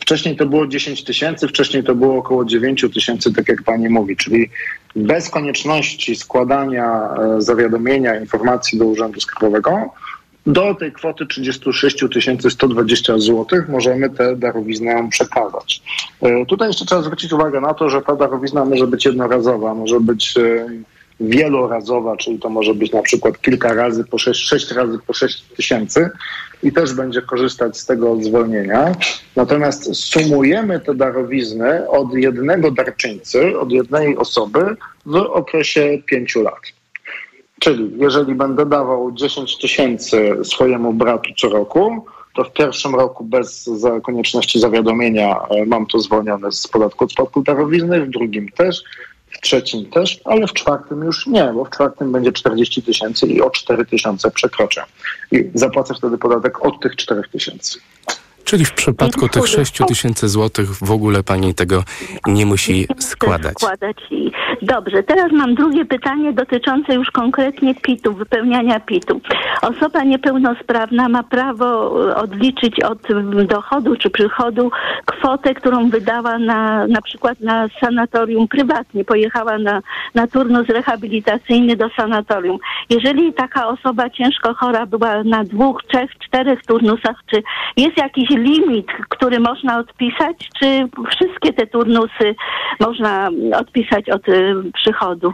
Wcześniej 0.00 0.36
to 0.36 0.46
było 0.46 0.66
10 0.66 1.04
tysięcy, 1.04 1.48
wcześniej 1.48 1.84
to 1.84 1.94
było 1.94 2.16
około 2.18 2.44
9 2.44 2.84
tysięcy, 2.94 3.32
tak 3.32 3.48
jak 3.48 3.62
pani 3.62 3.88
mówi, 3.88 4.16
czyli 4.16 4.50
bez 4.96 5.30
konieczności 5.30 6.16
składania 6.16 7.08
e, 7.36 7.40
zawiadomienia, 7.42 8.20
informacji 8.20 8.78
do 8.78 8.84
Urzędu 8.84 9.20
Skarbowego, 9.20 9.90
do 10.46 10.74
tej 10.74 10.92
kwoty 10.92 11.26
36 11.26 12.04
120 12.50 13.18
zł 13.18 13.46
możemy 13.68 14.10
tę 14.10 14.36
darowiznę 14.36 15.08
przekazać. 15.10 15.82
E, 16.22 16.46
Tutaj 16.46 16.68
jeszcze 16.68 16.84
trzeba 16.84 17.02
zwrócić 17.02 17.32
uwagę 17.32 17.60
na 17.60 17.74
to, 17.74 17.90
że 17.90 18.02
ta 18.02 18.16
darowizna 18.16 18.64
może 18.64 18.86
być 18.86 19.04
jednorazowa, 19.04 19.74
może 19.74 20.00
być 20.00 20.34
wielorazowa, 21.20 22.16
czyli 22.16 22.38
to 22.38 22.48
może 22.48 22.74
być 22.74 22.92
na 22.92 23.02
przykład 23.02 23.40
kilka 23.40 23.74
razy 23.74 24.04
po 24.04 24.18
6, 24.18 24.48
6 24.48 24.70
razy 24.70 24.98
po 25.06 25.12
6 25.12 25.42
tysięcy 25.56 26.10
i 26.62 26.72
też 26.72 26.94
będzie 26.94 27.22
korzystać 27.22 27.78
z 27.78 27.86
tego 27.86 28.16
zwolnienia. 28.22 28.92
Natomiast 29.36 29.96
sumujemy 29.96 30.80
te 30.80 30.94
darowizny 30.94 31.88
od 31.88 32.14
jednego 32.14 32.70
darczyńcy, 32.70 33.58
od 33.58 33.72
jednej 33.72 34.16
osoby 34.16 34.76
w 35.06 35.16
okresie 35.16 35.98
5 36.06 36.36
lat. 36.36 36.60
Czyli 37.60 37.92
jeżeli 37.98 38.34
będę 38.34 38.66
dawał 38.66 39.12
10 39.12 39.58
tysięcy 39.58 40.36
swojemu 40.44 40.92
bratu 40.92 41.30
co 41.38 41.48
roku, 41.48 42.04
to 42.34 42.44
w 42.44 42.52
pierwszym 42.52 42.94
roku 42.94 43.24
bez 43.24 43.70
konieczności 44.02 44.60
zawiadomienia 44.60 45.36
e, 45.50 45.66
mam 45.66 45.86
to 45.86 45.98
zwolnione 45.98 46.52
z 46.52 46.68
podatku 46.68 47.04
od 47.04 47.12
spadku 47.12 47.42
darowizny, 47.42 48.06
w 48.06 48.10
drugim 48.10 48.48
też, 48.48 48.82
trzecim 49.42 49.90
też, 49.90 50.20
ale 50.24 50.46
w 50.46 50.52
czwartym 50.52 51.02
już 51.02 51.26
nie, 51.26 51.44
bo 51.44 51.64
w 51.64 51.70
czwartym 51.70 52.12
będzie 52.12 52.32
40 52.32 52.82
tysięcy 52.82 53.26
i 53.26 53.40
o 53.40 53.50
4 53.50 53.86
tysiące 53.86 54.30
przekroczę. 54.30 54.84
I 55.32 55.50
zapłacę 55.54 55.94
wtedy 55.94 56.18
podatek 56.18 56.66
od 56.66 56.80
tych 56.80 56.96
4 56.96 57.22
tysięcy. 57.32 57.78
Czyli 58.44 58.64
w 58.64 58.72
przypadku 58.72 59.28
tych 59.28 59.46
6 59.46 59.78
tysięcy 59.88 60.28
złotych 60.28 60.70
w 60.70 60.90
ogóle 60.90 61.22
pani 61.22 61.54
tego 61.54 61.84
nie 62.26 62.46
musi 62.46 62.86
składać. 62.98 63.54
składać. 63.58 63.96
Dobrze, 64.62 65.02
teraz 65.02 65.32
mam 65.32 65.54
drugie 65.54 65.84
pytanie 65.84 66.32
dotyczące 66.32 66.94
już 66.94 67.10
konkretnie 67.10 67.74
PIT-u, 67.74 68.12
wypełniania 68.12 68.80
PIT-u. 68.80 69.20
Osoba 69.62 70.02
niepełnosprawna 70.02 71.08
ma 71.08 71.22
prawo 71.22 71.92
odliczyć 72.16 72.80
od 72.80 72.98
dochodu 73.46 73.96
czy 73.96 74.10
przychodu 74.10 74.70
kwotę, 75.06 75.54
którą 75.54 75.90
wydała 75.90 76.38
na, 76.38 76.86
na 76.86 77.02
przykład 77.02 77.40
na 77.40 77.68
sanatorium 77.80 78.48
prywatnie. 78.48 79.04
Pojechała 79.04 79.58
na, 79.58 79.82
na 80.14 80.26
turnus 80.26 80.68
rehabilitacyjny 80.68 81.76
do 81.76 81.88
sanatorium. 81.96 82.58
Jeżeli 82.90 83.32
taka 83.32 83.68
osoba 83.68 84.10
ciężko 84.10 84.54
chora 84.54 84.86
była 84.86 85.24
na 85.24 85.44
dwóch, 85.44 85.82
trzech, 85.88 86.10
czterech 86.18 86.66
turnusach, 86.66 87.16
czy 87.30 87.42
jest 87.76 87.96
jakiś 87.96 88.30
limit, 88.36 88.86
który 89.08 89.40
można 89.40 89.78
odpisać, 89.78 90.48
czy 90.60 90.88
wszystkie 91.10 91.52
te 91.52 91.66
turnusy 91.66 92.34
można 92.80 93.30
odpisać 93.60 94.10
od 94.10 94.28
y, 94.28 94.54
przychodu? 94.74 95.32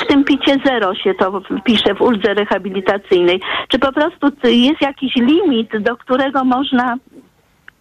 W 0.00 0.06
tym 0.06 0.24
picie 0.24 0.56
zero 0.64 0.94
się 0.94 1.14
to 1.14 1.40
pisze 1.64 1.94
w 1.94 2.00
uldze 2.00 2.34
rehabilitacyjnej. 2.34 3.40
Czy 3.68 3.78
po 3.78 3.92
prostu 3.92 4.26
jest 4.44 4.80
jakiś 4.80 5.16
limit, 5.16 5.78
do 5.78 5.96
którego 5.96 6.44
można 6.44 6.96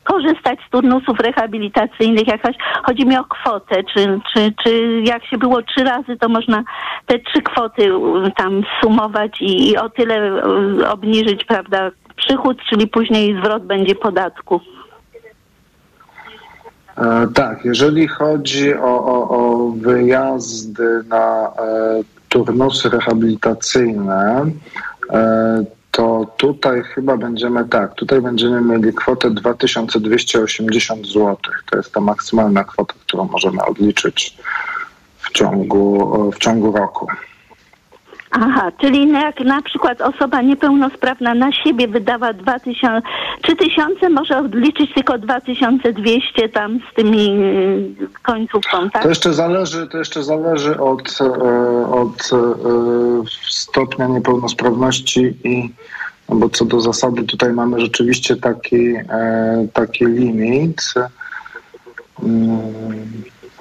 korzystać 0.03 0.59
z 0.67 0.69
turnusów 0.69 1.19
rehabilitacyjnych, 1.19 2.27
jakaś, 2.27 2.55
chodzi 2.83 3.05
mi 3.05 3.17
o 3.17 3.23
kwotę, 3.23 3.83
czy, 3.83 4.19
czy, 4.33 4.53
czy 4.63 5.01
jak 5.03 5.25
się 5.25 5.37
było 5.37 5.61
trzy 5.61 5.83
razy, 5.83 6.17
to 6.19 6.29
można 6.29 6.63
te 7.05 7.19
trzy 7.19 7.41
kwoty 7.41 7.91
tam 8.37 8.61
sumować 8.81 9.41
i, 9.41 9.69
i 9.69 9.77
o 9.77 9.89
tyle 9.89 10.43
obniżyć, 10.91 11.45
prawda, 11.45 11.91
przychód, 12.15 12.57
czyli 12.69 12.87
później 12.87 13.35
zwrot 13.39 13.63
będzie 13.63 13.95
podatku. 13.95 14.61
E, 16.97 17.27
tak, 17.33 17.65
jeżeli 17.65 18.07
chodzi 18.07 18.75
o, 18.75 19.05
o, 19.05 19.29
o 19.29 19.69
wyjazdy 19.69 21.03
na 21.07 21.47
e, 21.47 22.03
turnusy 22.29 22.89
rehabilitacyjne, 22.89 24.45
e, 25.09 25.63
to 25.91 26.33
tutaj 26.37 26.83
chyba 26.83 27.17
będziemy 27.17 27.65
tak, 27.65 27.93
tutaj 27.93 28.21
będziemy 28.21 28.61
mieli 28.61 28.93
kwotę 28.93 29.31
2280 29.31 31.05
zł. 31.07 31.37
To 31.71 31.77
jest 31.77 31.93
ta 31.93 32.01
maksymalna 32.01 32.63
kwota, 32.63 32.93
którą 33.07 33.23
możemy 33.27 33.65
odliczyć 33.65 34.37
w 35.17 35.31
ciągu, 35.31 36.31
w 36.31 36.37
ciągu 36.37 36.71
roku. 36.71 37.07
Aha, 38.35 38.71
czyli 38.81 39.11
jak 39.11 39.39
na 39.39 39.61
przykład 39.61 40.01
osoba 40.01 40.41
niepełnosprawna 40.41 41.33
na 41.33 41.51
siebie 41.51 41.87
wydała 41.87 42.33
2000, 42.33 43.07
3000, 43.41 44.09
może 44.09 44.37
odliczyć 44.37 44.93
tylko 44.93 45.17
2200 45.17 46.49
tam 46.49 46.79
z 46.91 46.95
tymi 46.95 47.29
y, 47.29 48.07
końcówką, 48.23 48.89
tak? 48.89 49.03
To 49.03 49.09
jeszcze 49.09 49.33
zależy, 49.33 49.87
to 49.87 49.97
jeszcze 49.97 50.23
zależy 50.23 50.79
od, 50.79 51.19
e, 51.21 51.25
od 51.91 52.29
e, 52.33 52.37
stopnia 53.49 54.07
niepełnosprawności 54.07 55.37
i 55.43 55.69
no 56.29 56.35
bo 56.35 56.49
co 56.49 56.65
do 56.65 56.79
zasady 56.79 57.23
tutaj 57.23 57.53
mamy 57.53 57.79
rzeczywiście 57.79 58.35
taki, 58.35 58.95
e, 58.95 59.67
taki 59.73 60.05
limit. 60.05 60.93
Mm, 62.23 62.61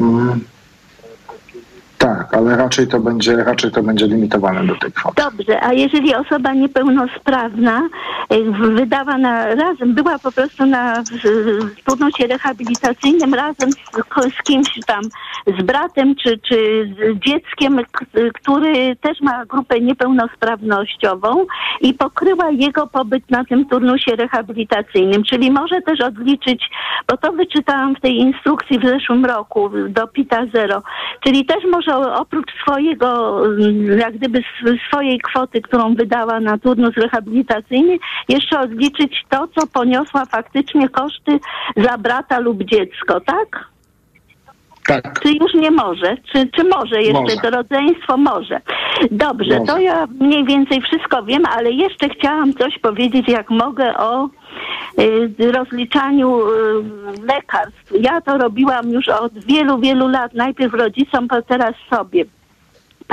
mm. 0.00 0.51
Tak, 2.02 2.34
ale 2.34 2.56
raczej 2.56 2.88
to 2.88 3.00
będzie, 3.00 3.36
raczej 3.36 3.70
to 3.70 3.82
będzie 3.82 4.06
limitowane 4.06 4.66
do 4.66 4.74
tej 4.76 4.92
kwoty. 4.92 5.22
Dobrze, 5.22 5.64
a 5.64 5.72
jeżeli 5.72 6.14
osoba 6.14 6.52
niepełnosprawna 6.52 7.88
wydała 8.74 9.18
na 9.18 9.54
razem, 9.54 9.94
była 9.94 10.18
po 10.18 10.32
prostu 10.32 10.66
na 10.66 11.02
wspólnocie 11.76 12.26
rehabilitacyjnym 12.26 13.34
razem 13.34 13.72
z, 13.72 14.34
z 14.38 14.42
kimś 14.42 14.80
tam, 14.86 15.02
z 15.58 15.62
bratem 15.62 16.14
czy, 16.14 16.38
czy 16.38 16.88
z 16.96 17.24
dzieckiem, 17.24 17.80
który 18.34 18.96
też 18.96 19.20
ma 19.20 19.46
grupę 19.46 19.80
niepełnosprawnościową 19.80 21.46
i 21.80 21.94
pokryła 21.94 22.50
jego 22.50 22.86
pobyt 22.86 23.30
na 23.30 23.44
tym 23.44 23.66
turnusie 23.66 24.16
rehabilitacyjnym, 24.16 25.24
czyli 25.24 25.50
może 25.50 25.80
też 25.80 26.00
odliczyć, 26.00 26.70
bo 27.08 27.16
to 27.16 27.32
wyczytałam 27.32 27.94
w 27.94 28.00
tej 28.00 28.16
instrukcji 28.16 28.78
w 28.78 28.86
zeszłym 28.86 29.24
roku 29.24 29.70
do 29.88 30.06
PITA 30.06 30.46
Zero, 30.54 30.82
czyli 31.24 31.46
też 31.46 31.64
może 31.72 31.91
oprócz 31.98 32.50
swojego, 32.62 33.40
mm, 33.46 33.98
jak 33.98 34.16
gdyby 34.16 34.42
swojej 34.88 35.18
kwoty, 35.18 35.60
którą 35.60 35.94
wydała 35.94 36.40
na 36.40 36.58
turnus 36.58 36.94
rehabilitacyjny, 36.94 37.98
jeszcze 38.28 38.60
odliczyć 38.60 39.24
to, 39.28 39.48
co 39.48 39.66
poniosła 39.66 40.24
faktycznie 40.26 40.88
koszty 40.88 41.38
za 41.76 41.98
brata 41.98 42.38
lub 42.38 42.64
dziecko, 42.64 43.20
tak? 43.20 43.71
Tak. 44.86 45.20
Czy 45.20 45.28
już 45.32 45.54
nie 45.54 45.70
może? 45.70 46.16
Czy, 46.32 46.48
czy 46.56 46.64
może 46.64 47.02
jeszcze 47.02 47.22
może. 47.22 47.36
to 47.36 47.50
rodzeństwo? 47.50 48.16
Może. 48.16 48.60
Dobrze, 49.10 49.58
może. 49.58 49.72
to 49.72 49.78
ja 49.78 50.06
mniej 50.20 50.44
więcej 50.44 50.80
wszystko 50.80 51.22
wiem, 51.22 51.42
ale 51.56 51.70
jeszcze 51.70 52.08
chciałam 52.08 52.54
coś 52.54 52.78
powiedzieć, 52.78 53.28
jak 53.28 53.50
mogę, 53.50 53.96
o 53.96 54.28
y, 54.98 55.52
rozliczaniu 55.52 56.40
y, 56.40 56.52
lekarstw. 57.22 57.92
Ja 58.00 58.20
to 58.20 58.38
robiłam 58.38 58.90
już 58.90 59.08
od 59.08 59.44
wielu, 59.44 59.78
wielu 59.78 60.08
lat. 60.08 60.34
Najpierw 60.34 60.74
rodzicom, 60.74 61.26
a 61.28 61.42
teraz 61.42 61.74
sobie 61.90 62.24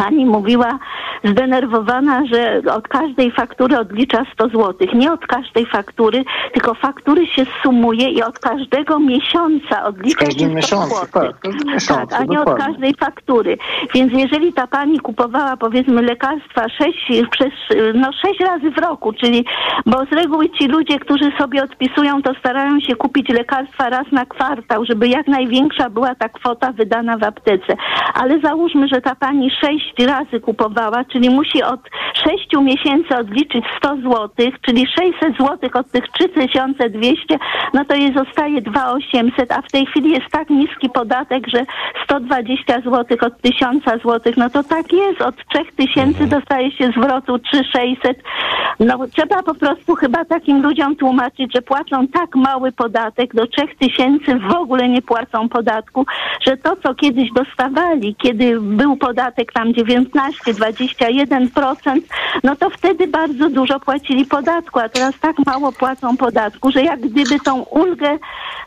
pani 0.04 0.26
mówiła 0.26 0.80
zdenerwowana, 1.24 2.26
że 2.26 2.62
od 2.74 2.88
każdej 2.88 3.32
faktury 3.32 3.78
odlicza 3.78 4.26
100 4.34 4.48
zł. 4.48 4.76
Nie 4.94 5.14
od 5.14 5.28
każdej 5.28 5.66
faktury, 5.66 6.24
tylko 6.54 6.74
faktury 6.74 7.28
się 7.28 7.46
sumuje 7.64 8.10
i 8.10 8.24
od 8.24 8.40
każdego 8.40 9.00
miesiąca 9.00 9.84
odlicza 9.84 10.26
się 10.26 10.32
100 10.32 10.48
miesiącu, 10.48 10.96
zł. 10.96 11.08
tak, 11.12 11.66
miesiącu, 11.66 12.08
tak, 12.08 12.22
a 12.22 12.24
nie 12.24 12.40
od 12.40 12.46
dokładnie. 12.46 12.66
każdej 12.66 12.94
faktury. 13.00 13.58
Więc 13.94 14.14
jeżeli 14.14 14.54
ta 14.54 14.68
pani 14.68 15.00
kupowała 15.00 15.58
powiedzmy 15.58 16.02
lekarstwa 16.02 16.70
sześć, 16.70 17.12
przez 17.32 17.52
no, 17.94 18.10
sześć 18.22 18.40
razy 18.40 18.72
w 18.72 18.78
roku, 18.78 19.14
czyli 19.14 19.46
bo 19.86 20.06
z 20.06 20.12
reguły 20.12 20.50
ci 20.50 20.68
ludzie, 20.68 21.00
którzy 21.00 21.32
sobie 21.38 21.64
odpisują, 21.64 22.22
to 22.22 22.34
starają 22.34 22.80
się 22.80 22.96
kupić 22.96 23.30
lekarstwa 23.30 23.90
raz 23.90 24.12
na 24.12 24.26
kwartał, 24.26 24.86
żeby 24.86 25.08
jak 25.08 25.28
największa 25.28 25.90
była 25.90 26.16
ta 26.16 26.30
kwota 26.30 26.72
wydana 26.72 27.18
w 27.18 27.24
aptece. 27.24 27.76
Ale 28.14 28.40
załóżmy, 28.40 28.88
że 28.88 29.02
ta 29.02 29.16
pani 29.16 29.52
sześć 29.90 30.10
razy 30.10 30.40
kupowała, 30.40 31.06
czyli 31.06 31.30
musi 31.30 31.64
od 31.64 31.80
sześciu 32.14 32.62
miesięcy 32.62 33.18
odliczyć 33.18 33.66
100 33.78 33.96
zł, 33.96 34.30
czyli 34.62 34.88
600 34.88 35.38
zł 35.38 35.70
od 35.74 35.92
tych 35.92 36.04
3200, 36.08 37.38
no 37.74 37.86
to 37.86 37.96
jej 37.96 38.14
zostaje 38.14 38.62
2800, 38.62 39.52
a 39.52 39.62
w 39.62 39.72
tej 39.72 39.86
chwili 39.86 40.12
jest 40.12 40.30
tak 40.32 40.50
niski 40.50 40.90
podatek, 40.90 41.48
że 41.48 41.66
120 42.04 42.82
zł 42.82 43.18
od 43.22 43.42
1000 43.42 43.84
zł, 43.84 44.34
no 44.38 44.50
to 44.50 44.64
tak 44.64 44.94
jest, 44.94 45.22
od 45.22 45.36
3000 45.76 46.28
dostaje 46.28 46.72
się 46.72 46.88
zwrotu 46.88 47.40
3600. 47.40 48.24
No 48.80 49.08
trzeba 49.08 49.44
po 49.44 49.56
prostu 49.56 49.96
chyba 49.96 50.26
takim 50.26 50.62
ludziom 50.64 50.96
tłumaczyć, 50.96 51.54
że 51.56 51.62
płacą 51.62 52.08
tak 52.08 52.36
mały 52.36 52.72
podatek, 52.72 53.36
do 53.36 53.48
3000 53.48 54.40
w 54.40 54.56
ogóle 54.56 54.90
nie 54.90 55.02
płacą 55.02 55.50
podatku, 55.50 56.06
że 56.48 56.58
to, 56.58 56.76
co 56.76 56.96
kiedyś 56.96 57.32
dostawali, 57.32 58.16
kiedy 58.16 58.62
był 58.62 58.98
podatek 58.98 59.54
tam 59.54 59.74
19-21%, 59.84 62.02
no 62.44 62.56
to 62.56 62.70
wtedy 62.70 63.08
bardzo 63.08 63.50
dużo 63.50 63.80
płacili 63.80 64.26
podatku, 64.26 64.80
a 64.80 64.90
teraz 64.90 65.20
tak 65.20 65.36
mało 65.46 65.72
płacą 65.72 66.18
podatku, 66.18 66.72
że 66.72 66.82
jak 66.82 67.00
gdyby 67.00 67.40
tą 67.40 67.62
ulgę, 67.62 68.18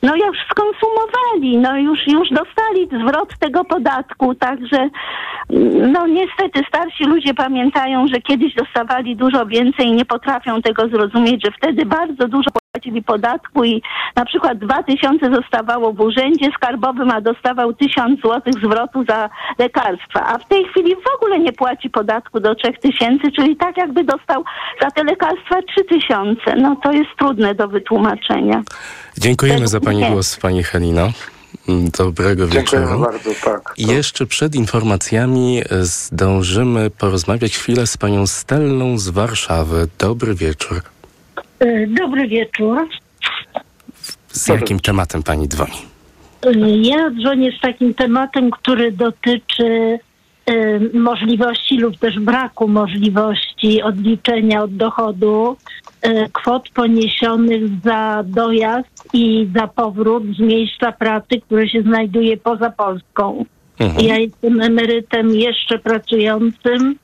no 0.02 0.16
już 0.16 0.38
skonsumowali, 0.50 1.58
no 1.58 1.76
już, 1.76 2.06
już 2.06 2.30
dostali 2.30 2.86
zwrot 2.86 3.38
tego 3.38 3.64
podatku, 3.64 4.34
także 4.34 4.90
no 5.92 6.06
niestety 6.06 6.60
starsi 6.68 7.04
ludzie 7.04 7.34
pamiętają, 7.34 8.08
że 8.08 8.20
kiedyś 8.20 8.54
dostawali 8.54 9.16
dużo 9.16 9.46
więcej 9.46 9.86
i 9.86 9.92
nie 9.92 10.04
potrafią 10.04 10.62
tego 10.62 10.88
zrozumieć, 10.88 11.44
że 11.44 11.52
wtedy 11.52 11.86
bardzo 11.86 12.28
dużo 12.28 12.50
płacili 12.72 13.02
podatku 13.02 13.64
i 13.64 13.82
na 14.16 14.24
przykład 14.24 14.58
2000 14.58 15.34
zostawało 15.34 15.92
w 15.92 16.00
urzędzie 16.00 16.50
skarbowym, 16.56 17.10
a 17.10 17.20
dostawał 17.20 17.72
1000 17.74 18.20
zł 18.20 18.52
zwrotu 18.64 19.04
za 19.08 19.30
lekarstwa, 19.58 20.26
a 20.26 20.38
w 20.38 20.48
tej 20.48 20.64
chwili 20.64 20.94
w 20.96 21.16
ogóle 21.16 21.38
nie 21.38 21.52
płaci 21.52 21.90
podatku 21.90 22.40
do 22.40 22.54
3000, 22.54 23.30
czyli 23.36 23.56
tak 23.56 23.76
jakby 23.76 24.04
dostał 24.04 24.44
za 24.82 24.90
te 24.90 25.04
lekarstwa 25.04 25.56
3000. 25.76 26.56
No 26.56 26.76
to 26.82 26.92
jest 26.92 27.10
trudne 27.18 27.54
do 27.54 27.68
wytłumaczenia. 27.68 28.62
Dziękujemy 29.18 29.68
za 29.68 29.80
Pani 29.80 29.98
Nie. 29.98 30.10
głos, 30.10 30.36
Pani 30.36 30.62
Helino. 30.62 31.08
Dobrego 31.98 32.48
Dziękujemy 32.48 32.86
wieczoru. 32.86 33.00
bardzo, 33.04 33.30
tak. 33.44 33.74
I 33.76 33.86
Jeszcze 33.86 34.26
przed 34.26 34.54
informacjami 34.54 35.60
e, 35.60 35.64
zdążymy 35.84 36.90
porozmawiać 36.90 37.56
chwilę 37.56 37.86
z 37.86 37.96
Panią 37.96 38.26
Stellą 38.26 38.98
z 38.98 39.08
Warszawy. 39.08 39.88
Dobry 39.98 40.34
wieczór. 40.34 40.82
E, 41.62 41.86
Dobry 41.86 42.28
wieczór. 42.28 42.88
Z 44.28 44.48
jakim 44.48 44.80
tematem 44.80 45.22
Pani 45.22 45.48
dzwoni? 45.48 45.72
E, 46.46 46.50
Ja 46.82 47.10
dzwonię 47.10 47.52
z 47.58 47.60
takim 47.60 47.94
tematem, 47.94 48.50
który 48.50 48.92
dotyczy 48.92 49.98
e, 50.46 50.78
możliwości 50.94 51.78
lub 51.78 51.96
też 51.98 52.20
braku 52.20 52.68
możliwości 52.68 53.82
odliczenia 53.82 54.62
od 54.62 54.76
dochodu 54.76 55.56
kwot 56.32 56.68
poniesionych 56.68 57.62
za 57.84 58.22
dojazd 58.26 59.08
i 59.12 59.48
za 59.54 59.66
powrót 59.66 60.22
z 60.36 60.38
miejsca 60.38 60.92
pracy, 60.92 61.40
które 61.46 61.68
się 61.68 61.82
znajduje 61.82 62.36
poza 62.36 62.70
Polską. 62.70 63.44
Mhm. 63.80 64.06
Ja 64.06 64.16
jestem 64.18 64.60
emerytem 64.60 65.30
jeszcze 65.30 65.78
pracującym, 65.78 66.96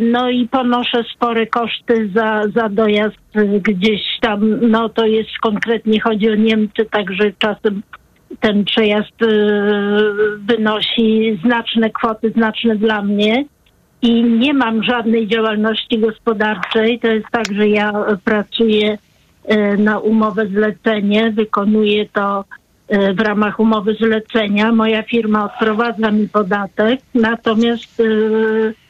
no 0.00 0.30
i 0.30 0.48
ponoszę 0.48 1.04
spore 1.14 1.46
koszty 1.46 2.10
za, 2.14 2.42
za 2.54 2.68
dojazd 2.68 3.16
e, 3.34 3.44
gdzieś 3.46 4.00
tam, 4.20 4.70
no 4.70 4.88
to 4.88 5.06
jest 5.06 5.30
konkretnie 5.42 6.00
chodzi 6.00 6.30
o 6.30 6.34
Niemcy, 6.34 6.84
także 6.84 7.32
czasem 7.38 7.82
ten 8.40 8.64
przejazd 8.64 9.22
e, 9.22 9.26
wynosi 10.38 11.38
znaczne 11.44 11.90
kwoty, 11.90 12.30
znaczne 12.30 12.76
dla 12.76 13.02
mnie. 13.02 13.44
I 14.02 14.22
nie 14.24 14.54
mam 14.54 14.82
żadnej 14.82 15.28
działalności 15.28 15.98
gospodarczej. 15.98 16.98
To 16.98 17.08
jest 17.08 17.26
tak, 17.32 17.52
że 17.52 17.68
ja 17.68 17.90
e, 17.90 18.16
pracuję 18.24 18.98
e, 19.44 19.76
na 19.76 19.98
umowę 19.98 20.46
zlecenie, 20.46 21.30
wykonuję 21.30 22.08
to 22.08 22.44
e, 22.88 23.14
w 23.14 23.20
ramach 23.20 23.60
umowy 23.60 23.94
zlecenia. 23.94 24.72
Moja 24.72 25.02
firma 25.02 25.44
odprowadza 25.44 26.10
mi 26.10 26.28
podatek, 26.28 27.00
natomiast 27.14 28.00
e, 28.00 28.04
e, 28.04 28.87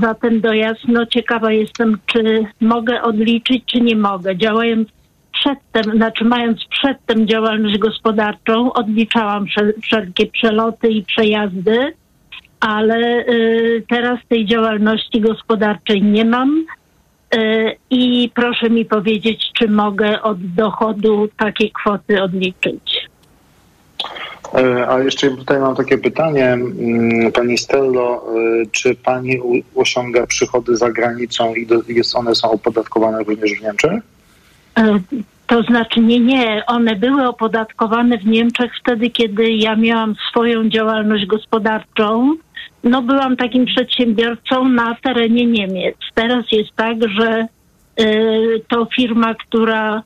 za 0.00 0.14
ten 0.14 0.40
dojazd, 0.40 0.80
no 0.88 1.06
ciekawa 1.06 1.52
jestem, 1.52 1.98
czy 2.06 2.46
mogę 2.60 3.02
odliczyć, 3.02 3.64
czy 3.66 3.80
nie 3.80 3.96
mogę. 3.96 4.36
Działając 4.36 4.88
przedtem, 5.32 5.96
znaczy 5.96 6.24
mając 6.24 6.64
przedtem 6.64 7.26
działalność 7.26 7.78
gospodarczą, 7.78 8.72
odliczałam 8.72 9.46
wszelkie 9.82 10.26
przeloty 10.26 10.88
i 10.88 11.02
przejazdy, 11.02 11.92
ale 12.60 13.26
y, 13.28 13.84
teraz 13.88 14.18
tej 14.28 14.46
działalności 14.46 15.20
gospodarczej 15.20 16.02
nie 16.02 16.24
mam. 16.24 16.64
Y, 17.34 17.76
I 17.90 18.30
proszę 18.34 18.70
mi 18.70 18.84
powiedzieć, 18.84 19.50
czy 19.54 19.68
mogę 19.68 20.22
od 20.22 20.54
dochodu 20.54 21.28
takie 21.36 21.70
kwoty 21.70 22.22
odliczyć. 22.22 22.99
E, 24.54 24.88
a 24.88 25.00
jeszcze 25.00 25.30
tutaj 25.30 25.60
mam 25.60 25.76
takie 25.76 25.98
pytanie, 25.98 26.46
mm, 26.46 27.32
Pani 27.32 27.58
Stello, 27.58 28.22
e, 28.22 28.66
czy 28.72 28.94
Pani 28.94 29.40
osiąga 29.74 30.26
przychody 30.26 30.76
za 30.76 30.90
granicą 30.90 31.54
i 31.54 31.66
one 32.14 32.34
są 32.34 32.50
opodatkowane 32.50 33.18
również 33.18 33.52
w 33.52 33.62
Niemczech? 33.62 34.02
E, 34.78 35.00
to 35.46 35.62
znaczy 35.62 36.00
nie, 36.00 36.20
nie. 36.20 36.62
One 36.66 36.96
były 36.96 37.28
opodatkowane 37.28 38.18
w 38.18 38.26
Niemczech 38.26 38.72
wtedy, 38.80 39.10
kiedy 39.10 39.50
ja 39.50 39.76
miałam 39.76 40.14
swoją 40.30 40.68
działalność 40.68 41.26
gospodarczą. 41.26 42.36
No 42.84 43.02
byłam 43.02 43.36
takim 43.36 43.66
przedsiębiorcą 43.66 44.68
na 44.68 44.96
terenie 45.02 45.46
Niemiec. 45.46 45.96
Teraz 46.14 46.44
jest 46.52 46.70
tak, 46.76 46.96
że 47.08 47.46
to 48.68 48.86
firma, 48.96 49.34
która 49.34 50.02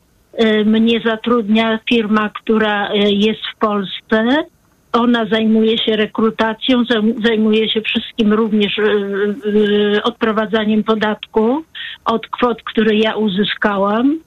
mnie 0.65 1.01
zatrudnia, 1.05 1.79
firma, 1.89 2.31
która 2.43 2.93
y, 2.93 2.97
jest 2.97 3.41
w 3.55 3.59
Polsce, 3.59 4.45
ona 4.93 5.27
zajmuje 5.27 5.79
się 5.79 5.97
rekrutacją, 5.97 6.83
zajmuje 7.25 7.69
się 7.69 7.81
wszystkim 7.81 8.33
również 8.33 8.81
odprowadzaniem 10.03 10.85
podatku 10.85 11.63
od 12.05 12.27
kwot, 12.27 12.63
które 12.63 12.97
ja 12.97 13.17
uzyskałam. 13.17 14.19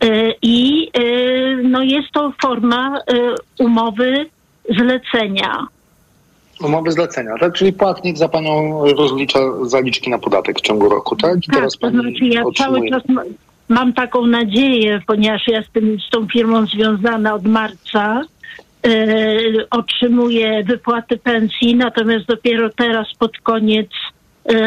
E, 0.00 0.34
I 0.42 0.90
e, 0.94 1.02
no 1.62 1.82
jest 1.82 2.10
to 2.12 2.32
forma 2.42 2.98
e, 2.98 3.02
umowy 3.58 4.26
zlecenia. 4.78 5.66
Umowy 6.64 6.92
zlecenia, 6.92 7.34
tak? 7.40 7.52
Czyli 7.52 7.72
płatnik 7.72 8.18
za 8.18 8.28
panią 8.28 8.84
rozlicza 8.96 9.38
zaliczki 9.62 10.10
na 10.10 10.18
podatek 10.18 10.58
w 10.58 10.60
ciągu 10.60 10.88
roku, 10.88 11.16
tak? 11.16 11.36
I 11.36 11.50
tak, 11.50 11.64
to 11.80 11.90
znaczy 11.90 12.24
ja 12.24 12.42
cały 12.56 12.90
czas 12.90 13.02
mam 13.70 13.92
taką 13.92 14.26
nadzieję, 14.26 15.00
ponieważ 15.06 15.48
ja 15.48 15.62
z, 15.62 15.70
tym, 15.70 16.00
z 16.00 16.10
tą 16.10 16.26
firmą 16.26 16.66
związana 16.66 17.34
od 17.34 17.44
marca, 17.44 18.22
yy, 18.84 19.66
otrzymuję 19.70 20.64
wypłaty 20.64 21.16
pensji, 21.16 21.76
natomiast 21.76 22.26
dopiero 22.26 22.70
teraz 22.70 23.14
pod 23.18 23.38
koniec 23.38 23.88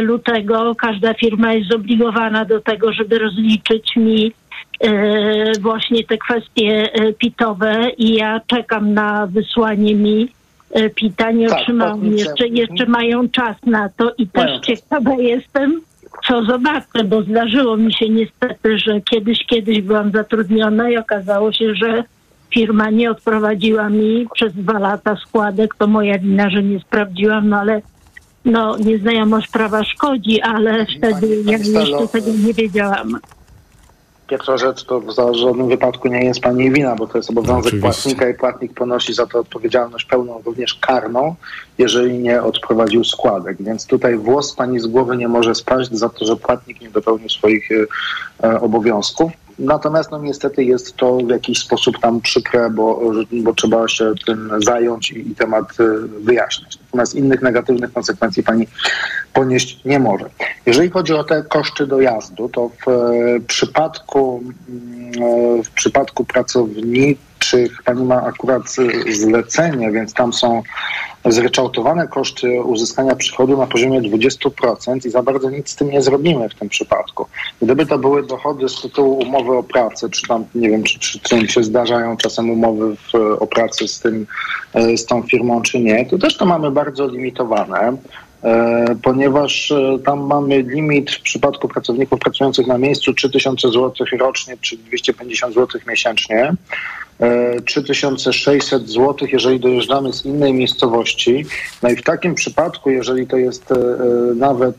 lutego 0.02 0.76
każda 0.76 1.14
firma 1.14 1.54
jest 1.54 1.70
zobligowana 1.70 2.46
do 2.46 2.62
tego, 2.62 2.94
żeby 2.94 3.20
rozliczyć 3.20 3.96
mi 3.96 4.34
E, 4.84 5.60
właśnie 5.60 6.04
te 6.04 6.18
kwestie 6.18 6.94
e, 6.94 7.14
pitowe 7.14 7.90
i 7.98 8.16
ja 8.16 8.42
czekam 8.48 8.94
na 8.94 9.28
wysłanie 9.28 9.96
mi 9.96 10.30
e, 10.72 10.90
pita. 10.90 11.32
Nie 11.32 11.48
tak, 11.48 11.60
otrzymałam 11.60 12.06
jeszcze, 12.06 12.48
jeszcze 12.48 12.86
mają 12.86 13.30
czas 13.30 13.56
na 13.66 13.90
to 13.90 14.12
i 14.18 14.28
też 14.28 14.62
ciekawa 14.62 15.16
jestem, 15.16 15.82
co 16.28 16.44
zobaczę, 16.44 17.04
bo 17.06 17.22
zdarzyło 17.22 17.78
mi 17.78 17.94
się 17.94 18.10
niestety, 18.10 18.78
że 18.78 19.02
kiedyś, 19.02 19.46
kiedyś 19.46 19.82
byłam 19.82 20.12
zatrudniona 20.12 20.90
i 20.90 20.98
okazało 20.98 21.54
się, 21.54 21.76
że 21.76 22.04
firma 22.54 22.90
nie 22.90 23.12
odprowadziła 23.12 23.90
mi 23.90 24.28
przez 24.34 24.54
dwa 24.54 24.80
lata 24.80 25.16
składek. 25.16 25.76
To 25.76 25.88
moja 25.88 26.20
wina, 26.20 26.50
że 26.50 26.64
nie 26.64 26.80
sprawdziłam, 26.80 27.50
no 27.50 27.60
ale 27.60 27.82
no, 28.46 28.78
nieznajomość 28.78 29.48
prawa 29.48 29.84
szkodzi, 29.84 30.42
ale 30.42 30.86
wtedy 30.98 31.44
ja 31.46 31.58
jeszcze 31.58 32.08
tego 32.12 32.32
nie 32.48 32.54
wiedziałam. 32.54 33.20
Pierwsza 34.28 34.58
rzecz 34.58 34.84
to 34.86 35.00
w 35.00 35.36
żadnym 35.36 35.68
wypadku 35.68 36.08
nie 36.08 36.26
jest 36.26 36.40
pani 36.40 36.72
wina, 36.72 36.96
bo 36.96 37.08
to 37.08 37.18
jest 37.18 37.30
obowiązek 37.30 37.74
no, 37.74 37.82
płatnika 37.82 38.30
i 38.30 38.34
płatnik 38.34 38.74
ponosi 38.74 39.14
za 39.14 39.28
to 39.28 39.40
odpowiedzialność 39.40 40.06
pełną, 40.06 40.42
również 40.46 40.74
karną, 40.74 41.36
jeżeli 41.78 42.20
nie 42.20 42.44
odprowadził 42.44 43.04
składek. 43.04 43.58
Więc 43.60 43.88
tutaj 43.88 44.18
włos 44.18 44.56
pani 44.56 44.80
z 44.80 44.88
głowy 44.88 45.18
nie 45.18 45.28
może 45.28 45.56
spaść 45.56 45.92
za 45.92 46.10
to, 46.10 46.26
że 46.26 46.36
płatnik 46.36 46.82
nie 46.82 46.90
dopełnił 46.90 47.30
swoich 47.30 47.70
e, 48.44 48.62
obowiązków. 48.62 49.32
Natomiast 49.60 50.12
no 50.12 50.20
niestety 50.20 50.64
jest 50.64 50.96
to 50.96 51.18
w 51.18 51.30
jakiś 51.30 51.60
sposób 51.60 52.00
tam 52.00 52.22
przykre, 52.22 52.70
bo, 52.70 53.02
bo 53.32 53.54
trzeba 53.54 53.88
się 53.88 54.14
tym 54.26 54.52
zająć 54.58 55.12
i, 55.12 55.32
i 55.32 55.36
temat 55.36 55.66
e, 55.80 55.84
wyjaśnić. 56.20 56.80
Natomiast 56.86 57.16
innych 57.16 57.42
negatywnych 57.42 57.94
konsekwencji 57.94 58.44
pani 58.44 58.68
ponieść 59.34 59.86
nie 59.86 60.00
może. 60.00 60.30
Jeżeli 60.66 60.90
chodzi 60.90 61.14
o 61.14 61.24
te 61.24 61.44
koszty 61.44 61.88
dojazdu, 61.88 62.50
to 62.50 62.70
w 62.70 62.90
e, 62.90 63.40
przypadku, 63.48 64.44
mm, 64.70 65.64
w 65.64 65.70
przypadku 65.70 66.26
pracowniczych 66.26 67.84
pani 67.86 68.06
ma 68.06 68.24
akurat 68.24 68.64
zlecenie, 69.12 69.92
więc 69.92 70.14
tam 70.14 70.34
są 70.34 70.64
zryczałtowane 71.26 72.08
koszty 72.08 72.62
uzyskania 72.62 73.16
przychodu 73.16 73.58
na 73.58 73.68
poziomie 73.68 74.02
20% 74.02 75.08
i 75.08 75.10
za 75.10 75.24
bardzo 75.24 75.50
nic 75.50 75.70
z 75.70 75.76
tym 75.76 75.90
nie 75.90 76.02
zrobimy 76.02 76.50
w 76.50 76.56
tym 76.56 76.70
przypadku. 76.70 77.26
Gdyby 77.62 77.86
to 77.86 77.98
były 77.98 78.24
dochody 78.24 78.70
z 78.70 78.82
tytułu 78.82 79.20
umowy 79.20 79.58
o 79.58 79.64
pracę, 79.64 80.10
czy 80.10 80.28
tam, 80.28 80.46
nie 80.56 80.70
wiem, 80.70 80.84
czy, 80.84 81.00
czy, 81.00 81.20
czy 81.20 81.48
się 81.48 81.64
zdarzają 81.64 82.18
czasem 82.18 82.50
umowy 82.50 82.96
w, 82.96 83.16
o 83.40 83.48
pracę 83.48 83.88
z, 83.88 84.00
tym, 84.00 84.28
e, 84.74 84.98
z 84.98 85.06
tą 85.06 85.24
firmą, 85.24 85.62
czy 85.62 85.80
nie, 85.80 86.06
to 86.06 86.18
też 86.18 86.38
to 86.38 86.46
mamy 86.46 86.72
bardzo 86.72 87.08
limitowane. 87.08 87.98
E, 88.44 88.86
ponieważ 89.04 89.72
e, 89.72 90.00
tam 90.06 90.28
mamy 90.28 90.62
limit 90.62 91.12
w 91.12 91.22
przypadku 91.22 91.68
pracowników 91.68 92.20
pracujących 92.20 92.68
na 92.68 92.78
miejscu 92.78 93.14
3000 93.14 93.68
zł 93.68 93.92
rocznie, 94.20 94.58
czy 94.62 94.78
250 94.78 95.56
zł 95.56 95.82
miesięcznie. 95.88 96.54
3600 97.66 98.84
e, 98.84 98.88
zł, 98.88 99.16
jeżeli 99.32 99.60
dojeżdżamy 99.60 100.14
z 100.14 100.26
innej 100.26 100.54
miejscowości. 100.54 101.46
No 101.84 101.90
i 101.90 101.96
w 101.96 102.04
takim 102.04 102.36
przypadku, 102.36 102.90
jeżeli 102.90 103.28
to 103.28 103.38
jest 103.38 103.74
nawet 104.36 104.76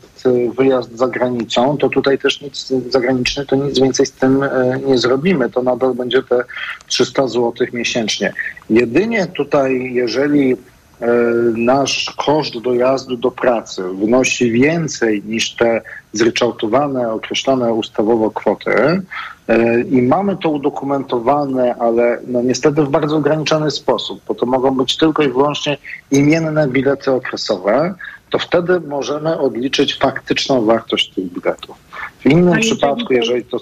wyjazd 0.57 0.97
za 0.97 1.07
granicą, 1.07 1.77
to 1.77 1.89
tutaj 1.89 2.17
też 2.17 2.41
nic 2.41 2.73
zagraniczny, 2.89 3.45
to 3.45 3.55
nic 3.55 3.79
więcej 3.79 4.05
z 4.05 4.11
tym 4.11 4.45
nie 4.85 4.97
zrobimy. 4.97 5.49
To 5.49 5.63
nadal 5.63 5.93
będzie 5.93 6.23
te 6.23 6.43
300 6.87 7.27
zł 7.27 7.53
miesięcznie. 7.73 8.33
Jedynie 8.69 9.27
tutaj, 9.27 9.93
jeżeli 9.93 10.55
E, 11.01 11.07
nasz 11.55 12.13
koszt 12.17 12.57
dojazdu 12.59 13.17
do 13.17 13.31
pracy 13.31 13.83
wynosi 13.99 14.51
więcej 14.51 15.23
niż 15.25 15.55
te 15.55 15.81
zryczałtowane, 16.17 17.11
określone 17.11 17.73
ustawowo 17.73 18.31
kwoty 18.31 19.01
e, 19.47 19.81
i 19.81 20.01
mamy 20.01 20.37
to 20.37 20.49
udokumentowane, 20.49 21.75
ale 21.79 22.19
no 22.27 22.41
niestety 22.41 22.83
w 22.83 22.89
bardzo 22.89 23.17
ograniczony 23.17 23.71
sposób, 23.71 24.21
bo 24.27 24.35
to 24.35 24.45
mogą 24.45 24.71
być 24.71 24.97
tylko 24.97 25.23
i 25.23 25.29
wyłącznie 25.29 25.77
imienne 26.11 26.67
bilety 26.67 27.11
okresowe, 27.11 27.95
to 28.29 28.39
wtedy 28.39 28.79
możemy 28.79 29.39
odliczyć 29.39 29.97
faktyczną 29.97 30.65
wartość 30.65 31.09
tych 31.09 31.25
biletów. 31.33 31.77
W 32.19 32.25
innym 32.25 32.59
przypadku, 32.59 33.13
jeżeli 33.13 33.43
to 33.43 33.57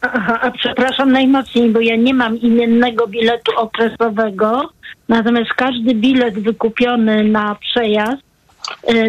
Aha, 0.00 0.38
a 0.42 0.50
przepraszam 0.50 1.12
najmocniej, 1.12 1.70
bo 1.70 1.80
ja 1.80 1.96
nie 1.96 2.14
mam 2.14 2.36
imiennego 2.36 3.06
biletu 3.06 3.52
okresowego, 3.56 4.70
natomiast 5.08 5.50
każdy 5.56 5.94
bilet 5.94 6.38
wykupiony 6.38 7.24
na 7.24 7.54
przejazd 7.54 8.27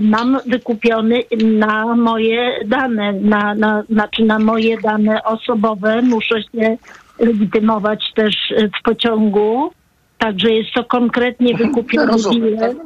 mam 0.02 0.38
wykupiony 0.46 1.24
na 1.44 1.96
moje 1.96 2.60
dane, 2.66 3.14
na, 3.14 3.56
na, 3.56 3.84
znaczy 3.90 4.24
na 4.24 4.40
moje 4.40 4.78
dane 4.78 5.24
osobowe. 5.24 6.02
Muszę 6.02 6.44
się 6.44 6.78
legitymować 7.20 8.04
też 8.16 8.36
w 8.80 8.84
pociągu, 8.84 9.72
także 10.18 10.52
jest 10.52 10.70
to 10.76 10.84
konkretnie 10.84 11.58
wykupiony 11.64 12.14
bilet. 12.32 12.60
Tak, 12.60 12.78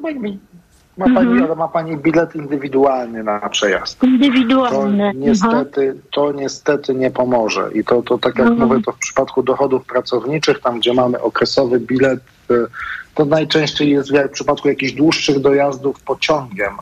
no 0.97 1.07
ma 1.07 1.15
pani, 1.15 1.31
mhm. 1.31 1.43
ale 1.43 1.55
ma 1.55 1.67
pani 1.67 1.97
bilet 1.97 2.35
indywidualny 2.35 3.23
na 3.23 3.49
przejazd. 3.49 4.03
Indywidualny. 4.03 5.11
To 5.13 5.19
niestety, 5.19 5.95
to 6.11 6.31
niestety 6.31 6.95
nie 6.95 7.11
pomoże. 7.11 7.69
I 7.73 7.83
to, 7.83 8.01
to 8.01 8.17
tak 8.17 8.37
jak 8.37 8.47
mhm. 8.47 8.69
mówię, 8.69 8.81
to 8.85 8.91
w 8.91 8.97
przypadku 8.97 9.43
dochodów 9.43 9.85
pracowniczych, 9.85 10.59
tam 10.59 10.79
gdzie 10.79 10.93
mamy 10.93 11.21
okresowy 11.21 11.79
bilet, 11.79 12.19
y, 12.51 12.65
to 13.15 13.25
najczęściej 13.25 13.89
jest 13.89 14.11
w 14.11 14.29
przypadku 14.29 14.67
jakichś 14.67 14.91
dłuższych 14.91 15.39
dojazdów 15.39 15.99
pociągiem. 15.99 16.73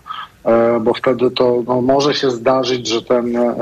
E, 0.46 0.80
bo 0.80 0.94
wtedy 0.94 1.32
to 1.32 1.64
no, 1.68 1.82
może 1.82 2.14
się 2.14 2.32
zdarzyć, 2.32 2.88
że 2.88 3.02
ten, 3.02 3.38
e, 3.38 3.54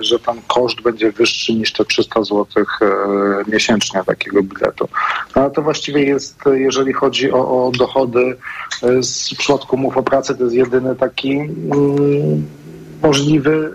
że 0.00 0.18
ten 0.18 0.36
koszt 0.46 0.80
będzie 0.80 1.12
wyższy 1.12 1.54
niż 1.54 1.72
te 1.72 1.84
300 1.84 2.22
zł 2.22 2.46
e, 2.56 2.86
miesięcznie 3.50 4.04
takiego 4.06 4.42
biletu. 4.42 4.88
No, 5.36 5.42
ale 5.42 5.50
to 5.50 5.62
właściwie 5.62 6.04
jest, 6.04 6.38
jeżeli 6.52 6.92
chodzi 6.92 7.32
o, 7.32 7.66
o 7.66 7.70
dochody 7.78 8.36
z, 9.00 9.34
w 9.34 9.36
przypadku 9.36 9.76
umów 9.76 9.96
o 9.96 10.02
pracę, 10.02 10.34
to 10.34 10.44
jest 10.44 10.56
jedyny 10.56 10.96
taki 10.96 11.38
mm, 11.38 12.46
możliwy 13.02 13.74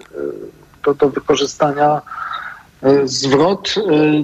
do, 0.85 0.93
do 0.93 1.09
wykorzystania 1.09 2.01
zwrot, 3.03 3.75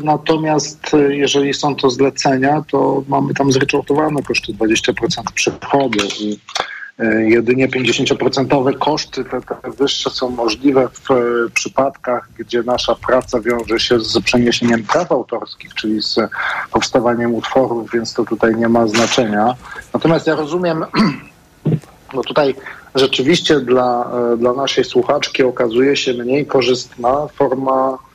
natomiast 0.03 0.79
jeżeli 1.09 1.53
są 1.53 1.75
to 1.75 1.89
zlecenia, 1.89 2.63
to 2.71 3.03
mamy 3.07 3.33
tam 3.33 3.51
zryczałtowane 3.51 4.23
koszty 4.23 4.53
20% 4.53 4.93
przychodu 5.35 5.99
e, 6.99 7.23
jedynie 7.23 7.67
50% 7.67 8.77
koszty, 8.77 9.25
te, 9.25 9.41
te 9.41 9.71
wyższe 9.71 10.09
są 10.09 10.29
możliwe 10.29 10.89
w 10.93 11.11
e, 11.11 11.15
przypadkach, 11.53 12.29
gdzie 12.37 12.63
nasza 12.63 12.95
praca 12.95 13.39
wiąże 13.39 13.79
się 13.79 13.99
z 13.99 14.19
przeniesieniem 14.23 14.83
praw 14.83 15.11
autorskich, 15.11 15.73
czyli 15.73 16.01
z 16.01 16.15
powstawaniem 16.71 17.35
utworów, 17.35 17.91
więc 17.91 18.13
to 18.13 18.25
tutaj 18.25 18.55
nie 18.55 18.69
ma 18.69 18.87
znaczenia. 18.87 19.55
Natomiast 19.93 20.27
ja 20.27 20.35
rozumiem, 20.35 20.85
no 22.13 22.21
tutaj 22.21 22.55
rzeczywiście 22.95 23.59
dla, 23.59 24.11
e, 24.33 24.37
dla 24.37 24.53
naszej 24.53 24.83
słuchaczki 24.83 25.43
okazuje 25.43 25.95
się 25.95 26.13
mniej 26.13 26.45
korzystna 26.45 27.27
forma 27.27 27.97
e, 27.97 28.10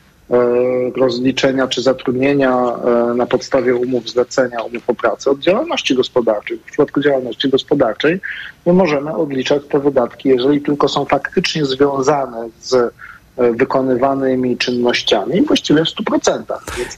rozliczenia 0.96 1.68
czy 1.68 1.82
zatrudnienia 1.82 2.52
e, 2.52 3.14
na 3.14 3.26
podstawie 3.26 3.74
umów 3.74 4.10
zlecenia, 4.10 4.62
umów 4.62 4.82
o 4.86 4.94
pracę 4.94 5.30
od 5.30 5.38
działalności 5.38 5.94
gospodarczej. 5.94 6.58
W 6.58 6.62
przypadku 6.62 7.00
działalności 7.00 7.48
gospodarczej 7.48 8.20
my 8.66 8.72
możemy 8.72 9.14
odliczać 9.14 9.62
te 9.68 9.78
wydatki, 9.78 10.28
jeżeli 10.28 10.60
tylko 10.60 10.88
są 10.88 11.04
faktycznie 11.04 11.64
związane 11.64 12.48
z 12.60 12.94
wykonywanymi 13.38 14.56
czynnościami 14.56 15.42
właściwie 15.42 15.84
w 15.84 15.88
100%. 15.88 16.42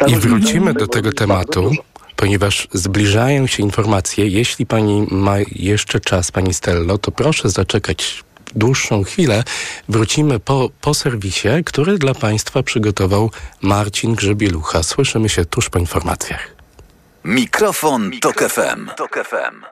I 0.07 0.17
wrócimy 0.17 0.75
do 0.75 0.87
tego 0.87 1.13
tematu 1.13 1.71
ponieważ 2.19 2.69
zbliżają 2.73 3.47
się 3.47 3.63
informacje. 3.63 4.29
Jeśli 4.29 4.67
pani 4.67 5.07
ma 5.11 5.37
jeszcze 5.53 6.01
czas, 6.01 6.33
pani 6.33 6.55
Stello, 6.55 6.99
to 6.99 7.11
proszę 7.11 7.49
zaczekać 7.51 8.25
dłuższą 8.55 9.05
chwilę. 9.05 9.45
Wrócimy 9.89 10.39
po, 10.39 10.71
po 10.81 10.95
serwisie, 10.95 11.49
który 11.65 11.99
dla 11.99 12.15
państwa 12.15 12.63
przygotował 12.63 13.31
Marcin 13.63 14.15
Grzebielucha. 14.15 14.83
Słyszymy 14.83 15.29
się 15.29 15.45
tuż 15.45 15.71
po 15.71 15.79
informacjach. 15.79 16.55
Mikrofon, 17.25 18.11
Tok 18.21 18.39
FM. 18.39 18.87
Tok 18.97 19.19
FM. 19.25 19.65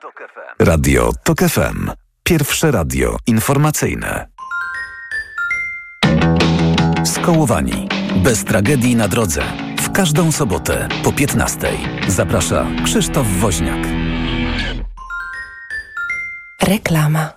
Radio 0.59 1.11
Tok 1.23 1.39
FM. 1.39 1.91
Pierwsze 2.23 2.71
radio 2.71 3.17
informacyjne. 3.27 4.27
Skołowani. 7.05 7.89
Bez 8.23 8.43
tragedii 8.43 8.95
na 8.95 9.07
drodze 9.07 9.43
każdą 9.97 10.31
sobotę 10.31 10.87
po 11.03 11.11
15. 11.13 11.71
Zaprasza 12.07 12.67
Krzysztof 12.85 13.27
Woźniak. 13.27 13.87
Reklama. 16.61 17.36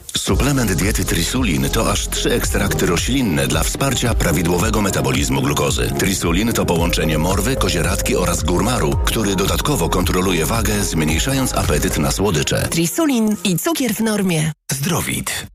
Suplement 0.17 0.73
diety 0.73 1.05
Trisulin 1.05 1.69
to 1.69 1.91
aż 1.91 2.07
trzy 2.07 2.33
ekstrakty 2.33 2.85
roślinne 2.85 3.47
dla 3.47 3.63
wsparcia 3.63 4.13
prawidłowego 4.13 4.81
metabolizmu 4.81 5.41
glukozy. 5.41 5.91
Trisulin 5.99 6.53
to 6.53 6.65
połączenie 6.65 7.17
morwy, 7.17 7.55
kozieradki 7.55 8.15
oraz 8.15 8.43
górmaru, 8.43 8.99
który 9.05 9.35
dodatkowo 9.35 9.89
kontroluje 9.89 10.45
wagę, 10.45 10.83
zmniejszając 10.83 11.53
apetyt 11.53 11.97
na 11.97 12.11
słodycze. 12.11 12.67
Trisulin 12.67 13.35
i 13.43 13.57
cukier 13.57 13.93
w 13.93 13.99
normie. 13.99 14.51
Zdrowit. 14.71 15.47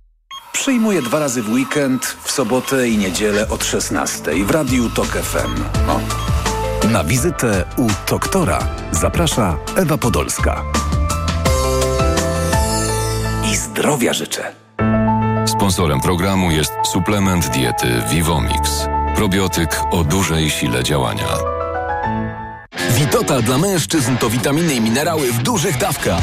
Przyjmuję 0.52 1.02
dwa 1.02 1.18
razy 1.18 1.42
w 1.42 1.48
weekend, 1.48 2.16
w 2.24 2.30
sobotę 2.30 2.88
i 2.88 2.98
niedzielę 2.98 3.48
od 3.48 3.64
16 3.64 4.44
w 4.44 4.50
Radiu 4.50 4.90
TOK 4.90 5.08
FM. 5.08 5.62
O. 5.88 6.00
Na 6.88 7.04
wizytę 7.04 7.64
u 7.76 7.86
doktora 8.10 8.68
zaprasza 8.92 9.58
Ewa 9.76 9.98
Podolska 9.98 10.85
zdrowia 13.76 14.12
życzę. 14.12 14.52
Sponsorem 15.46 16.00
programu 16.00 16.50
jest 16.50 16.72
suplement 16.92 17.48
diety 17.48 17.86
Vivomix. 18.10 18.86
Probiotyk 19.14 19.80
o 19.90 20.04
dużej 20.04 20.50
sile 20.50 20.82
działania. 20.82 21.28
Witotal 22.90 23.42
dla 23.42 23.58
mężczyzn 23.58 24.16
to 24.16 24.30
witaminy 24.30 24.74
i 24.74 24.80
minerały 24.80 25.32
w 25.32 25.42
dużych 25.42 25.78
dawkach. 25.78 26.22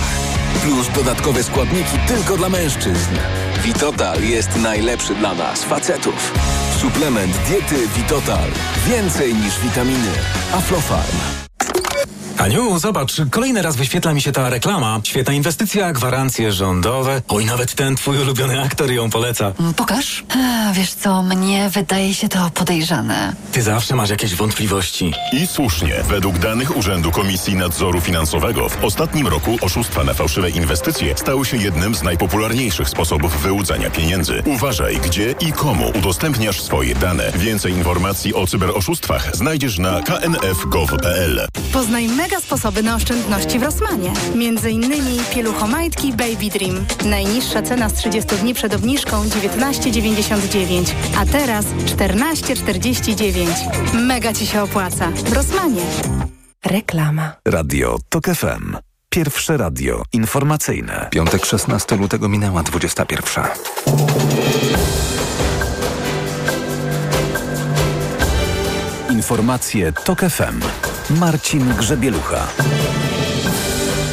Plus 0.64 0.89
dodatkowe 0.95 1.43
składniki 1.43 1.97
tylko 2.08 2.38
dla 2.38 2.49
mężczyzn. 2.49 3.16
Witotal 3.64 4.24
jest 4.24 4.62
najlepszy 4.62 5.16
dla 5.16 5.34
nas, 5.34 5.64
facetów. 5.64 6.34
Suplement 6.78 7.38
diety 7.38 7.88
Witotal. 7.95 8.49
Więcej 8.88 9.36
niż 9.36 9.60
witaminy. 9.60 10.12
Aflofarm. 10.54 11.43
Aniu, 12.38 12.80
zobacz, 12.80 13.22
kolejny 13.32 13.62
raz 13.62 13.76
wyświetla 13.76 14.14
mi 14.14 14.22
się 14.22 14.32
ta 14.32 14.49
reklama. 14.49 14.99
Świetna 15.04 15.34
inwestycja, 15.34 15.93
gwarancje 15.93 16.51
rządowe. 16.51 17.22
Oj, 17.28 17.45
nawet 17.45 17.76
ten 17.76 17.95
twój 17.95 18.18
ulubiony 18.18 18.62
aktor 18.62 18.91
ją 18.91 19.10
poleca. 19.10 19.51
Mm, 19.60 19.74
pokaż. 19.74 20.24
A, 20.38 20.74
wiesz 20.74 20.93
co, 20.93 21.24
mnie 21.24 21.70
wydaje 21.70 22.14
się 22.14 22.30
to 22.30 22.49
podejrzane. 22.54 23.34
Ty 23.51 23.62
zawsze 23.62 23.95
masz 23.95 24.10
jakieś 24.10 24.36
wątpliwości. 24.36 25.14
I 25.32 25.47
słusznie. 25.47 25.93
Według 26.10 26.38
danych 26.38 26.78
Urzędu 26.78 27.12
Komisji 27.12 27.56
Nadzoru 27.56 28.01
Finansowego 28.01 28.70
w 28.70 28.84
ostatnim 28.84 29.28
roku 29.28 29.58
oszustwa 29.62 30.04
na 30.04 30.14
fałszywe 30.14 30.49
inwestycje 30.49 31.18
stały 31.18 31.45
się 31.45 31.58
jednym 31.58 31.95
z 31.95 32.04
najpopularniejszych 32.04 32.89
sposobów 32.89 33.41
wyłudzania 33.41 33.89
pieniędzy. 33.89 34.43
Uważaj, 34.45 34.97
gdzie 34.97 35.36
i 35.39 35.51
komu 35.51 35.91
udostępniasz 35.99 36.62
swoje 36.62 36.95
dane. 36.95 37.32
Więcej 37.36 37.74
informacji 37.74 38.34
o 38.34 38.47
cyberoszustwach 38.47 39.36
znajdziesz 39.36 39.78
na 39.78 40.01
knf.gov.pl. 40.01 41.43
Poznaj 41.74 42.08
mega 42.08 42.39
sposoby 42.39 42.84
na 42.84 42.96
oszczędności 42.96 43.60
w 43.60 43.64
Rosmanie. 43.64 44.14
Między 44.36 44.72
innymi 44.72 45.20
pieluchomajtki 45.36 46.14
Baby 46.14 46.50
Dream. 46.54 46.86
Najniższa 47.06 47.62
cena 47.62 47.89
z 47.89 47.94
30 47.94 48.36
dni 48.36 48.54
przed 48.54 48.74
obniżką 48.74 49.24
19,99, 49.24 50.91
a 51.18 51.26
teraz 51.26 51.66
14,49. 51.66 53.46
Mega 53.94 54.34
Ci 54.34 54.48
się 54.48 54.62
opłaca. 54.62 55.12
W 55.12 55.34
Rosmanie. 55.34 55.82
Reklama. 56.66 57.36
Radio 57.46 57.98
TOK 58.10 58.26
FM. 58.26 58.78
Pierwsze 59.10 59.58
radio 59.58 60.04
informacyjne. 60.14 61.08
Piątek 61.12 61.46
16 61.46 61.96
lutego 61.96 62.30
minęła 62.30 62.64
21. 62.64 63.44
Informacje 69.10 69.94
TOK 69.94 70.20
FM. 70.20 70.93
Marcin 71.10 71.74
Grzebielucha. 71.78 72.47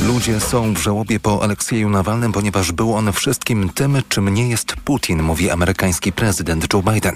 Ludzie 0.07 0.41
są 0.41 0.75
w 0.75 0.79
żałobie 0.79 1.21
po 1.21 1.43
Aleksieju 1.43 1.91
Nawalnym, 1.91 2.33
ponieważ 2.33 2.73
był 2.73 2.95
on 2.95 3.13
wszystkim 3.13 3.69
tym, 3.69 4.03
czym 4.09 4.29
nie 4.29 4.49
jest 4.49 4.77
Putin, 4.85 5.23
mówi 5.23 5.51
amerykański 5.51 6.13
prezydent 6.13 6.75
Joe 6.75 6.83
Biden. 6.83 7.15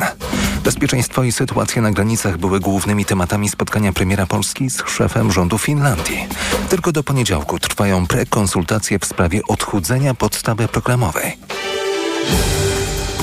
Bezpieczeństwo 0.64 1.22
i 1.22 1.32
sytuacja 1.32 1.82
na 1.82 1.90
granicach 1.90 2.38
były 2.38 2.60
głównymi 2.60 3.04
tematami 3.04 3.48
spotkania 3.48 3.92
premiera 3.92 4.26
Polski 4.26 4.70
z 4.70 4.82
szefem 4.86 5.32
rządu 5.32 5.58
Finlandii. 5.58 6.26
Tylko 6.68 6.92
do 6.92 7.02
poniedziałku 7.02 7.58
trwają 7.58 8.06
prekonsultacje 8.06 8.98
w 8.98 9.04
sprawie 9.04 9.40
odchudzenia 9.48 10.14
podstawy 10.14 10.68
programowej. 10.68 11.38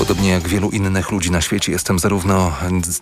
Podobnie 0.02 0.30
jak 0.30 0.48
wielu 0.48 0.70
innych 0.70 1.10
ludzi 1.10 1.30
na 1.30 1.40
świecie 1.40 1.72
jestem 1.72 1.98
zarówno 1.98 2.52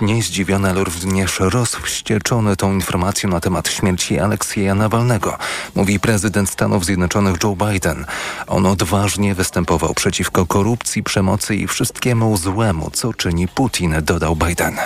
niezdziwiony, 0.01 0.70
ale 0.70 0.84
również 0.84 1.40
rozwścieczony 1.40 2.57
tą 2.57 2.72
informacją 2.72 3.30
na 3.30 3.40
temat 3.40 3.68
śmierci 3.68 4.18
Aleksieja 4.18 4.74
Nawalnego, 4.74 5.38
mówi 5.74 6.01
prezydent 6.01 6.51
Stanów 6.51 6.84
Zjednoczonych 6.84 7.36
Joe 7.44 7.57
Biden. 7.57 8.07
On 8.46 8.66
odważnie 8.66 9.34
występował 9.34 9.94
przeciwko 9.94 10.46
korupcji, 10.46 11.03
przemocy 11.03 11.57
i 11.57 11.66
wszystkiemu 11.66 12.36
złemu, 12.36 12.90
co 12.90 13.14
czyni 13.14 13.48
Putin, 13.48 13.94
dodał 14.03 14.36
Biden. 14.36 14.76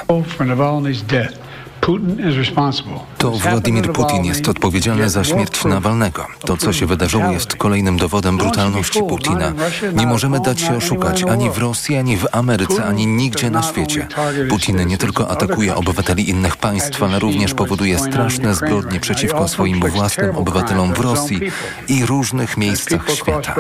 To 3.18 3.30
Władimir 3.30 3.92
Putin 3.92 4.24
jest 4.24 4.48
odpowiedzialny 4.48 5.10
za 5.10 5.24
śmierć 5.24 5.64
Nawalnego. 5.64 6.26
To, 6.40 6.56
co 6.56 6.72
się 6.72 6.86
wydarzyło, 6.86 7.30
jest 7.30 7.56
kolejnym 7.56 7.96
dowodem 7.96 8.36
brutalności 8.36 9.00
Putina. 9.08 9.52
Nie 9.94 10.06
możemy 10.06 10.40
dać 10.40 10.60
się 10.60 10.76
oszukać 10.76 11.22
ani 11.22 11.50
w 11.50 11.58
Rosji, 11.58 11.96
ani 11.96 12.16
w 12.16 12.26
Ameryce, 12.32 12.84
ani 12.84 13.06
nigdzie 13.06 13.50
na 13.50 13.62
świecie. 13.62 14.06
Putin 14.48 14.86
nie 14.86 14.98
tylko 14.98 15.30
atakuje 15.30 15.74
obywateli 15.74 16.30
innych 16.30 16.56
państw, 16.56 17.02
ale 17.02 17.18
również 17.18 17.54
powoduje 17.54 17.98
straszne 17.98 18.54
zbrodnie 18.54 19.00
przeciwko 19.00 19.48
swoim 19.48 19.80
własnym 19.80 20.36
obywatelom 20.36 20.94
w 20.94 21.00
Rosji 21.00 21.40
i 21.88 22.06
różnych 22.06 22.56
miejscach 22.56 23.10
świata. 23.10 23.54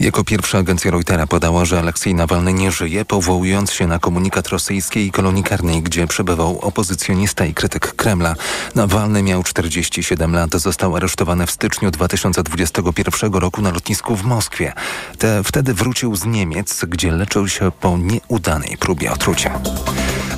Jako 0.00 0.24
pierwsza 0.24 0.58
agencja 0.58 0.90
Reutera 0.90 1.26
podała, 1.26 1.64
że 1.64 1.78
Aleksiej 1.78 2.14
Nawalny 2.14 2.52
nie 2.52 2.72
żyje, 2.72 3.04
powołując 3.04 3.72
się 3.72 3.86
na 3.86 3.98
komunikat 3.98 4.48
rosyjskiej 4.48 5.10
kolonii 5.10 5.42
karnej, 5.42 5.82
gdzie 5.82 6.06
przebywał 6.06 6.58
opozycjonista 6.58 7.44
i 7.44 7.54
krytyk 7.54 7.96
Kremla. 7.96 8.34
Nawalny 8.74 9.22
miał 9.22 9.42
47 9.42 10.34
lat, 10.34 10.50
został 10.54 10.96
aresztowany 10.96 11.46
w 11.46 11.50
styczniu 11.50 11.90
2021 11.90 13.32
roku 13.32 13.62
na 13.62 13.70
lotnisku 13.70 14.16
w 14.16 14.24
Moskwie. 14.24 14.72
Te, 15.18 15.44
wtedy 15.44 15.74
wrócił 15.74 16.16
z 16.16 16.24
Niemiec, 16.24 16.84
gdzie 16.84 17.12
leczył 17.12 17.48
się 17.48 17.70
po 17.80 17.98
nieudanej 17.98 18.76
próbie 18.76 19.12
otrucia. 19.12 19.60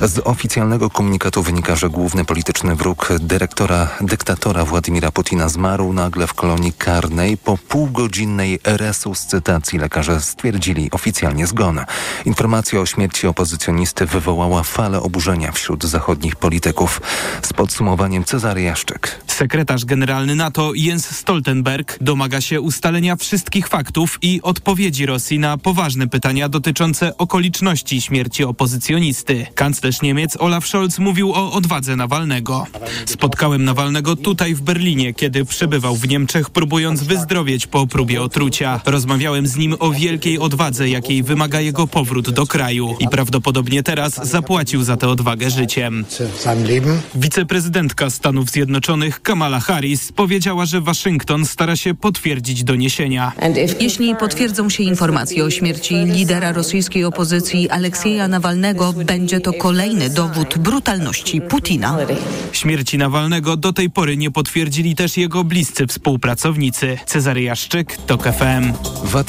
Z 0.01 0.19
oficjalnego 0.27 0.89
komunikatu 0.89 1.43
wynika, 1.43 1.75
że 1.75 1.89
główny 1.89 2.25
polityczny 2.25 2.75
wróg 2.75 3.09
dyrektora 3.19 3.87
dyktatora 4.01 4.65
Władimira 4.65 5.11
Putina 5.11 5.49
zmarł 5.49 5.93
nagle 5.93 6.27
w 6.27 6.33
kolonii 6.33 6.73
karnej 6.73 7.37
po 7.37 7.57
półgodzinnej 7.57 8.59
resuscytacji. 8.63 9.50
Lekarze 9.73 10.21
stwierdzili 10.21 10.91
oficjalnie 10.91 11.47
zgon. 11.47 11.79
Informacja 12.25 12.79
o 12.79 12.85
śmierci 12.85 13.27
opozycjonisty 13.27 14.05
wywołała 14.05 14.63
falę 14.63 15.01
oburzenia 15.01 15.51
wśród 15.51 15.83
zachodnich 15.83 16.35
polityków. 16.35 17.01
Z 17.41 17.53
podsumowaniem 17.53 18.23
Cezary 18.23 18.61
Jaszczyk. 18.61 19.21
Sekretarz 19.27 19.85
generalny 19.85 20.35
NATO 20.35 20.71
Jens 20.75 21.15
Stoltenberg 21.15 21.97
domaga 22.01 22.41
się 22.41 22.61
ustalenia 22.61 23.15
wszystkich 23.15 23.67
faktów 23.67 24.17
i 24.21 24.39
odpowiedzi 24.41 25.05
Rosji 25.05 25.39
na 25.39 25.57
poważne 25.57 26.07
pytania 26.07 26.49
dotyczące 26.49 27.17
okoliczności 27.17 28.01
śmierci 28.01 28.43
opozycjonisty. 28.43 29.47
Kanclerz 29.55 30.01
Niemiec 30.01 30.37
Olaf 30.39 30.67
Scholz 30.67 30.99
mówił 30.99 31.33
o 31.33 31.51
odwadze 31.51 31.95
Nawalnego. 31.95 32.67
Spotkałem 33.05 33.63
Nawalnego 33.63 34.15
tutaj 34.15 34.55
w 34.55 34.61
Berlinie, 34.61 35.13
kiedy 35.13 35.45
przebywał 35.45 35.95
w 35.95 36.07
Niemczech, 36.07 36.49
próbując 36.49 37.03
wyzdrowieć 37.03 37.67
po 37.67 37.87
próbie 37.87 38.21
otrucia. 38.21 38.81
Rozmawiałem 38.85 39.40
z 39.47 39.55
nim 39.57 39.75
o 39.79 39.91
wielkiej 39.91 40.39
odwadze, 40.39 40.89
jakiej 40.89 41.23
wymaga 41.23 41.61
jego 41.61 41.87
powrót 41.87 42.29
do 42.29 42.47
kraju 42.47 42.95
i 42.99 43.07
prawdopodobnie 43.07 43.83
teraz 43.83 44.27
zapłacił 44.27 44.83
za 44.83 44.97
tę 44.97 45.07
odwagę 45.09 45.49
życiem. 45.49 46.05
Wiceprezydentka 47.15 48.09
Stanów 48.09 48.49
Zjednoczonych 48.49 49.21
Kamala 49.21 49.59
Harris 49.59 50.11
powiedziała, 50.11 50.65
że 50.65 50.81
Waszyngton 50.81 51.45
stara 51.45 51.75
się 51.75 51.93
potwierdzić 51.93 52.63
doniesienia. 52.63 53.31
Jeśli 53.79 54.15
potwierdzą 54.15 54.69
się 54.69 54.83
informacje 54.83 55.43
o 55.43 55.49
śmierci 55.49 55.95
lidera 55.95 56.51
rosyjskiej 56.51 57.05
opozycji 57.05 57.69
Aleksieja 57.69 58.27
Nawalnego, 58.27 58.93
będzie 58.93 59.39
to 59.39 59.53
kolejny 59.53 60.09
dowód 60.09 60.57
brutalności 60.57 61.41
Putina. 61.41 61.97
Śmierci 62.51 62.97
Nawalnego 62.97 63.57
do 63.57 63.73
tej 63.73 63.89
pory 63.89 64.17
nie 64.17 64.31
potwierdzili 64.31 64.95
też 64.95 65.17
jego 65.17 65.43
bliscy 65.43 65.87
współpracownicy. 65.87 66.97
Cezary 67.05 67.41
Jaszczyk, 67.41 67.97
TOK 68.07 68.23
FM. 68.23 68.73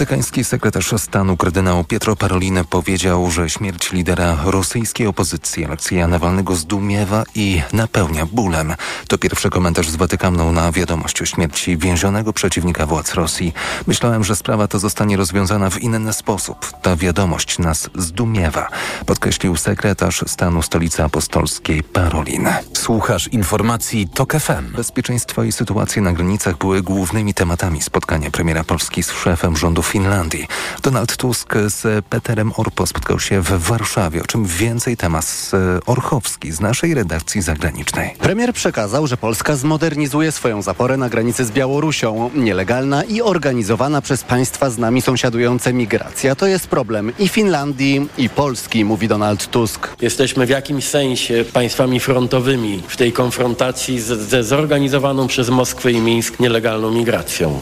Watykański 0.03 0.45
sekretarz 0.45 0.95
stanu 0.97 1.37
kardynał 1.37 1.85
Pietro 1.85 2.17
Parolin 2.17 2.65
powiedział, 2.71 3.31
że 3.31 3.51
śmierć 3.51 3.93
lidera 3.93 4.37
rosyjskiej 4.45 5.07
opozycji 5.07 5.65
Aleksieja 5.65 6.09
Nawalnego 6.09 6.57
zdumiewa 6.57 7.25
i 7.35 7.63
napełnia 7.73 8.27
bólem. 8.27 8.75
To 9.09 9.19
pierwszy 9.19 9.51
komentarz 9.51 9.89
z 9.89 9.97
Watykanu 9.97 10.53
na 10.53 10.73
wiadomość 10.73 11.23
o 11.23 11.27
śmierci 11.27 11.77
więzionego 11.77 12.33
przeciwnika 12.33 12.87
władz 12.87 13.15
Rosji. 13.15 13.53
Myślałem, 13.87 14.25
że 14.25 14.37
sprawa 14.37 14.69
ta 14.69 14.79
zostanie 14.79 15.17
rozwiązana 15.17 15.71
w 15.71 15.83
inny 15.83 16.13
sposób. 16.13 16.73
Ta 16.83 16.97
wiadomość 16.97 17.59
nas 17.59 17.91
zdumiewa, 17.95 18.69
podkreślił 19.07 19.57
sekretarz 19.57 20.25
stanu 20.27 20.63
stolicy 20.63 21.05
apostolskiej 21.05 21.83
Parolin. 21.83 22.49
Słuchasz 22.73 23.29
informacji 23.29 24.09
TOK 24.09 24.33
FM. 24.33 24.73
Bezpieczeństwo 24.77 25.43
i 25.43 25.53
sytuacje 25.53 26.03
na 26.03 26.13
granicach 26.13 26.59
były 26.59 26.83
głównymi 26.83 27.35
tematami 27.35 27.83
spotkania 27.83 28.31
premiera 28.31 28.65
Polski 28.65 29.03
z 29.03 29.11
szefem 29.11 29.57
rządu 29.57 29.83
Finlandii. 29.93 30.47
Donald 30.83 31.17
Tusk 31.17 31.55
z 31.67 32.05
Peterem 32.05 32.53
Orpo 32.57 32.87
spotkał 32.87 33.21
się 33.21 33.41
w 33.41 33.51
Warszawie, 33.69 34.23
o 34.23 34.27
czym 34.27 34.47
więcej 34.47 34.97
temat 34.97 35.51
Orchowski 35.87 36.53
z 36.53 36.61
naszej 36.61 36.95
redakcji 36.95 37.43
zagranicznej. 37.43 38.15
Premier 38.19 38.53
przekazał, 38.53 39.07
że 39.07 39.17
Polska 39.17 39.57
zmodernizuje 39.57 40.33
swoją 40.33 40.63
zaporę 40.63 40.97
na 40.97 41.09
granicy 41.09 41.45
z 41.45 41.51
Białorusią. 41.51 42.31
Nielegalna 42.35 43.05
i 43.05 43.23
organizowana 43.23 44.01
przez 44.01 44.25
państwa 44.25 44.71
z 44.71 44.79
nami 44.79 45.03
sąsiadujące 45.03 45.73
migracja 45.73 46.35
to 46.35 46.47
jest 46.47 46.67
problem 46.67 47.13
i 47.19 47.29
Finlandii, 47.29 48.09
i 48.19 48.29
Polski, 48.29 48.85
mówi 48.85 49.09
Donald 49.09 49.51
Tusk. 49.51 49.89
Jesteśmy 50.01 50.47
w 50.47 50.51
jakimś 50.51 50.89
sensie 50.89 51.45
państwami 51.53 52.01
frontowymi 52.01 52.83
w 52.89 52.97
tej 52.97 53.13
konfrontacji 53.13 54.01
z, 54.01 54.05
ze 54.05 54.45
zorganizowaną 54.45 55.27
przez 55.27 55.51
Moskwę 55.51 55.93
i 55.93 56.01
Mińsk 56.01 56.41
nielegalną 56.41 56.91
migracją. 56.91 57.61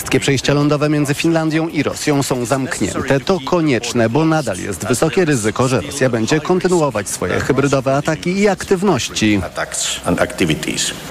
Wszystkie 0.00 0.20
przejścia 0.20 0.54
lądowe 0.54 0.88
między 0.88 1.14
Finlandią 1.14 1.68
i 1.68 1.82
Rosją 1.82 2.22
są 2.22 2.44
zamknięte. 2.44 3.20
To 3.20 3.38
konieczne, 3.40 4.08
bo 4.08 4.24
nadal 4.24 4.58
jest 4.58 4.86
wysokie 4.86 5.24
ryzyko, 5.24 5.68
że 5.68 5.80
Rosja 5.80 6.10
będzie 6.10 6.40
kontynuować 6.40 7.08
swoje 7.08 7.40
hybrydowe 7.40 7.96
ataki 7.96 8.38
i 8.38 8.48
aktywności. 8.48 9.40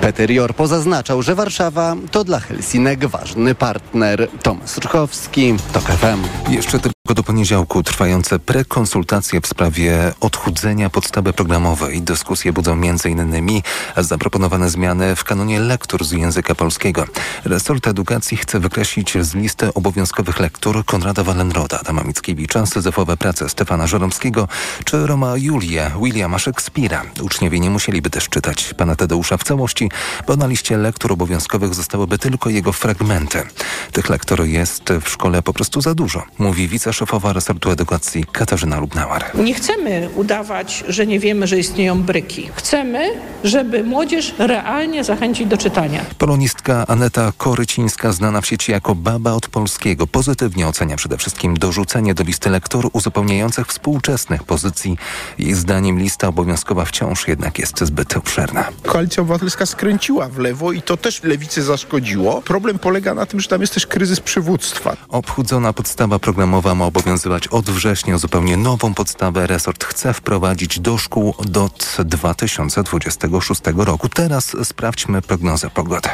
Peter 0.02 0.32
Jorpo 0.32 0.68
zaznaczał, 0.68 1.22
że 1.22 1.36
Warszawa 1.36 1.96
to 2.12 2.24
dla 2.24 2.40
Helsinek 2.40 3.08
ważny 3.08 3.56
partner. 3.56 4.28
Tomasz 4.44 4.78
Ruchowski, 4.78 5.56
TOK 5.74 5.84
FM. 5.84 6.52
Jeszcze 6.52 6.80
tylko 6.80 6.94
do 7.16 7.24
poniedziałku 7.24 7.84
trwające 7.84 8.40
prekonsultacje 8.40 9.42
w 9.42 9.48
sprawie 9.48 10.14
odchudzenia 10.20 10.90
podstawy 10.90 11.34
programowej. 11.34 12.02
Dyskusje 12.02 12.54
budzą 12.54 12.74
m.in. 12.74 13.62
zaproponowane 13.98 14.70
zmiany 14.70 15.16
w 15.16 15.24
kanonie 15.24 15.60
lektur 15.60 16.06
z 16.06 16.12
języka 16.12 16.56
polskiego. 16.56 17.06
Resort 17.46 17.88
Edukacji 17.88 18.38
chce 18.38 18.60
wykreślić 18.70 19.18
z 19.22 19.36
listy 19.36 19.74
obowiązkowych 19.74 20.40
lektur 20.40 20.86
Konrada 20.86 21.24
Wallenroda, 21.24 21.80
Adama 21.80 22.04
Mickiewicza, 22.04 22.66
syzyfowe 22.66 23.18
prace 23.18 23.50
Stefana 23.50 23.88
Żeromskiego 23.88 24.48
czy 24.86 25.08
Roma 25.08 25.38
Julię 25.38 25.92
Williama 26.04 26.40
Szekspira. 26.40 27.04
Uczniowie 27.22 27.60
nie 27.60 27.70
musieliby 27.70 28.10
też 28.10 28.30
czytać 28.30 28.74
pana 28.74 28.96
Tadeusza 28.96 29.38
w 29.38 29.44
całości, 29.44 29.90
bo 30.28 30.36
na 30.36 30.48
liście 30.48 30.78
lektur 30.78 31.12
obowiązkowych 31.12 31.74
zostałyby 31.74 32.18
tylko 32.18 32.50
jego 32.50 32.74
fragmenty. 32.74 33.44
Tych 33.92 34.10
lektur 34.10 34.46
jest 34.46 34.84
w 35.02 35.10
szkole 35.10 35.42
po 35.42 35.54
prostu 35.54 35.82
za 35.82 35.96
dużo, 35.96 36.24
mówi 36.38 36.68
wiceszefowa 36.68 37.34
resortu 37.34 37.72
edukacji 37.72 38.26
Katarzyna 38.32 38.80
Lubnauer. 38.80 39.26
Nie 39.36 39.54
chcemy 39.54 40.10
udawać, 40.16 40.84
że 40.88 41.08
nie 41.08 41.20
wiemy, 41.20 41.48
że 41.48 41.60
istnieją 41.60 42.04
bryki. 42.04 42.50
Chcemy, 42.56 43.10
żeby 43.44 43.84
młodzież 43.84 44.34
realnie 44.38 45.04
zachęcić 45.04 45.48
do 45.48 45.58
czytania. 45.58 46.02
Polonistka 46.18 46.86
Aneta 46.88 47.32
Korycińska, 47.38 48.12
znana 48.12 48.42
w 48.42 48.46
sieci 48.48 48.59
jako 48.68 48.96
Baba 48.96 49.34
od 49.34 49.48
Polskiego, 49.48 50.08
pozytywnie 50.08 50.68
ocenia 50.68 50.96
przede 50.96 51.18
wszystkim 51.18 51.58
dorzucenie 51.58 52.14
do 52.14 52.24
listy 52.24 52.50
lektur 52.50 52.90
uzupełniających 52.94 53.68
współczesnych 53.68 54.44
pozycji. 54.44 54.98
Jej 55.38 55.54
zdaniem 55.54 56.00
lista 56.00 56.28
obowiązkowa 56.28 56.86
wciąż 56.86 57.28
jednak 57.28 57.60
jest 57.60 57.80
zbyt 57.80 58.18
obszerna. 58.18 58.68
Koalicja 58.86 59.22
Obywatelska 59.22 59.66
skręciła 59.66 60.28
w 60.30 60.38
lewo 60.38 60.72
i 60.72 60.82
to 60.82 60.98
też 60.98 61.24
lewicy 61.24 61.64
zaszkodziło. 61.64 62.42
Problem 62.42 62.80
polega 62.80 63.14
na 63.14 63.26
tym, 63.26 63.40
że 63.40 63.48
tam 63.48 63.62
jest 63.62 63.74
też 63.74 63.88
kryzys 63.88 64.20
przywództwa. 64.20 64.98
Obchudzona 65.10 65.74
podstawa 65.74 66.20
programowa 66.20 66.76
ma 66.76 66.86
obowiązywać 66.86 67.48
od 67.48 67.70
września. 67.70 68.18
Zupełnie 68.18 68.58
nową 68.58 68.94
podstawę 68.94 69.48
resort 69.48 69.84
chce 69.84 70.14
wprowadzić 70.14 70.80
do 70.80 70.98
szkół 70.98 71.36
do 71.46 71.70
2026 72.06 73.62
roku. 73.78 74.10
Teraz 74.10 74.56
sprawdźmy 74.64 75.22
prognozę 75.22 75.70
pogody. 75.70 76.10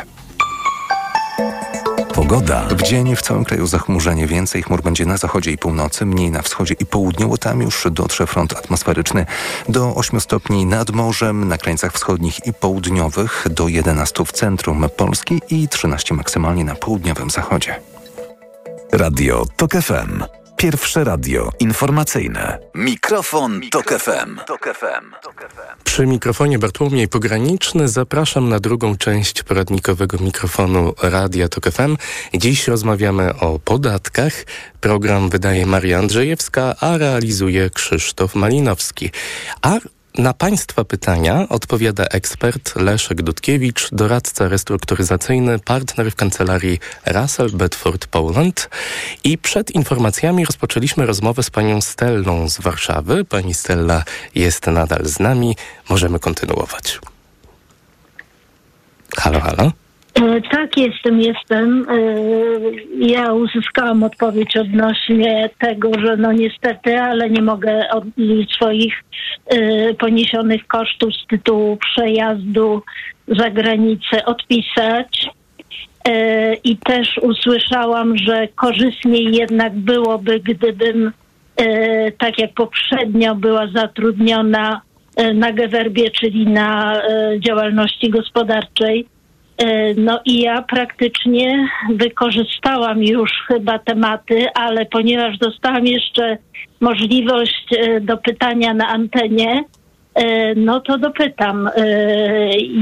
Pogoda. 2.16 2.68
W 2.70 2.82
dzień 2.82 3.16
w 3.16 3.22
całym 3.22 3.46
kraju 3.46 3.68
zachmurzenie. 3.68 4.28
Więcej 4.28 4.64
chmur 4.64 4.82
będzie 4.82 5.06
na 5.06 5.18
zachodzie 5.18 5.52
i 5.52 5.58
północy, 5.58 6.06
mniej 6.06 6.32
na 6.32 6.42
wschodzie 6.42 6.76
i 6.80 6.86
południu, 6.86 7.38
tam 7.38 7.62
już 7.62 7.88
dotrze 7.92 8.28
front 8.28 8.54
atmosferyczny 8.54 9.26
do 9.70 9.96
8 9.96 10.20
stopni 10.20 10.66
nad 10.66 10.92
morzem, 10.92 11.48
na 11.48 11.58
krańcach 11.58 11.94
wschodnich 11.94 12.46
i 12.46 12.54
południowych, 12.54 13.48
do 13.50 13.68
11 13.68 14.26
w 14.26 14.32
centrum 14.32 14.86
Polski 14.98 15.42
i 15.50 15.68
13 15.68 16.14
maksymalnie 16.14 16.64
na 16.64 16.76
południowym 16.76 17.30
zachodzie. 17.30 17.76
Radio 18.92 19.46
TOK 19.58 19.72
FM. 19.72 20.45
Pierwsze 20.58 21.04
radio 21.04 21.52
informacyjne. 21.60 22.60
Mikrofon, 22.76 23.62
Tok 23.72 23.94
FM. 24.00 24.40
Przy 25.84 26.06
mikrofonie 26.08 26.60
Bartłomiej 26.60 27.08
Pograniczny 27.08 27.88
zapraszam 27.88 28.50
na 28.50 28.60
drugą 28.60 28.98
część 28.98 29.44
poradnikowego 29.44 30.18
mikrofonu 30.18 30.94
Radia 31.02 31.48
Tok 31.50 31.72
FM. 31.72 31.98
Dziś 32.34 32.68
rozmawiamy 32.68 33.40
o 33.40 33.60
podatkach. 33.60 34.34
Program 34.82 35.30
wydaje 35.30 35.66
Maria 35.66 36.00
Andrzejewska, 36.00 36.76
a 36.80 36.98
realizuje 36.98 37.70
Krzysztof 37.70 38.36
Malinowski. 38.36 39.12
A 39.62 39.78
na 40.18 40.34
Państwa 40.34 40.86
pytania 40.86 41.46
odpowiada 41.50 42.06
ekspert 42.06 42.76
Leszek 42.76 43.22
Dudkiewicz, 43.22 43.90
doradca 43.92 44.48
restrukturyzacyjny, 44.48 45.60
partner 45.60 46.12
w 46.12 46.16
kancelarii 46.16 46.80
Russell 47.06 47.50
Bedford 47.52 48.08
Poland. 48.08 48.70
I 49.24 49.38
przed 49.38 49.72
informacjami 49.72 50.46
rozpoczęliśmy 50.46 51.06
rozmowę 51.06 51.44
z 51.44 51.50
panią 51.50 51.82
Stellą 51.82 52.50
z 52.50 52.60
Warszawy. 52.60 53.26
Pani 53.26 53.54
Stella 53.54 54.04
jest 54.36 54.68
nadal 54.68 55.06
z 55.06 55.20
nami. 55.20 55.56
Możemy 55.90 56.20
kontynuować. 56.20 57.00
Halo, 59.18 59.40
halo. 59.40 59.85
E, 60.16 60.42
Tak, 60.42 60.78
jestem, 60.78 61.22
jestem. 61.22 61.86
E, 61.90 61.96
Ja 63.00 63.34
uzyskałam 63.34 64.04
odpowiedź 64.04 64.58
odnośnie 64.58 65.50
tego, 65.60 65.92
że 66.06 66.18
no 66.18 66.32
niestety, 66.32 67.00
ale 67.02 67.30
nie 67.30 67.42
mogę 67.42 67.90
od 67.90 68.04
swoich 68.56 69.04
e, 69.46 69.94
poniesionych 69.94 70.68
kosztów 70.68 71.10
z 71.16 71.28
tytułu 71.28 71.78
przejazdu 71.78 72.82
za 73.28 73.50
granicę 73.50 74.26
odpisać. 74.26 75.30
I 76.64 76.78
też 76.78 77.18
usłyszałam, 77.22 78.18
że 78.18 78.48
korzystniej 78.56 79.36
jednak 79.36 79.74
byłoby, 79.76 80.40
gdybym 80.40 81.12
tak 82.18 82.40
jak 82.40 82.54
poprzednio 82.54 83.36
była 83.36 83.68
zatrudniona 83.76 84.82
na 85.34 85.52
Gewerbie, 85.52 86.12
czyli 86.12 86.48
na 86.48 87.02
działalności 87.40 88.10
gospodarczej. 88.10 89.06
E, 89.58 89.94
No 89.94 90.20
i 90.26 90.40
ja 90.40 90.62
praktycznie 90.62 91.68
wykorzystałam 91.90 93.04
już 93.04 93.32
chyba 93.48 93.80
tematy, 93.80 94.48
ale 94.54 94.86
ponieważ 94.86 95.38
dostałam 95.38 95.88
jeszcze 95.88 96.38
możliwość 96.80 97.66
e, 97.78 98.02
do 98.02 98.18
pytania 98.18 98.74
na 98.74 98.88
antenie, 98.88 99.64
e, 100.14 100.56
no 100.56 100.80
to 100.80 100.98
dopytam. 100.98 101.70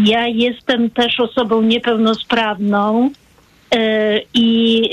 Ja 0.05 0.27
jestem 0.27 0.89
też 0.89 1.19
osobą 1.19 1.61
niepełnosprawną 1.61 3.09
i 4.33 4.89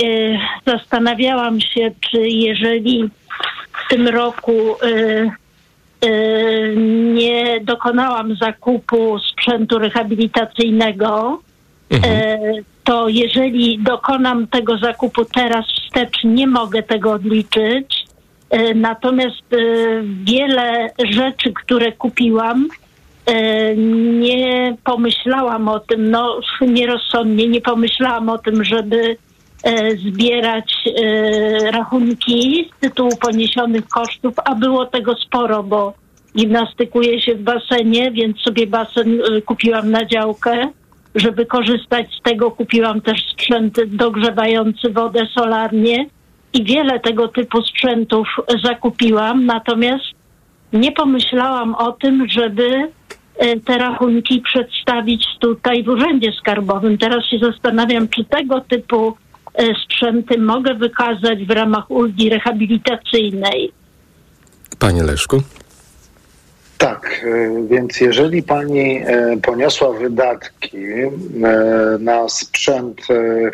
zastanawiałam 0.66 1.61
się, 1.61 1.91
czy 2.01 2.18
jeżeli 2.28 3.11
w 3.87 3.89
tym 3.91 4.09
roku 4.09 4.76
nie 7.14 7.61
dokonałam 7.61 8.37
zakupu 8.37 9.18
sprzętu 9.18 9.78
rehabilitacyjnego, 9.78 11.41
e, 11.93 12.38
to 12.84 13.09
jeżeli 13.09 13.78
dokonam 13.78 14.47
tego 14.47 14.78
zakupu 14.78 15.24
teraz 15.24 15.66
wstecz, 15.66 16.24
nie 16.24 16.47
mogę 16.47 16.82
tego 16.82 17.12
odliczyć. 17.12 18.07
E, 18.51 18.74
Natomiast 18.74 19.53
e, 19.53 19.57
wiele 20.24 20.91
rzeczy, 21.11 21.53
które 21.53 21.93
kupiłam, 21.93 22.68
nie 24.20 24.76
pomyślałam 24.84 25.68
o 25.68 25.80
tym, 25.80 26.11
no 26.11 26.41
nierozsądnie 26.61 27.49
nie 27.49 27.61
pomyślałam 27.61 28.28
o 28.28 28.38
tym, 28.38 28.64
żeby 28.64 29.16
zbierać 30.07 30.74
rachunki 31.72 32.70
z 32.76 32.80
tytułu 32.80 33.11
poniesionych 33.16 33.88
kosztów, 33.88 34.34
a 34.45 34.55
było 34.55 34.86
tego 34.86 35.14
sporo, 35.14 35.62
bo 35.62 35.95
gimnastykuję 36.36 37.22
się 37.22 37.34
w 37.34 37.43
basenie, 37.43 38.11
więc 38.11 38.38
sobie 38.38 38.66
basen 38.66 39.18
kupiłam 39.47 39.91
na 39.91 40.05
działkę. 40.05 40.68
Żeby 41.14 41.46
korzystać 41.46 42.06
z 42.20 42.22
tego, 42.22 42.50
kupiłam 42.50 43.00
też 43.00 43.26
sprzęt 43.32 43.80
dogrzewający 43.86 44.90
wodę 44.90 45.26
solarnie 45.38 46.06
i 46.52 46.64
wiele 46.64 47.00
tego 47.00 47.28
typu 47.28 47.62
sprzętów 47.62 48.28
zakupiłam, 48.64 49.46
natomiast 49.46 50.04
nie 50.72 50.92
pomyślałam 50.92 51.74
o 51.74 51.92
tym, 51.92 52.28
żeby 52.28 52.90
e, 53.36 53.61
te 53.61 53.78
rachunki 53.78 54.40
przedstawić 54.40 55.26
tutaj 55.40 55.84
w 55.84 55.88
Urzędzie 55.88 56.32
Skarbowym. 56.40 56.98
Teraz 56.98 57.24
się 57.24 57.38
zastanawiam, 57.38 58.08
czy 58.08 58.24
tego 58.24 58.61
typu 58.61 59.16
e, 59.54 59.64
sprzęty 59.84 60.38
mogę 60.38 60.74
wykazać 60.74 61.44
w 61.44 61.50
ramach 61.50 61.90
ulgi 61.90 62.30
rehabilitacyjnej. 62.30 63.72
Panie 64.78 65.02
Leszku? 65.02 65.42
Tak, 66.81 67.24
e, 67.24 67.66
więc 67.66 68.01
jeżeli 68.01 68.43
pani 68.43 69.03
e, 69.07 69.37
poniosła 69.43 69.93
wydatki 69.93 70.76
e, 70.76 71.11
na 71.99 72.28
sprzęt 72.28 73.01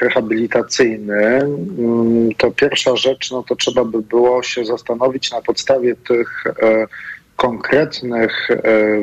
rehabilitacyjny, 0.00 1.24
mm, 1.24 2.34
to 2.38 2.50
pierwsza 2.50 2.96
rzecz, 2.96 3.30
no 3.30 3.42
to 3.42 3.56
trzeba 3.56 3.84
by 3.84 4.02
było 4.02 4.42
się 4.42 4.64
zastanowić 4.64 5.30
na 5.30 5.42
podstawie 5.42 5.94
tych 5.96 6.44
konkretnych 7.36 8.48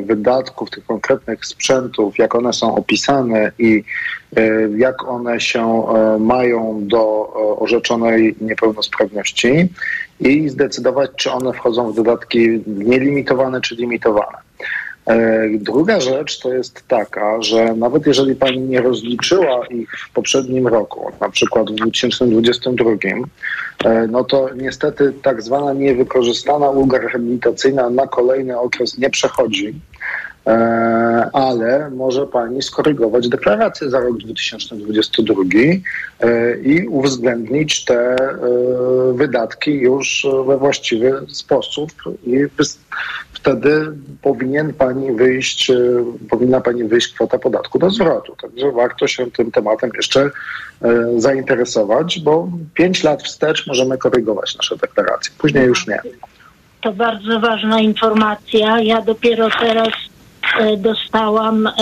wydatków, 0.06 0.70
tych 0.70 0.86
konkretnych 0.86 1.46
sprzętów, 1.46 2.18
jak 2.18 2.36
one 2.36 2.54
są 2.54 2.76
opisane 2.76 3.52
i 3.60 3.84
jak 4.78 5.08
one 5.08 5.40
się 5.40 5.84
mają 6.20 6.80
do 6.82 7.34
orzeczonej 7.60 8.36
niepełnosprawności 8.42 9.70
i 10.20 10.50
zdecydować, 10.50 11.12
czy 11.16 11.32
one 11.32 11.54
wchodzą 11.54 11.92
w 11.92 11.96
dodatki 11.96 12.62
nielimitowane 12.68 13.62
czy 13.62 13.76
limitowane. 13.76 14.38
E, 15.06 15.50
Druga 15.58 16.00
rzecz 16.00 16.40
to 16.40 16.54
jest 16.54 16.88
taka, 16.88 17.42
że 17.42 17.76
nawet 17.76 18.08
jeżeli 18.08 18.36
pani 18.36 18.60
nie 18.60 18.82
rozliczyła 18.82 19.66
ich 19.68 19.92
w 19.92 20.14
poprzednim 20.14 20.68
roku, 20.68 21.12
na 21.22 21.30
przykład 21.30 21.72
w 21.72 21.76
2022, 21.76 22.92
e, 23.84 24.08
no 24.08 24.24
to 24.24 24.50
niestety 24.56 25.14
tak 25.22 25.42
zwana 25.42 25.74
niewykorzystana 25.74 26.70
ulga 26.70 26.98
rehabilitacyjna 26.98 27.90
na 27.90 28.08
kolejny 28.08 28.60
okres 28.60 28.98
nie 28.98 29.10
przechodzi. 29.10 29.74
E, 30.48 31.30
ale 31.34 31.90
może 31.90 32.28
pani 32.28 32.62
skorygować 32.62 33.30
deklarację 33.30 33.90
za 33.90 34.00
rok 34.00 34.18
2022 34.18 35.44
e, 36.20 36.58
i 36.58 36.88
uwzględnić 36.88 37.86
te 37.86 38.16
e, 38.16 38.38
wydatki 39.14 39.72
już 39.72 40.28
we 40.48 40.58
właściwy 40.58 41.26
sposób 41.28 41.92
i 42.26 42.38
wtedy 43.34 43.92
powinien 44.22 44.74
pani 44.74 45.12
wyjść, 45.12 45.72
powinna 46.30 46.62
pani 46.62 46.84
wyjść 46.84 47.14
kwota 47.14 47.40
podatku 47.40 47.80
do 47.80 47.90
zwrotu. 47.90 48.36
Także 48.42 48.72
warto 48.72 49.08
się 49.08 49.32
tym 49.32 49.52
tematem 49.52 49.92
jeszcze 49.96 50.30
zainteresować, 51.18 52.20
bo 52.20 52.50
pięć 52.74 53.04
lat 53.04 53.24
wstecz 53.24 53.68
możemy 53.68 53.98
korygować 53.98 54.58
nasze 54.58 54.78
deklaracje, 54.78 55.34
później 55.38 55.68
już 55.68 55.88
nie. 55.88 56.00
To 56.82 56.94
bardzo 56.94 57.40
ważna 57.40 57.80
informacja. 57.80 58.80
Ja 58.80 59.02
dopiero 59.02 59.50
teraz 59.60 59.94
dostałam 60.78 61.68
e, 61.68 61.74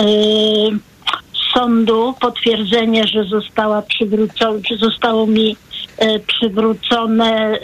z 1.32 1.54
sądu 1.54 2.14
potwierdzenie, 2.20 3.06
że 3.06 3.24
została 3.24 3.82
przywrócona, 3.82 4.58
zostało 4.78 5.26
mi 5.26 5.56
e, 5.98 6.18
przywrócone 6.18 7.30
e, 7.30 7.58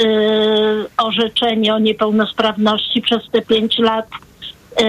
orzeczenie 0.96 1.74
o 1.74 1.78
niepełnosprawności 1.78 3.02
przez 3.02 3.30
te 3.32 3.42
pięć 3.42 3.78
lat. 3.78 4.06
E, 4.76 4.86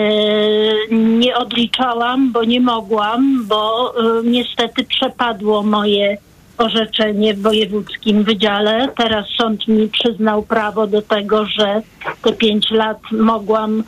nie 0.91 1.35
odliczałam, 1.35 2.31
bo 2.31 2.43
nie 2.43 2.61
mogłam, 2.61 3.45
bo 3.47 3.93
e, 3.97 4.23
niestety 4.23 4.83
przepadło 4.83 5.63
moje 5.63 6.17
orzeczenie 6.59 7.33
w 7.33 7.41
wojewódzkim 7.41 8.23
wydziale. 8.23 8.87
Teraz 8.97 9.25
sąd 9.37 9.67
mi 9.67 9.89
przyznał 9.89 10.43
prawo 10.43 10.87
do 10.87 11.01
tego, 11.01 11.45
że 11.45 11.81
te 12.21 12.33
pięć 12.33 12.71
lat 12.71 12.97
mogłam, 13.11 13.79
e, 13.79 13.83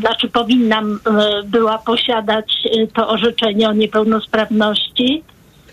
znaczy 0.00 0.28
powinnam 0.28 1.00
e, 1.06 1.42
była 1.44 1.78
posiadać 1.78 2.52
e, 2.64 2.86
to 2.86 3.08
orzeczenie 3.08 3.68
o 3.68 3.72
niepełnosprawności. 3.72 5.22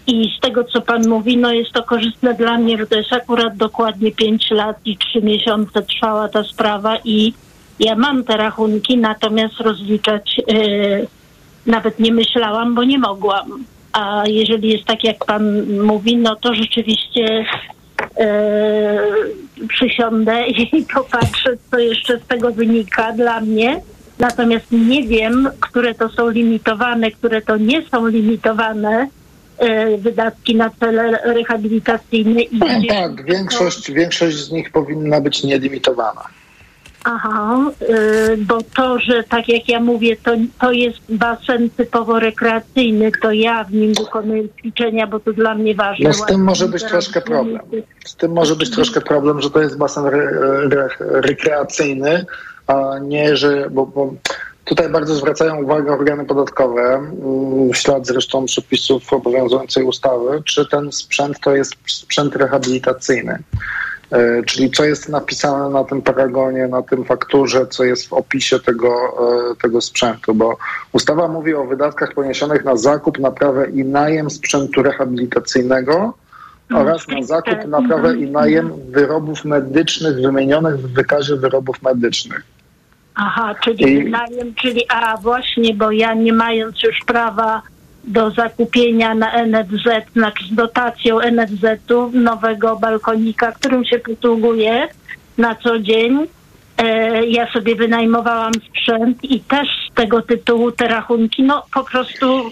I 0.07 0.33
z 0.37 0.39
tego, 0.39 0.63
co 0.63 0.81
pan 0.81 1.07
mówi, 1.09 1.37
no 1.37 1.53
jest 1.53 1.71
to 1.71 1.83
korzystne 1.83 2.33
dla 2.33 2.57
mnie, 2.57 2.77
bo 2.77 2.85
to 2.85 2.95
jest 2.95 3.13
akurat 3.13 3.57
dokładnie 3.57 4.11
pięć 4.11 4.51
lat 4.51 4.77
i 4.85 4.97
trzy 4.97 5.21
miesiące 5.21 5.81
trwała 5.81 6.29
ta 6.29 6.43
sprawa 6.43 6.97
i 7.05 7.33
ja 7.79 7.95
mam 7.95 8.23
te 8.23 8.37
rachunki, 8.37 8.97
natomiast 8.97 9.59
rozliczać 9.59 10.41
e, 10.47 10.53
nawet 11.65 11.99
nie 11.99 12.13
myślałam, 12.13 12.75
bo 12.75 12.83
nie 12.83 12.99
mogłam. 12.99 13.63
A 13.93 14.23
jeżeli 14.27 14.69
jest 14.69 14.85
tak, 14.85 15.03
jak 15.03 15.25
pan 15.25 15.73
mówi, 15.83 16.17
no 16.17 16.35
to 16.35 16.55
rzeczywiście 16.55 17.25
e, 17.25 17.45
przysiądę 19.67 20.47
i 20.47 20.85
popatrzę, 20.93 21.57
co 21.71 21.79
jeszcze 21.79 22.19
z 22.19 22.27
tego 22.27 22.51
wynika 22.51 23.11
dla 23.13 23.41
mnie. 23.41 23.81
Natomiast 24.19 24.65
nie 24.71 25.03
wiem, 25.07 25.49
które 25.59 25.95
to 25.95 26.09
są 26.09 26.29
limitowane, 26.29 27.11
które 27.11 27.41
to 27.41 27.57
nie 27.57 27.81
są 27.89 28.07
limitowane 28.07 29.07
e, 29.57 29.97
wydatki 29.97 30.55
na 30.55 30.69
cele 30.79 31.11
rehabilitacyjne. 31.23 32.41
I 32.41 32.59
gdzie- 32.59 32.87
Tak, 32.87 33.25
większość, 33.25 33.91
większość 33.91 34.37
z 34.37 34.51
nich 34.51 34.71
powinna 34.71 35.21
być 35.21 35.43
nielimitowana. 35.43 36.21
Aha, 37.03 37.71
y, 37.81 38.37
bo 38.37 38.57
to, 38.75 38.99
że 38.99 39.23
tak 39.23 39.49
jak 39.49 39.69
ja 39.69 39.79
mówię, 39.79 40.17
to, 40.23 40.31
to 40.59 40.71
jest 40.71 40.97
basen 41.09 41.69
typowo 41.69 42.19
rekreacyjny, 42.19 43.11
to 43.21 43.31
ja 43.31 43.63
w 43.63 43.73
nim 43.73 43.93
wykonuję 43.93 44.49
ćwiczenia, 44.49 45.07
bo 45.07 45.19
to 45.19 45.33
dla 45.33 45.55
mnie 45.55 45.75
ważne. 45.75 46.09
No 46.09 46.13
z 46.13 46.25
tym 46.25 46.43
może 46.43 46.67
być 46.67 46.83
troszkę 46.83 47.21
problem. 47.21 47.61
Z 48.05 48.15
tym 48.15 48.31
może 48.31 48.55
być 48.55 48.71
troszkę 48.71 49.01
problem, 49.01 49.41
że 49.41 49.49
to 49.49 49.61
jest 49.61 49.77
basen 49.77 50.05
re, 50.05 50.19
re, 50.71 50.89
rekreacyjny, 50.99 52.25
a 52.67 52.99
nie, 53.01 53.37
że. 53.37 53.69
Bo, 53.69 53.85
bo 53.85 54.13
tutaj 54.65 54.89
bardzo 54.89 55.15
zwracają 55.15 55.63
uwagę 55.63 55.91
organy 55.91 56.25
podatkowe, 56.25 56.81
mm, 56.81 57.71
w 57.73 57.77
ślad 57.77 58.07
zresztą 58.07 58.45
przepisów 58.45 59.13
obowiązującej 59.13 59.83
ustawy, 59.83 60.43
czy 60.45 60.65
ten 60.65 60.91
sprzęt 60.91 61.39
to 61.39 61.55
jest 61.55 61.75
sprzęt 61.87 62.35
rehabilitacyjny. 62.35 63.39
E, 64.11 64.43
czyli 64.43 64.71
co 64.71 64.83
jest 64.83 65.09
napisane 65.09 65.69
na 65.69 65.83
tym 65.83 66.01
paragonie, 66.01 66.67
na 66.67 66.81
tym 66.81 67.05
fakturze, 67.05 67.67
co 67.67 67.83
jest 67.83 68.09
w 68.09 68.13
opisie 68.13 68.59
tego, 68.59 68.89
e, 69.51 69.55
tego 69.61 69.81
sprzętu, 69.81 70.35
bo 70.35 70.57
ustawa 70.91 71.27
mówi 71.27 71.53
o 71.53 71.65
wydatkach 71.65 72.13
poniesionych 72.13 72.65
na 72.65 72.75
zakup, 72.75 73.19
naprawę 73.19 73.69
i 73.69 73.85
najem 73.85 74.29
sprzętu 74.29 74.83
rehabilitacyjnego 74.83 76.13
oraz 76.73 77.07
na 77.07 77.23
zakup, 77.23 77.65
naprawę 77.67 78.17
i 78.17 78.31
najem 78.31 78.71
wyrobów 78.89 79.45
medycznych 79.45 80.15
wymienionych 80.15 80.77
w 80.77 80.93
wykazie 80.93 81.35
wyrobów 81.35 81.81
medycznych. 81.81 82.43
Aha, 83.15 83.55
czyli 83.63 83.91
I- 83.91 84.03
wynajem, 84.03 84.55
czyli 84.55 84.81
a 84.89 85.17
właśnie, 85.17 85.73
bo 85.73 85.91
ja 85.91 86.13
nie 86.13 86.33
mając 86.33 86.83
już 86.83 86.99
prawa 87.05 87.61
do 88.03 88.31
zakupienia 88.31 89.15
na 89.15 89.45
NFZ, 89.45 90.13
znaczy 90.13 90.45
z 90.51 90.55
dotacją 90.55 91.19
NFZ-u 91.19 92.11
nowego 92.13 92.75
balkonika, 92.75 93.51
którym 93.51 93.85
się 93.85 93.99
posługuję 93.99 94.87
na 95.37 95.55
co 95.55 95.79
dzień. 95.79 96.27
E, 96.77 97.25
ja 97.25 97.51
sobie 97.51 97.75
wynajmowałam 97.75 98.51
sprzęt 98.53 99.23
i 99.23 99.39
też 99.39 99.67
z 99.91 99.95
tego 99.95 100.21
tytułu 100.21 100.71
te 100.71 100.87
rachunki 100.87 101.43
no 101.43 101.63
po 101.73 101.83
prostu 101.83 102.51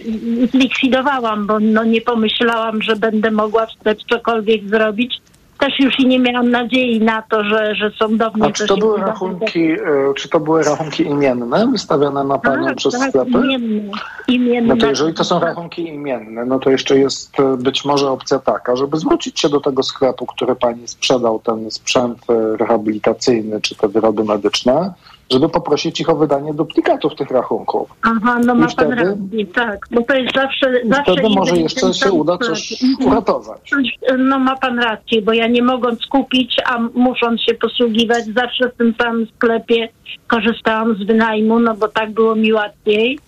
zlikwidowałam, 0.51 1.47
bo 1.47 1.59
no 1.59 1.83
nie 1.83 2.01
pomyślałam, 2.01 2.81
że 2.81 2.95
będę 2.95 3.31
mogła 3.31 3.65
wstecz 3.65 4.03
cokolwiek 4.09 4.69
zrobić. 4.69 5.21
Też 5.59 5.79
już 5.79 5.99
i 5.99 6.07
nie 6.07 6.19
miałam 6.19 6.51
nadziei 6.51 7.01
na 7.01 7.21
to, 7.21 7.43
że, 7.43 7.75
że 7.75 7.91
sądownie 7.99 8.45
A 8.45 8.51
czy 8.51 8.67
to 8.67 8.77
były 8.77 8.99
rachunki, 8.99 9.71
e, 9.71 9.77
czy 10.15 10.29
to 10.29 10.39
były 10.39 10.63
rachunki 10.63 11.03
imienne 11.03 11.67
wystawiane 11.71 12.23
na 12.23 12.39
panią 12.39 12.65
Tak, 12.65 12.75
przez 12.75 12.99
tak, 12.99 13.09
sklepy? 13.09 13.31
imienne. 13.31 13.91
imienne. 14.27 14.75
No 14.75 14.81
to 14.81 14.87
jeżeli 14.87 15.13
to 15.13 15.23
są 15.23 15.39
rachunki 15.39 15.87
imienne, 15.87 16.45
no 16.45 16.59
to 16.59 16.69
jeszcze 16.69 16.99
jest 16.99 17.39
e, 17.39 17.57
być 17.57 17.85
może 17.85 18.11
opcja 18.11 18.39
taka, 18.39 18.75
żeby 18.75 18.97
zwrócić 18.97 19.39
się 19.39 19.49
do 19.49 19.59
tego 19.59 19.83
sklepu, 19.83 20.25
który 20.25 20.55
pani 20.55 20.87
sprzedał 20.87 21.39
ten 21.39 21.71
sprzęt 21.71 22.19
e, 22.29 22.57
rehabilitacyjny 22.57 23.61
czy 23.61 23.75
te 23.75 23.87
wyroby 23.87 24.23
medyczne, 24.23 24.93
żeby 25.31 25.49
poprosić 25.49 26.01
ich 26.01 26.09
o 26.09 26.15
wydanie 26.15 26.53
duplikatów 26.53 27.15
tych 27.15 27.31
rachunków. 27.31 27.89
Aha, 28.01 28.39
no 28.45 28.53
I 28.53 28.57
ma 28.57 28.67
pan 28.67 28.69
wtedy- 28.69 28.95
rację, 28.95 29.45
tak, 29.53 29.85
bo 29.91 30.01
to 30.01 30.15
jest 30.15 30.35
zawsze... 30.35 30.81
I 30.81 30.89
zawsze 30.89 31.13
wtedy 31.13 31.29
może 31.29 31.57
jeszcze 31.57 31.93
się 31.93 32.11
uda 32.11 32.37
coś 32.37 32.73
uratować. 33.05 33.71
No 34.17 34.39
ma 34.39 34.55
pan 34.55 34.79
rację, 34.79 35.21
bo 35.21 35.33
ja 35.33 35.47
nie 35.47 35.63
mogąc 35.63 36.05
kupić, 36.05 36.55
a 36.65 36.79
musząc 36.93 37.41
się 37.41 37.53
posługiwać, 37.53 38.25
zawsze 38.25 38.69
w 38.69 38.75
tym 38.77 38.93
samym 39.01 39.27
sklepie 39.35 39.89
korzystałam 40.27 40.95
z 40.95 41.03
wynajmu, 41.07 41.59
no 41.59 41.75
bo 41.75 41.87
tak 41.87 42.11
było 42.11 42.35
mi 42.35 42.53
łatwiej 42.53 43.19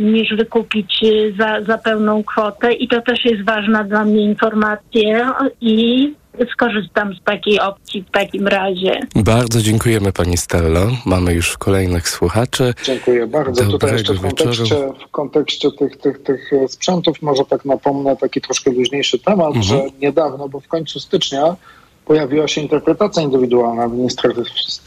niż 0.00 0.34
wykupić 0.36 1.00
e, 1.04 1.32
za, 1.38 1.62
za 1.62 1.78
pełną 1.78 2.24
kwotę 2.24 2.72
i 2.72 2.88
to 2.88 3.00
też 3.02 3.24
jest 3.24 3.44
ważna 3.44 3.84
dla 3.84 4.04
mnie 4.04 4.22
informacja 4.22 5.34
i 5.60 6.14
skorzystam 6.52 7.14
z 7.14 7.22
takiej 7.24 7.60
opcji 7.60 8.02
w 8.02 8.10
takim 8.10 8.48
razie. 8.48 9.00
Bardzo 9.14 9.62
dziękujemy 9.62 10.12
pani 10.12 10.36
Stello. 10.36 10.80
Mamy 11.06 11.32
już 11.34 11.58
kolejnych 11.58 12.08
słuchaczy. 12.08 12.74
Dziękuję 12.84 13.26
bardzo. 13.26 13.64
Tutaj 13.64 13.70
Dobrego 13.72 13.96
jeszcze 13.98 14.14
w 14.14 14.22
wieczoru. 14.22 14.36
kontekście, 14.50 14.76
w 15.08 15.10
kontekście 15.10 15.68
tych, 15.72 15.96
tych, 15.96 16.22
tych 16.22 16.52
e, 16.52 16.68
sprzętów 16.68 17.22
może 17.22 17.44
tak 17.44 17.64
napomnę 17.64 18.16
taki 18.16 18.40
troszkę 18.40 18.70
luźniejszy 18.70 19.18
temat, 19.18 19.46
Mhm. 19.46 19.62
że 19.64 19.82
niedawno, 20.00 20.48
bo 20.48 20.60
w 20.60 20.68
końcu 20.68 21.00
stycznia 21.00 21.56
pojawiła 22.04 22.48
się 22.48 22.60
interpretacja 22.60 23.22
indywidualna 23.22 23.88
ministra, 23.88 24.30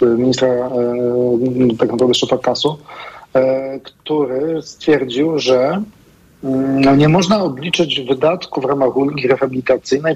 ministra 0.02 0.48
e, 0.48 0.70
tak 1.80 1.92
naprawdę 1.92 2.14
szefa 2.14 2.38
KAS-u, 2.38 2.70
e, 2.70 2.76
który 3.84 4.62
stwierdził, 4.62 5.40
że 5.40 5.82
mm, 6.44 6.82
no, 6.82 6.96
nie 6.96 7.10
można 7.10 7.44
obliczyć 7.44 8.02
wydatków 8.02 8.64
w 8.64 8.68
ramach 8.68 8.98
ulgi 8.98 9.28
rehabilitacyjnej 9.28 10.16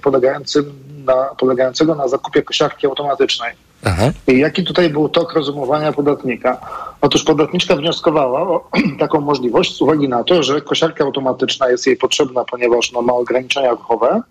na, 1.05 1.15
polegającego 1.37 1.95
na 1.95 2.07
zakupie 2.07 2.41
kosiarki 2.41 2.87
automatycznej. 2.87 3.53
Aha. 3.85 4.11
I 4.27 4.39
jaki 4.39 4.63
tutaj 4.63 4.89
był 4.89 5.09
tok 5.09 5.33
rozumowania 5.33 5.91
podatnika? 5.91 6.57
Otóż 7.01 7.23
podatniczka 7.23 7.75
wnioskowała 7.75 8.41
o 8.41 8.69
taką 8.99 9.21
możliwość 9.21 9.77
z 9.77 9.81
uwagi 9.81 10.09
na 10.09 10.23
to, 10.23 10.43
że 10.43 10.61
kosiarka 10.61 11.03
automatyczna 11.03 11.69
jest 11.69 11.87
jej 11.87 11.97
potrzebna, 11.97 12.43
ponieważ 12.51 12.91
no, 12.91 13.01
ma 13.01 13.13
ograniczenia 13.13 13.71
ruchowe, 13.71 14.21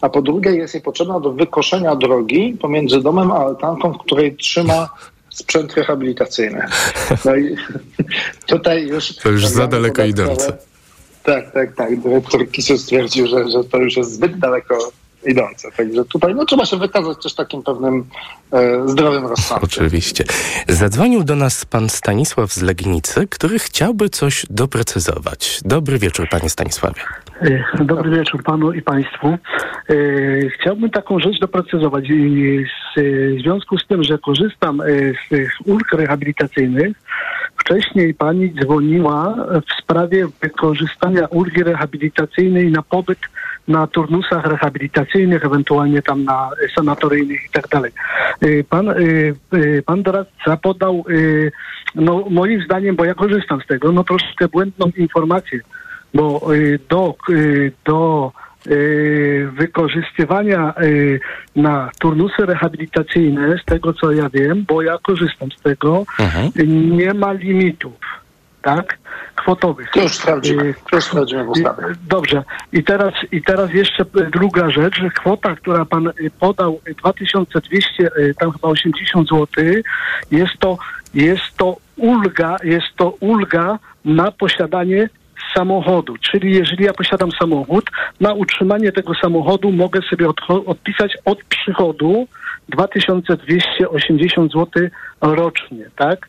a 0.00 0.08
po 0.08 0.22
drugie 0.22 0.50
jest 0.50 0.74
jej 0.74 0.82
potrzebna 0.82 1.20
do 1.20 1.32
wykoszenia 1.32 1.96
drogi 1.96 2.56
pomiędzy 2.60 3.00
domem 3.00 3.32
a 3.32 3.36
altanką, 3.36 3.92
w 3.92 3.98
której 3.98 4.36
trzyma 4.36 4.88
sprzęt 5.36 5.74
rehabilitacyjny. 5.74 6.66
No 7.24 7.36
i 7.36 7.56
tutaj 8.46 8.86
już... 8.86 9.16
To 9.16 9.28
już 9.28 9.46
za 9.46 9.66
daleko 9.66 10.04
idące. 10.04 10.56
Tak, 11.22 11.52
tak, 11.52 11.74
tak. 11.74 12.00
Dyrektor 12.00 12.50
KIS-u 12.50 12.78
stwierdził, 12.78 13.26
że, 13.26 13.48
że 13.48 13.64
to 13.64 13.78
już 13.78 13.96
jest 13.96 14.12
zbyt 14.12 14.38
daleko 14.38 14.92
idące. 15.26 15.72
Także 15.76 16.04
tutaj 16.04 16.34
no, 16.34 16.44
trzeba 16.44 16.66
się 16.66 16.76
wykazać 16.76 17.22
też 17.22 17.34
takim 17.34 17.62
pewnym 17.62 18.04
e, 18.52 18.88
zdrowym 18.88 19.26
rozsądkiem. 19.26 19.68
Oczywiście. 19.70 20.24
Zadzwonił 20.68 21.24
do 21.24 21.36
nas 21.36 21.64
pan 21.64 21.88
Stanisław 21.88 22.52
z 22.52 22.62
Legnicy, 22.62 23.26
który 23.28 23.58
chciałby 23.58 24.08
coś 24.08 24.46
doprecyzować. 24.50 25.60
Dobry 25.64 25.98
wieczór, 25.98 26.28
panie 26.30 26.50
Stanisławie. 26.50 27.00
E, 27.40 27.84
Dobry 27.84 28.18
wieczór 28.18 28.42
panu 28.42 28.72
i 28.72 28.82
państwu. 28.82 29.26
E, 29.28 29.38
Chciałbym 30.60 30.90
taką 30.90 31.20
rzecz 31.20 31.40
doprecyzować. 31.40 32.04
W 32.96 33.40
związku 33.42 33.78
z 33.78 33.86
tym, 33.86 34.04
że 34.04 34.18
korzystam 34.18 34.80
e, 34.80 34.84
z 35.26 35.28
tych 35.28 35.52
ulg 35.64 35.92
rehabilitacyjnych, 35.92 36.96
wcześniej 37.56 38.14
pani 38.14 38.54
dzwoniła 38.54 39.34
w 39.68 39.82
sprawie 39.82 40.26
wykorzystania 40.42 41.26
ulgi 41.26 41.62
rehabilitacyjnej 41.62 42.70
na 42.70 42.82
pobyt 42.82 43.18
na 43.68 43.86
turnusach 43.86 44.46
rehabilitacyjnych, 44.46 45.44
ewentualnie 45.44 46.02
tam 46.02 46.24
na 46.24 46.50
sanatoryjnych 46.74 47.40
i 47.46 47.50
tak 47.52 47.68
dalej. 47.68 47.92
E, 48.40 48.64
Pan, 48.64 48.88
e, 48.88 48.94
e, 48.94 49.82
pan 49.82 50.02
doradca 50.02 50.56
podał, 50.56 51.04
no 51.94 52.24
moim 52.30 52.62
zdaniem, 52.62 52.96
bo 52.96 53.04
ja 53.04 53.14
korzystam 53.14 53.60
z 53.60 53.66
tego, 53.66 53.92
no 53.92 54.04
troszkę 54.04 54.48
błędną 54.48 54.86
informację 54.96 55.60
bo 56.16 56.54
y, 56.54 56.78
do, 56.88 57.16
y, 57.30 57.72
do 57.84 58.32
y, 58.66 59.48
wykorzystywania 59.52 60.74
y, 60.82 61.20
na 61.56 61.90
turnusy 61.98 62.46
rehabilitacyjne, 62.46 63.58
z 63.62 63.64
tego 63.64 63.92
co 63.92 64.12
ja 64.12 64.30
wiem, 64.30 64.64
bo 64.68 64.82
ja 64.82 64.98
korzystam 65.02 65.48
z 65.52 65.62
tego, 65.62 66.04
y, 66.58 66.66
nie 66.66 67.14
ma 67.14 67.32
limitów, 67.32 67.94
tak? 68.66 68.98
Kwotowych. 69.36 69.90
To 69.90 70.02
już 70.02 70.12
sprawdzimy. 70.14 70.62
Y, 70.62 70.74
już 70.92 71.04
sprawdzimy 71.04 71.44
w 71.44 71.48
ustawie. 71.48 71.84
y, 71.84 71.96
Dobrze. 72.08 72.44
I 72.72 72.84
teraz, 72.84 73.14
I 73.32 73.42
teraz 73.42 73.72
jeszcze 73.72 74.04
druga 74.32 74.70
rzecz, 74.70 74.96
że 74.96 75.10
kwota, 75.10 75.56
która 75.56 75.84
pan 75.84 76.06
y, 76.06 76.30
podał, 76.40 76.80
y, 76.88 76.94
2200, 76.94 78.10
y, 78.18 78.34
tam 78.38 78.52
chyba 78.52 78.68
80 78.68 79.28
zł, 79.28 79.46
jest 80.30 80.58
to, 80.58 80.78
jest 81.14 81.56
to 81.56 81.76
ulga, 81.96 82.56
jest 82.64 82.86
to 82.96 83.10
ulga 83.20 83.78
na 84.04 84.30
posiadanie 84.30 85.08
samochodu. 85.54 86.14
Czyli 86.20 86.54
jeżeli 86.54 86.84
ja 86.84 86.92
posiadam 86.92 87.30
samochód, 87.32 87.90
na 88.20 88.32
utrzymanie 88.32 88.92
tego 88.92 89.12
samochodu 89.14 89.72
mogę 89.72 90.00
sobie 90.10 90.28
odpisać 90.66 91.16
od 91.24 91.44
przychodu 91.44 92.28
2280 92.68 94.52
zł 94.52 94.88
rocznie, 95.20 95.90
tak? 95.96 96.28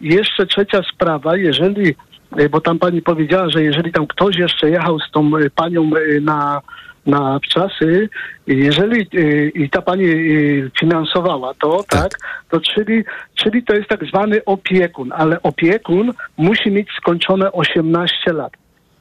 I 0.00 0.08
jeszcze 0.08 0.46
trzecia 0.46 0.80
sprawa, 0.94 1.36
jeżeli, 1.36 1.94
e, 2.36 2.48
bo 2.48 2.60
tam 2.60 2.78
pani 2.78 3.02
powiedziała, 3.02 3.50
że 3.50 3.62
jeżeli 3.62 3.92
tam 3.92 4.06
ktoś 4.06 4.36
jeszcze 4.36 4.70
jechał 4.70 4.98
z 4.98 5.10
tą 5.10 5.36
e, 5.36 5.50
panią 5.50 5.90
e, 5.96 6.20
na, 6.20 6.60
na 7.06 7.38
wczasy, 7.38 8.08
jeżeli 8.46 9.06
i 9.54 9.70
ta 9.70 9.82
pani 9.82 10.06
finansowała 10.80 11.54
to, 11.54 11.84
tak, 11.88 12.10
to 12.50 12.60
czyli, 12.60 13.04
czyli 13.34 13.64
to 13.64 13.74
jest 13.74 13.88
tak 13.88 14.04
zwany 14.04 14.44
opiekun, 14.44 15.12
ale 15.12 15.42
opiekun 15.42 16.12
musi 16.36 16.70
mieć 16.70 16.88
skończone 16.96 17.52
18 17.52 18.32
lat. 18.32 18.52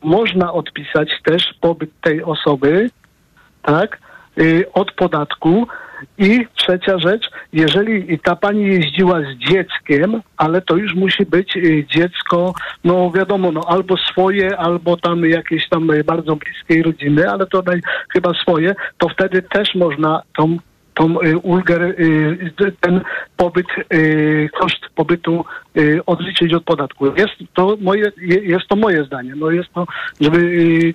Można 0.04 0.54
odpisać 0.54 1.10
też 1.24 1.44
pobyt 1.62 1.90
tej 2.02 2.24
osoby, 2.24 2.90
tak, 3.62 4.00
od 4.74 4.92
podatku. 4.92 5.68
I 6.18 6.46
trzecia 6.56 7.00
rzecz, 7.00 7.30
jeżeli 7.54 8.20
ta 8.20 8.36
pani 8.36 8.68
jeździła 8.68 9.22
z 9.22 9.50
dzieckiem, 9.50 10.22
ale 10.38 10.62
to 10.62 10.76
już 10.76 10.96
musi 10.96 11.26
być 11.26 11.56
y, 11.56 11.86
dziecko, 11.96 12.54
no 12.84 13.12
wiadomo, 13.12 13.52
no 13.52 13.62
albo 13.68 13.98
swoje, 13.98 14.58
albo 14.58 14.98
tam 14.98 15.26
jakieś 15.26 15.70
tam 15.70 15.92
y, 15.92 16.04
bardzo 16.04 16.36
bliskiej 16.36 16.84
rodziny, 16.84 17.30
ale 17.30 17.48
to 17.48 17.64
chyba 18.14 18.34
swoje, 18.34 18.76
to 18.98 19.10
wtedy 19.10 19.42
też 19.42 19.76
można 19.76 20.22
tą 20.38 20.58
tą 21.00 21.22
y, 21.22 21.38
ulgę, 21.38 21.76
y, 21.82 22.72
ten, 22.82 23.02
pobyt, 23.38 23.68
y, 23.94 24.50
koszt 24.60 24.82
pobytu 24.96 25.46
odliczyć 26.06 26.54
od 26.54 26.64
podatku. 26.64 27.06
Jest 27.06 27.34
to 27.54 27.78
moje, 27.82 28.12
je- 28.22 28.44
jest 28.44 28.68
to 28.68 28.76
moje 28.76 29.04
zdanie. 29.04 29.34
No 29.36 29.52
jest 29.52 29.70
to, 29.74 29.86
żeby 30.22 30.40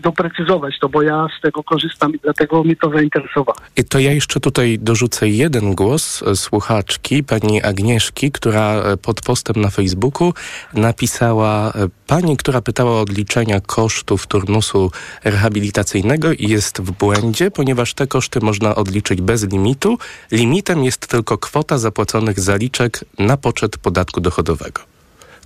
doprecyzować 0.02 0.78
to, 0.80 0.88
bo 0.88 1.02
ja 1.02 1.26
z 1.38 1.40
tego 1.42 1.62
korzystam 1.62 2.14
i 2.14 2.18
dlatego 2.18 2.64
mi 2.64 2.76
to 2.76 2.90
zainteresowało. 2.90 3.56
I 3.76 3.84
to 3.84 3.98
ja 3.98 4.12
jeszcze 4.12 4.40
tutaj 4.40 4.78
dorzucę 4.78 5.28
jeden 5.28 5.74
głos 5.74 6.22
e, 6.22 6.36
słuchaczki, 6.36 7.24
pani 7.24 7.62
Agnieszki, 7.62 8.32
która 8.32 8.74
e, 8.74 8.96
pod 8.96 9.20
postem 9.20 9.62
na 9.62 9.70
Facebooku 9.70 10.32
napisała, 10.74 11.68
e, 11.70 11.72
pani, 12.06 12.36
która 12.36 12.60
pytała 12.60 12.90
o 12.90 13.00
odliczenia 13.00 13.60
kosztów 13.60 14.26
turnusu 14.26 14.90
rehabilitacyjnego 15.24 16.32
i 16.32 16.48
jest 16.48 16.80
w 16.82 16.90
błędzie, 16.92 17.50
ponieważ 17.50 17.94
te 17.94 18.06
koszty 18.06 18.40
można 18.42 18.74
odliczyć 18.74 19.20
bez 19.22 19.52
limitu. 19.52 19.93
Limitem 20.30 20.84
jest 20.84 21.06
tylko 21.06 21.38
kwota 21.38 21.78
zapłaconych 21.78 22.40
zaliczek 22.40 23.04
na 23.18 23.36
poczet 23.36 23.76
podatku 23.78 24.20
dochodowego. 24.20 24.82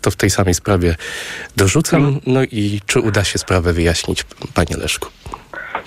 To 0.01 0.11
w 0.11 0.16
tej 0.16 0.31
samej 0.31 0.55
sprawie 0.55 0.97
dorzucam. 1.57 2.20
No 2.27 2.43
i 2.45 2.81
czy 2.87 3.01
uda 3.01 3.25
się 3.25 3.39
sprawę 3.39 3.73
wyjaśnić, 3.73 4.25
panie 4.55 4.77
Leszku? 4.77 5.09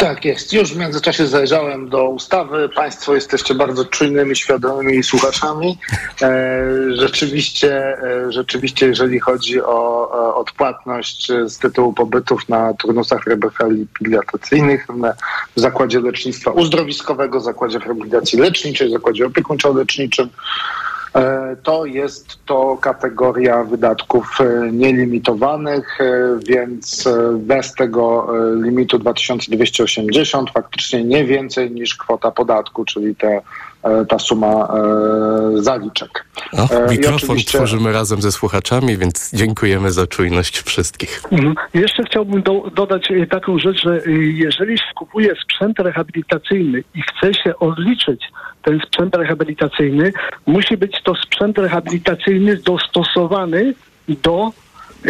Tak 0.01 0.25
jest. 0.25 0.53
Już 0.53 0.73
w 0.73 0.77
międzyczasie 0.77 1.27
zajrzałem 1.27 1.89
do 1.89 2.09
ustawy. 2.09 2.69
Państwo 2.69 3.15
jesteście 3.15 3.55
bardzo 3.55 3.85
czujnymi, 3.85 4.35
świadomymi 4.35 5.03
słuchaczami. 5.03 5.77
E, 6.21 6.63
rzeczywiście, 6.93 7.97
e, 8.03 8.31
rzeczywiście, 8.31 8.87
jeżeli 8.87 9.19
chodzi 9.19 9.61
o 9.61 10.09
e, 10.13 10.35
odpłatność 10.35 11.31
z 11.45 11.57
tytułu 11.57 11.93
pobytów 11.93 12.49
na 12.49 12.73
turnusach 12.73 13.21
rehabilitacyjnych 13.27 14.87
w 15.57 15.59
Zakładzie 15.59 15.99
Lecznictwa 15.99 16.51
Uzdrowiskowego, 16.51 17.39
Zakładzie 17.39 17.79
Rehabilitacji 17.79 18.39
Leczniczej, 18.39 18.91
Zakładzie 18.91 19.25
Opiekuńczo-Leczniczym, 19.25 20.27
To 21.63 21.85
jest 21.85 22.45
to 22.45 22.77
kategoria 22.81 23.63
wydatków 23.63 24.37
e, 24.41 24.71
nielimitowanych, 24.71 26.01
e, 26.01 26.39
więc 26.47 27.07
e, 27.07 27.37
bez 27.37 27.73
tego 27.73 28.27
e, 28.37 28.55
limitu 28.63 28.99
2280 28.99 30.49
faktycznie 30.51 31.03
nie 31.03 31.25
więcej 31.25 31.71
niż 31.71 31.95
kwota 31.95 32.31
podatku, 32.31 32.85
czyli 32.85 33.15
te, 33.15 33.41
e, 33.83 34.05
ta 34.05 34.19
suma 34.19 34.47
e, 34.47 35.61
zaliczek. 35.61 36.25
O, 36.53 36.57
E, 36.75 36.87
i 36.87 36.89
mikrofon 36.97 37.15
oczywiście- 37.29 37.57
tworzymy 37.57 37.91
razem 37.91 38.21
ze 38.21 38.31
słuchaczami, 38.31 38.97
więc 38.97 39.31
dziękujemy 39.33 39.91
za 39.91 40.07
czujność 40.07 40.61
wszystkich. 40.61 41.21
Mhm. 41.31 41.55
Jeszcze 41.73 42.03
chciałbym 42.03 42.41
do, 42.41 42.63
dodać 42.75 43.07
taką 43.29 43.59
rzecz, 43.59 43.81
że 43.83 44.01
jeżeli 44.33 44.77
się 44.77 44.93
kupuje 44.95 45.33
sprzęt 45.43 45.79
rehabilitacyjny 45.79 46.83
i 46.95 47.01
chce 47.01 47.33
się 47.33 47.59
odliczyć 47.59 48.21
ten 48.63 48.79
sprzęt 48.87 49.15
rehabilitacyjny, 49.15 50.13
musi 50.45 50.77
być 50.77 50.97
to 51.03 51.15
sprzęt 51.15 51.57
rehabilitacyjny 51.57 52.57
dostosowany 52.57 53.73
do 54.07 54.51
y, 55.05 55.09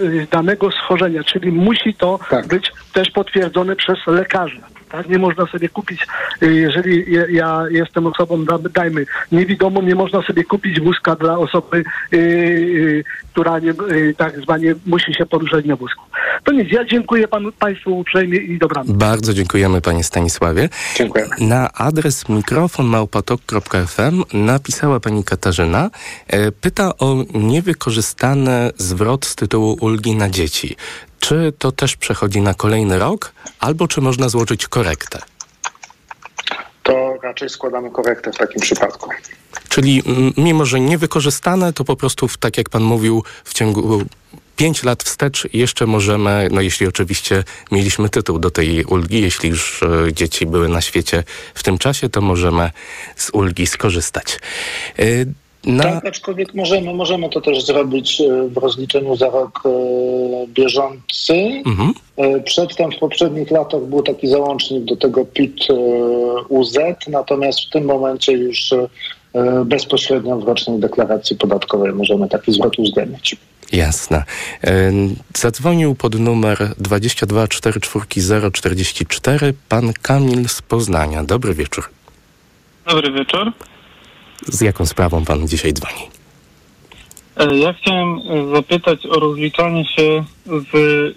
y, 0.00 0.26
danego 0.30 0.70
schorzenia, 0.70 1.24
czyli 1.24 1.52
musi 1.52 1.94
to 1.94 2.18
być 2.48 2.72
też 2.92 3.10
potwierdzone 3.10 3.76
przez 3.76 3.98
lekarza. 4.06 4.60
Tak? 4.94 5.08
Nie 5.08 5.18
można 5.18 5.46
sobie 5.46 5.68
kupić, 5.68 6.06
y, 6.42 6.54
jeżeli 6.54 7.04
ja- 7.30 7.64
jestem 7.70 8.06
osobą, 8.06 8.44
da- 8.44 8.58
dajmy, 8.58 9.06
niewidomą, 9.32 9.82
nie 9.82 9.94
można 9.94 10.22
sobie 10.22 10.44
kupić 10.44 10.80
wózka 10.80 11.16
dla 11.16 11.38
osoby, 11.38 11.84
y, 12.12 12.16
y, 12.16 13.04
która 13.32 13.58
nie, 13.58 13.74
tak 14.16 14.40
zwanie 14.40 14.74
musi 14.86 15.14
się 15.14 15.26
poruszać 15.26 15.64
na 15.64 15.76
wózku. 15.76 16.04
To 16.44 16.52
nic, 16.52 16.72
ja 16.72 16.84
dziękuję 16.84 17.28
panu, 17.28 17.52
Państwu 17.52 17.98
uprzejmie 17.98 18.38
i 18.38 18.58
dobranoc. 18.58 18.90
Bardzo 18.96 19.34
dziękujemy 19.34 19.80
panie 19.80 20.04
Stanisławie. 20.04 20.68
Dziękuję. 20.96 21.28
Na 21.40 21.72
adres 21.72 22.28
mikrofonmałpatok.fm 22.28 24.22
napisała 24.32 25.00
pani 25.00 25.24
Katarzyna. 25.24 25.90
E, 26.28 26.52
Pyta 26.52 26.96
o 26.98 27.16
niewykorzystany 27.34 28.70
zwrot 28.76 29.26
z 29.26 29.34
tytułu 29.36 29.76
ulgi 29.80 30.14
na 30.16 30.28
dzieci. 30.30 30.76
Czy 31.24 31.52
to 31.58 31.72
też 31.72 31.96
przechodzi 31.96 32.40
na 32.40 32.54
kolejny 32.54 32.98
rok, 32.98 33.32
albo 33.60 33.88
czy 33.88 34.00
można 34.00 34.28
złożyć 34.28 34.66
korektę? 34.66 35.18
To 36.82 37.18
raczej 37.22 37.48
składamy 37.48 37.90
korektę 37.90 38.32
w 38.32 38.36
takim 38.36 38.60
przypadku. 38.60 39.10
Czyli 39.68 40.02
mm, 40.06 40.32
mimo, 40.36 40.66
że 40.66 40.80
niewykorzystane, 40.80 41.72
to 41.72 41.84
po 41.84 41.96
prostu, 41.96 42.28
tak 42.40 42.58
jak 42.58 42.68
pan 42.68 42.82
mówił, 42.82 43.24
w 43.44 43.54
ciągu 43.54 44.02
pięć 44.56 44.82
lat 44.82 45.02
wstecz 45.02 45.48
jeszcze 45.52 45.86
możemy, 45.86 46.48
no 46.52 46.60
jeśli 46.60 46.86
oczywiście 46.86 47.44
mieliśmy 47.72 48.08
tytuł 48.08 48.38
do 48.38 48.50
tej 48.50 48.84
ulgi, 48.84 49.20
jeśli 49.20 49.50
już 49.50 49.82
e, 49.82 50.12
dzieci 50.12 50.46
były 50.46 50.68
na 50.68 50.80
świecie 50.80 51.24
w 51.54 51.62
tym 51.62 51.78
czasie, 51.78 52.08
to 52.08 52.20
możemy 52.20 52.70
z 53.16 53.30
ulgi 53.30 53.66
skorzystać. 53.66 54.38
E, 54.98 55.04
Na, 55.66 55.82
Tak, 55.82 56.06
aczkolwiek 56.06 56.54
możemy, 56.54 56.94
możemy 56.94 57.28
to 57.28 57.40
też 57.40 57.64
zrobić 57.64 58.20
e, 58.20 58.48
w 58.48 58.56
rozliczeniu 58.56 59.16
za 59.16 59.30
rok 59.30 59.62
e, 59.66 59.70
bieżący. 60.46 61.62
Mhm. 61.66 61.94
E, 62.16 62.40
Przedtem 62.40 62.92
w 62.92 62.98
poprzednich 62.98 63.50
latach 63.50 63.82
był 63.82 64.02
taki 64.02 64.28
załącznik 64.28 64.84
do 64.84 64.96
tego 64.96 65.24
PIT 65.24 65.66
UZ, 66.48 66.78
natomiast 67.08 67.60
w 67.60 67.70
tym 67.70 67.84
momencie 67.84 68.32
już 68.32 68.74
bezpośrednio 69.64 70.36
w 70.38 70.44
rocznej 70.44 70.78
deklaracji 70.78 71.36
podatkowej 71.36 71.92
możemy 71.92 72.28
taki 72.28 72.52
zwrot 72.52 72.78
uwzględnić. 72.78 73.36
Jasne. 73.72 74.22
Zadzwonił 75.36 75.94
pod 75.94 76.18
numer 76.18 76.74
22 76.78 77.48
44 77.48 78.50
044 78.52 79.54
pan 79.68 79.92
Kamil 80.02 80.48
z 80.48 80.62
Poznania. 80.62 81.24
Dobry 81.24 81.54
wieczór. 81.54 81.90
Dobry 82.86 83.12
wieczór. 83.12 83.52
Z 84.46 84.60
jaką 84.60 84.86
sprawą 84.86 85.24
pan 85.24 85.48
dzisiaj 85.48 85.72
dzwoni? 85.72 86.02
E, 87.36 87.56
Ja 87.56 87.72
chciałem 87.72 88.18
e, 88.18 88.54
zapytać 88.54 89.06
o 89.06 89.20
rozliczanie 89.20 89.84
się 89.84 90.24
z 90.46 90.74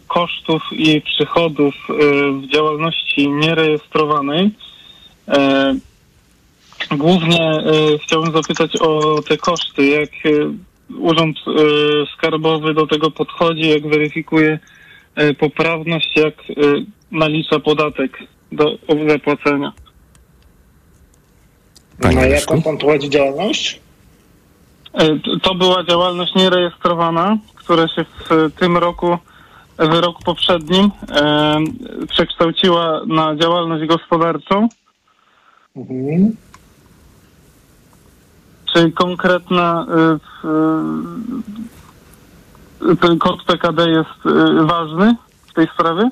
kosztów 0.07 0.61
i 0.71 1.01
przychodów 1.01 1.75
e, 1.89 1.93
w 2.31 2.47
działalności 2.53 3.29
nierejestrowanej. 3.29 4.51
Głównie 6.91 7.63
chciałbym 8.03 8.33
zapytać 8.33 8.75
o 8.75 9.21
te 9.21 9.37
koszty, 9.37 9.85
jak 9.87 10.09
Urząd 10.99 11.37
Skarbowy 12.13 12.73
do 12.73 12.87
tego 12.87 13.11
podchodzi, 13.11 13.69
jak 13.69 13.87
weryfikuje 13.87 14.59
poprawność, 15.39 16.15
jak 16.15 16.33
nalicza 17.11 17.59
podatek 17.59 18.19
do 18.51 18.77
zapłacenia. 19.07 19.73
Na 21.99 22.11
jaką 22.25 22.61
pan 22.61 22.77
prowadzi 22.77 23.09
działalność? 23.09 23.79
E, 24.93 25.19
To 25.43 25.55
była 25.55 25.83
działalność 25.83 26.35
nierejestrowana, 26.35 27.37
która 27.55 27.87
się 27.87 28.05
w 28.29 28.51
tym 28.59 28.77
roku, 28.77 29.17
w 29.79 29.93
roku 29.93 30.23
poprzednim 30.23 30.91
e, 31.11 31.57
przekształciła 32.09 33.01
na 33.07 33.35
działalność 33.35 33.85
gospodarczą. 33.85 34.67
Czyli 38.73 38.93
konkretna 38.93 39.85
e, 39.89 40.17
e, 42.91 42.95
ten 42.95 43.19
kod 43.19 43.43
PKD 43.43 43.89
jest 43.89 44.25
e, 44.25 44.65
ważny 44.65 45.15
w 45.47 45.53
tej 45.53 45.67
sprawie? 45.73 46.09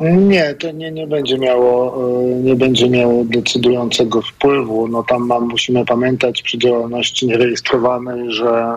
Nie, 0.00 0.54
to 0.54 0.70
nie, 0.70 0.90
nie 0.90 1.06
będzie 1.06 1.38
miało 1.38 1.96
e, 2.22 2.24
nie 2.24 2.56
będzie 2.56 2.90
miało 2.90 3.24
decydującego 3.24 4.22
wpływu. 4.22 4.88
No 4.88 5.02
tam 5.02 5.26
mam, 5.26 5.48
musimy 5.48 5.84
pamiętać 5.84 6.42
przy 6.42 6.58
działalności 6.58 7.26
nierejestrowanej, 7.26 8.32
że 8.32 8.76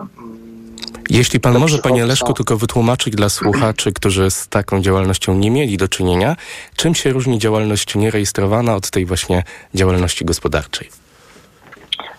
Jeśli 1.10 1.40
pan 1.40 1.58
może, 1.58 1.78
panie 1.78 2.06
Leszku, 2.06 2.32
tylko 2.32 2.56
wytłumaczyć 2.56 3.14
dla 3.14 3.28
słuchaczy, 3.28 3.92
którzy 3.92 4.30
z 4.30 4.48
taką 4.48 4.82
działalnością 4.82 5.34
nie 5.34 5.50
mieli 5.50 5.76
do 5.76 5.88
czynienia, 5.88 6.36
czym 6.76 6.94
się 6.94 7.12
różni 7.12 7.38
działalność 7.38 7.94
nierejestrowana 7.94 8.76
od 8.76 8.90
tej 8.90 9.06
właśnie 9.06 9.42
działalności 9.74 10.24
gospodarczej? 10.24 11.03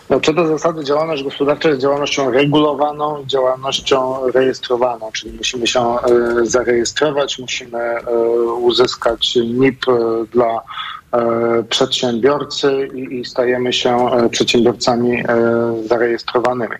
No, 0.09 0.19
co 0.19 0.33
do 0.33 0.47
zasady 0.47 0.83
działalność 0.83 1.23
gospodarcza 1.23 1.69
jest 1.69 1.81
działalnością 1.81 2.31
regulowaną 2.31 3.21
i 3.21 3.27
działalnością 3.27 4.27
rejestrowaną, 4.31 5.11
czyli 5.11 5.37
musimy 5.37 5.67
się 5.67 5.81
e, 5.81 5.99
zarejestrować, 6.45 7.39
musimy 7.39 7.79
e, 7.79 8.01
uzyskać 8.43 9.35
NIP 9.35 9.87
e, 9.87 10.25
dla 10.31 10.61
przedsiębiorcy 11.69 12.89
i, 12.95 13.25
stajemy 13.25 13.73
się 13.73 14.09
przedsiębiorcami 14.31 15.23
zarejestrowanymi. 15.85 16.75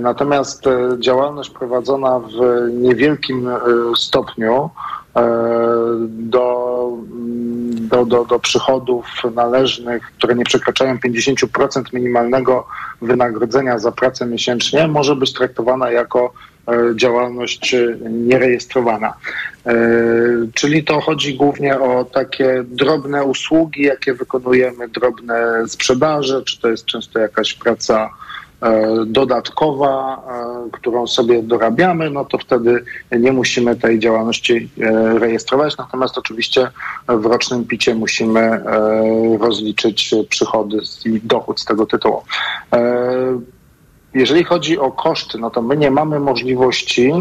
Natomiast 0.00 0.64
działalność 0.98 1.50
prowadzona 1.50 2.18
w 2.18 2.68
niewielkim 2.72 3.48
stopniu 3.96 4.70
do, 6.08 6.88
mm, 7.12 7.88
do, 7.88 8.04
do, 8.04 8.24
do 8.24 8.38
przychodów 8.38 9.06
należnych, 9.34 10.02
które 10.18 10.34
nie 10.34 10.44
przekraczają 10.44 10.96
50% 10.96 11.82
minimalnego 11.92 12.66
wynagrodzenia 13.02 13.78
za 13.78 13.92
pracę 13.92 14.26
miesięcznie, 14.26 14.88
może 14.88 15.16
być 15.16 15.32
traktowana 15.32 15.90
jako 15.90 16.32
działalność 16.94 17.76
nierejestrowana. 18.10 19.14
Czyli 20.54 20.84
to 20.84 21.00
chodzi 21.00 21.34
głównie 21.34 21.80
o 21.80 22.04
takie 22.04 22.64
drobne 22.66 23.24
usługi, 23.24 23.82
jakie 23.82 24.14
wykonujemy, 24.14 24.88
drobne 24.88 25.68
sprzedaże, 25.68 26.42
czy 26.42 26.60
to 26.60 26.68
jest 26.68 26.84
często 26.84 27.18
jakaś 27.18 27.54
praca 27.54 28.10
dodatkowa, 29.06 30.22
którą 30.72 31.06
sobie 31.06 31.42
dorabiamy, 31.42 32.10
no 32.10 32.24
to 32.24 32.38
wtedy 32.38 32.84
nie 33.12 33.32
musimy 33.32 33.76
tej 33.76 33.98
działalności 33.98 34.70
rejestrować. 35.18 35.76
Natomiast 35.76 36.18
oczywiście 36.18 36.70
w 37.08 37.26
rocznym 37.26 37.64
picie 37.64 37.94
musimy 37.94 38.64
rozliczyć 39.40 40.14
przychody 40.28 40.78
i 41.04 41.20
dochód 41.20 41.60
z 41.60 41.64
tego 41.64 41.86
tytułu. 41.86 42.22
Jeżeli 44.14 44.44
chodzi 44.44 44.78
o 44.78 44.92
koszty, 44.92 45.38
no 45.38 45.50
to 45.50 45.62
my 45.62 45.76
nie 45.76 45.90
mamy 45.90 46.20
możliwości 46.20 47.12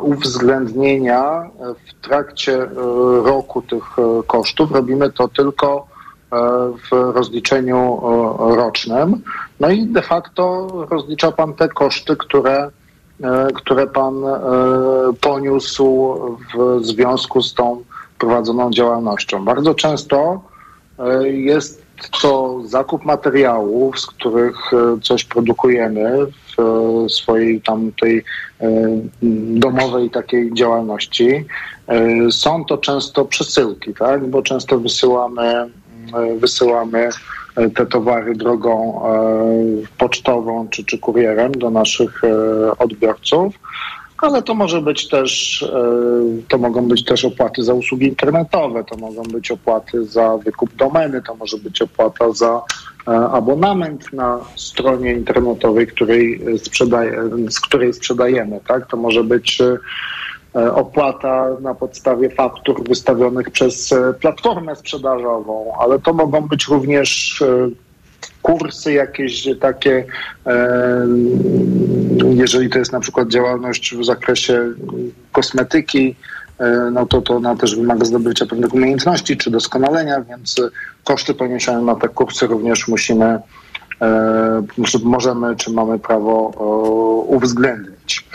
uwzględnienia 0.00 1.50
w 1.86 2.06
trakcie 2.06 2.66
roku 3.24 3.62
tych 3.62 3.84
kosztów. 4.26 4.72
Robimy 4.72 5.12
to 5.12 5.28
tylko 5.28 5.86
w 6.90 6.92
rozliczeniu 6.92 8.00
rocznym. 8.38 9.22
No 9.60 9.70
i 9.70 9.86
de 9.86 10.02
facto 10.02 10.68
rozlicza 10.90 11.32
pan 11.32 11.54
te 11.54 11.68
koszty, 11.68 12.16
które, 12.16 12.70
które 13.54 13.86
pan 13.86 14.14
poniósł 15.20 16.14
w 16.54 16.84
związku 16.84 17.42
z 17.42 17.54
tą 17.54 17.82
prowadzoną 18.18 18.70
działalnością. 18.70 19.44
Bardzo 19.44 19.74
często 19.74 20.40
jest 21.22 21.86
to 22.22 22.60
zakup 22.64 23.04
materiałów, 23.04 24.00
z 24.00 24.06
których 24.06 24.56
coś 25.02 25.24
produkujemy 25.24 26.26
w 26.56 27.12
swojej 27.12 27.60
tam 27.60 27.92
tej 28.00 28.24
domowej 29.52 30.10
takiej 30.10 30.54
działalności. 30.54 31.44
Są 32.30 32.64
to 32.64 32.78
często 32.78 33.24
przesyłki, 33.24 33.94
tak? 33.94 34.26
bo 34.26 34.42
często 34.42 34.78
wysyłamy 34.78 35.70
wysyłamy 36.38 37.08
te 37.74 37.86
towary 37.86 38.34
drogą 38.34 39.00
pocztową 39.98 40.68
czy, 40.70 40.84
czy 40.84 40.98
kurierem 40.98 41.52
do 41.52 41.70
naszych 41.70 42.22
odbiorców, 42.78 43.54
ale 44.18 44.42
to 44.42 44.54
może 44.54 44.82
być 44.82 45.08
też, 45.08 45.64
to 46.48 46.58
mogą 46.58 46.88
być 46.88 47.04
też 47.04 47.24
opłaty 47.24 47.62
za 47.62 47.74
usługi 47.74 48.06
internetowe, 48.06 48.84
to 48.84 48.96
mogą 48.96 49.22
być 49.22 49.50
opłaty 49.50 50.04
za 50.04 50.36
wykup 50.36 50.74
domeny, 50.74 51.22
to 51.22 51.34
może 51.34 51.56
być 51.56 51.82
opłata 51.82 52.32
za 52.32 52.62
abonament 53.32 54.12
na 54.12 54.40
stronie 54.56 55.12
internetowej, 55.12 55.86
której 55.86 56.40
sprzedaje, 56.58 57.22
z 57.50 57.60
której 57.60 57.94
sprzedajemy, 57.94 58.60
tak? 58.68 58.86
To 58.86 58.96
może 58.96 59.24
być 59.24 59.62
opłata 60.74 61.46
na 61.60 61.74
podstawie 61.74 62.30
faktur 62.30 62.88
wystawionych 62.88 63.50
przez 63.50 63.94
platformę 64.20 64.76
sprzedażową, 64.76 65.72
ale 65.78 65.98
to 65.98 66.12
mogą 66.12 66.40
być 66.40 66.68
również 66.68 67.42
kursy 68.42 68.92
jakieś 68.92 69.48
takie, 69.60 70.04
jeżeli 72.30 72.70
to 72.70 72.78
jest 72.78 72.92
na 72.92 73.00
przykład 73.00 73.28
działalność 73.28 73.94
w 73.94 74.04
zakresie 74.04 74.72
kosmetyki, 75.32 76.16
no 76.92 77.06
to, 77.06 77.22
to 77.22 77.36
ona 77.36 77.56
też 77.56 77.76
wymaga 77.76 78.04
zdobycia 78.04 78.46
pewnych 78.46 78.74
umiejętności 78.74 79.36
czy 79.36 79.50
doskonalenia, 79.50 80.20
więc 80.20 80.56
koszty 81.04 81.34
poniesione 81.34 81.82
na 81.82 81.94
te 81.94 82.08
kursy 82.08 82.46
również 82.46 82.88
musimy, 82.88 83.38
możemy 85.04 85.56
czy 85.56 85.70
mamy 85.70 85.98
prawo 85.98 86.34
uwzględnić. 87.26 88.28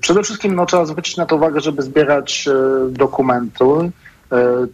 Przede 0.00 0.22
wszystkim 0.22 0.54
no, 0.54 0.66
trzeba 0.66 0.84
zwrócić 0.84 1.16
na 1.16 1.26
to 1.26 1.36
uwagę, 1.36 1.60
żeby 1.60 1.82
zbierać 1.82 2.48
dokumenty. 2.88 3.64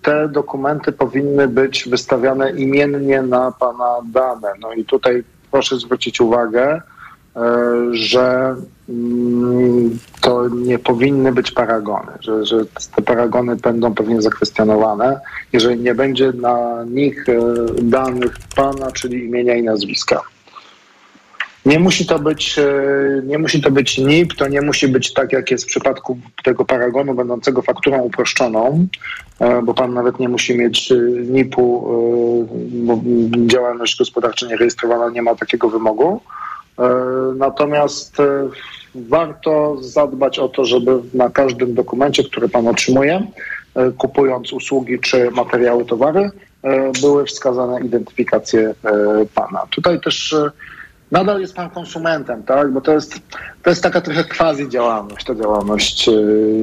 Te 0.02 0.28
dokumenty 0.28 0.92
powinny 0.92 1.48
być 1.48 1.88
wystawiane 1.88 2.50
imiennie 2.50 3.22
na 3.22 3.52
Pana 3.52 3.96
dane. 4.12 4.48
No 4.60 4.72
i 4.72 4.84
tutaj 4.84 5.24
proszę 5.50 5.76
zwrócić 5.76 6.20
uwagę, 6.20 6.82
że 7.90 8.56
mm, 8.88 9.98
to 10.20 10.48
nie 10.48 10.78
powinny 10.78 11.32
być 11.32 11.50
paragony, 11.50 12.12
że, 12.20 12.46
że 12.46 12.64
te 12.96 13.02
paragony 13.02 13.56
będą 13.56 13.94
pewnie 13.94 14.22
zakwestionowane, 14.22 15.20
jeżeli 15.52 15.80
nie 15.80 15.94
będzie 15.94 16.32
na 16.32 16.84
nich 16.84 17.26
danych 17.82 18.36
Pana, 18.56 18.92
czyli 18.92 19.24
imienia 19.24 19.54
i 19.54 19.62
nazwiska. 19.62 20.22
Nie 21.68 21.78
musi 21.78 22.06
to 22.06 22.18
być, 22.18 22.56
nie 23.24 23.38
musi 23.38 23.62
to 23.62 23.70
być 23.70 23.98
NIP, 23.98 24.34
to 24.34 24.48
nie 24.48 24.62
musi 24.62 24.88
być 24.88 25.12
tak, 25.12 25.32
jak 25.32 25.50
jest 25.50 25.64
w 25.64 25.66
przypadku 25.66 26.18
tego 26.44 26.64
paragonu 26.64 27.14
będącego 27.14 27.62
fakturą 27.62 27.98
uproszczoną, 27.98 28.86
bo 29.62 29.74
pan 29.74 29.94
nawet 29.94 30.18
nie 30.18 30.28
musi 30.28 30.58
mieć 30.58 30.92
NIP-u, 31.30 31.80
bo 32.70 33.00
działalność 33.46 33.98
gospodarcza 33.98 34.46
nierejestrowana 34.46 35.10
nie 35.10 35.22
ma 35.22 35.34
takiego 35.34 35.68
wymogu. 35.68 36.20
Natomiast 37.36 38.16
warto 38.94 39.76
zadbać 39.80 40.38
o 40.38 40.48
to, 40.48 40.64
żeby 40.64 40.92
na 41.14 41.30
każdym 41.30 41.74
dokumencie, 41.74 42.24
który 42.24 42.48
pan 42.48 42.68
otrzymuje, 42.68 43.26
kupując 43.98 44.52
usługi 44.52 44.98
czy 45.00 45.30
materiały, 45.30 45.84
towary, 45.84 46.30
były 47.00 47.24
wskazane 47.24 47.80
identyfikacje 47.80 48.74
pana. 49.34 49.62
Tutaj 49.70 50.00
też 50.00 50.36
nadal 51.10 51.40
jest 51.40 51.54
pan 51.54 51.70
konsumentem, 51.70 52.42
tak? 52.42 52.72
Bo 52.72 52.80
to 52.80 52.92
jest, 52.92 53.20
to 53.62 53.70
jest 53.70 53.82
taka 53.82 54.00
trochę 54.00 54.24
quasi 54.24 54.68
działalność, 54.68 55.26
ta 55.26 55.34
działalność 55.34 56.10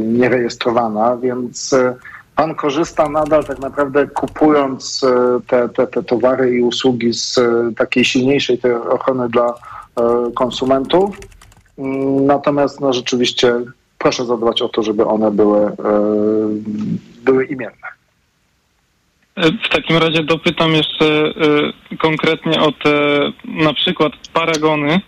nierejestrowana, 0.06 1.18
więc 1.18 1.76
pan 2.36 2.56
korzysta 2.56 3.10
nadal 3.10 3.44
tak 3.44 3.60
naprawdę 3.60 4.08
kupując 4.08 5.06
te, 5.48 5.70
te, 5.70 5.88
te 5.88 6.04
towary 6.04 6.56
i 6.56 6.62
usługi 6.62 7.14
z 7.14 7.40
takiej 7.78 8.06
silniejszej 8.06 8.58
tej 8.58 8.74
ochrony 8.74 9.30
dla 9.30 9.54
konsumentów. 10.36 11.18
Natomiast 12.22 12.82
no, 12.82 12.94
rzeczywiście 12.94 13.56
proszę 13.98 14.26
zadbać 14.26 14.62
o 14.62 14.70
to, 14.70 14.84
żeby 14.84 15.06
one 15.06 15.32
były, 15.32 15.72
były 17.24 17.46
imienne. 17.46 17.95
W 19.38 19.70
takim 19.70 19.98
razie 19.98 20.24
dopytam 20.24 20.74
jeszcze 20.74 21.06
y, 21.92 21.98
konkretnie 21.98 22.60
o 22.62 22.72
te 22.72 23.20
na 23.46 23.74
przykład 23.74 24.14
paragony. 24.34 25.00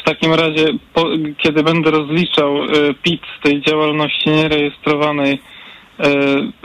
W 0.00 0.04
takim 0.04 0.34
razie, 0.34 0.66
po, 0.94 1.04
kiedy 1.38 1.62
będę 1.62 1.90
rozliczał 1.90 2.64
y, 2.64 2.94
PIT 3.02 3.20
z 3.38 3.42
tej 3.42 3.62
działalności 3.62 4.30
nierejestrowanej, 4.30 5.32
y, 5.34 5.40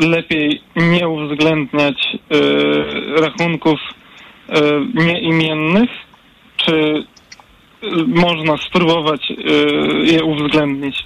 lepiej 0.08 0.62
nie 0.76 1.08
uwzględniać 1.08 2.18
rachunków 3.18 3.80
nieimiennych, 4.94 5.90
czy 6.58 7.04
można 8.08 8.58
spróbować 8.58 9.34
je 10.04 10.24
uwzględnić? 10.24 11.04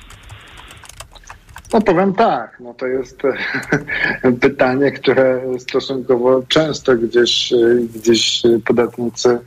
No 1.74 1.82
powiem 1.82 2.14
tak, 2.14 2.58
no 2.60 2.74
to 2.74 2.88
jest 2.88 3.22
pytanie, 4.42 4.92
które 4.92 5.42
stosunkowo 5.60 6.42
często 6.48 6.96
gdzieś, 6.96 7.54
gdzieś 7.96 8.44
podatnicy 8.66 9.40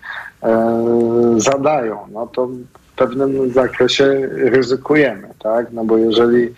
zadają. 1.36 1.98
No 2.12 2.26
to 2.26 2.46
w 2.46 2.94
pewnym 2.96 3.52
zakresie 3.52 4.28
ryzykujemy, 4.32 5.28
tak? 5.38 5.72
No 5.72 5.84
bo 5.84 5.98
jeżeli 5.98 6.54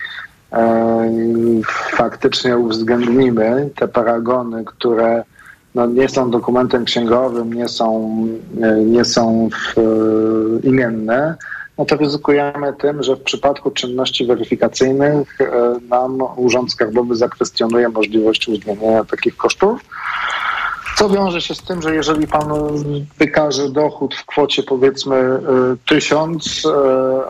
faktycznie 1.96 2.58
uwzględnimy 2.58 3.70
te 3.76 3.88
paragony, 3.88 4.64
które 4.64 5.24
no, 5.74 5.86
nie 5.86 6.08
są 6.08 6.30
dokumentem 6.30 6.84
księgowym, 6.84 7.52
nie 7.52 7.68
są, 7.68 8.18
nie 8.86 9.04
są 9.04 9.48
w, 9.48 9.74
imienne, 10.62 11.34
no 11.78 11.84
to 11.84 11.96
ryzykujemy 11.96 12.72
tym, 12.72 13.02
że 13.02 13.16
w 13.16 13.22
przypadku 13.22 13.70
czynności 13.70 14.26
weryfikacyjnych 14.26 15.38
nam 15.88 16.18
Urząd 16.36 16.72
Skarbowy 16.72 17.16
zakwestionuje 17.16 17.88
możliwość 17.88 18.48
uwzględnienia 18.48 19.04
takich 19.04 19.36
kosztów. 19.36 19.80
Co 20.96 21.08
wiąże 21.08 21.40
się 21.40 21.54
z 21.54 21.62
tym, 21.62 21.82
że 21.82 21.94
jeżeli 21.94 22.26
pan 22.26 22.48
wykaże 23.18 23.68
dochód 23.68 24.14
w 24.14 24.26
kwocie 24.26 24.62
powiedzmy 24.62 25.40
tysiąc, 25.88 26.62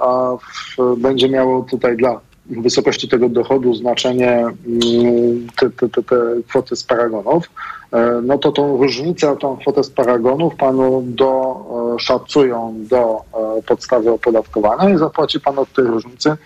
a 0.02 0.36
w, 0.36 0.96
będzie 0.96 1.28
miało 1.28 1.66
tutaj 1.70 1.96
dla 1.96 2.20
wysokości 2.46 3.08
tego 3.08 3.28
dochodu 3.28 3.74
znaczenie 3.74 4.44
te, 5.56 5.70
te, 5.70 5.88
te, 5.88 6.02
te 6.02 6.16
kwoty 6.48 6.76
z 6.76 6.84
paragonów, 6.84 7.50
no 8.22 8.38
to 8.38 8.52
tą 8.52 8.76
różnicę, 8.76 9.36
tą 9.36 9.56
kwotę 9.56 9.84
z 9.84 9.90
paragonów 9.90 10.54
panu 10.56 11.04
doszacują 11.06 12.74
do 12.78 13.20
podstawy 13.66 14.10
opodatkowania 14.10 14.94
i 14.94 14.98
zapłaci 14.98 15.40
pan 15.40 15.58
od 15.58 15.72
tej 15.72 15.84
różnicy 15.84 16.36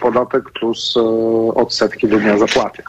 podatek 0.00 0.50
plus 0.50 0.94
odsetki 1.54 2.08
do 2.08 2.18
dnia 2.18 2.38
zapłaty. 2.38 2.82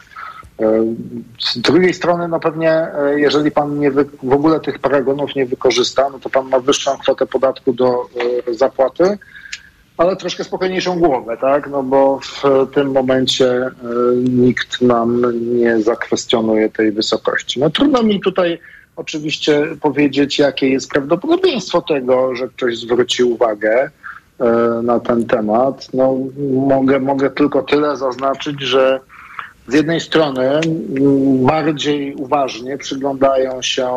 Z 1.40 1.58
drugiej 1.58 1.94
strony, 1.94 2.28
no 2.28 2.40
pewnie, 2.40 2.86
jeżeli 3.16 3.50
pan 3.50 3.78
nie 3.78 3.90
wy, 3.90 4.04
w 4.22 4.32
ogóle 4.32 4.60
tych 4.60 4.78
paragonów 4.78 5.34
nie 5.36 5.46
wykorzysta, 5.46 6.08
no 6.12 6.18
to 6.18 6.30
pan 6.30 6.48
ma 6.48 6.60
wyższą 6.60 6.98
kwotę 6.98 7.26
podatku 7.26 7.72
do 7.72 8.06
zapłaty, 8.50 9.18
ale 9.98 10.16
troszkę 10.16 10.44
spokojniejszą 10.44 10.98
głowę, 10.98 11.36
tak? 11.40 11.70
No 11.70 11.82
bo 11.82 12.20
w 12.22 12.42
tym 12.74 12.92
momencie 12.92 13.66
y, 13.66 13.70
nikt 14.16 14.80
nam 14.80 15.22
nie 15.58 15.82
zakwestionuje 15.82 16.68
tej 16.70 16.92
wysokości. 16.92 17.60
No 17.60 17.70
trudno 17.70 18.02
mi 18.02 18.20
tutaj 18.20 18.58
oczywiście 18.96 19.62
powiedzieć, 19.80 20.38
jakie 20.38 20.68
jest 20.68 20.90
prawdopodobieństwo 20.90 21.82
tego, 21.82 22.34
że 22.34 22.48
ktoś 22.48 22.78
zwróci 22.78 23.24
uwagę 23.24 23.90
y, 24.40 24.82
na 24.82 25.00
ten 25.00 25.26
temat. 25.26 25.88
No, 25.94 26.16
mogę, 26.52 27.00
mogę 27.00 27.30
tylko 27.30 27.62
tyle 27.62 27.96
zaznaczyć, 27.96 28.60
że 28.60 29.00
z 29.68 29.74
jednej 29.74 30.00
strony 30.00 30.60
bardziej 31.46 32.14
uważnie 32.14 32.78
przyglądają 32.78 33.62
się 33.62 33.88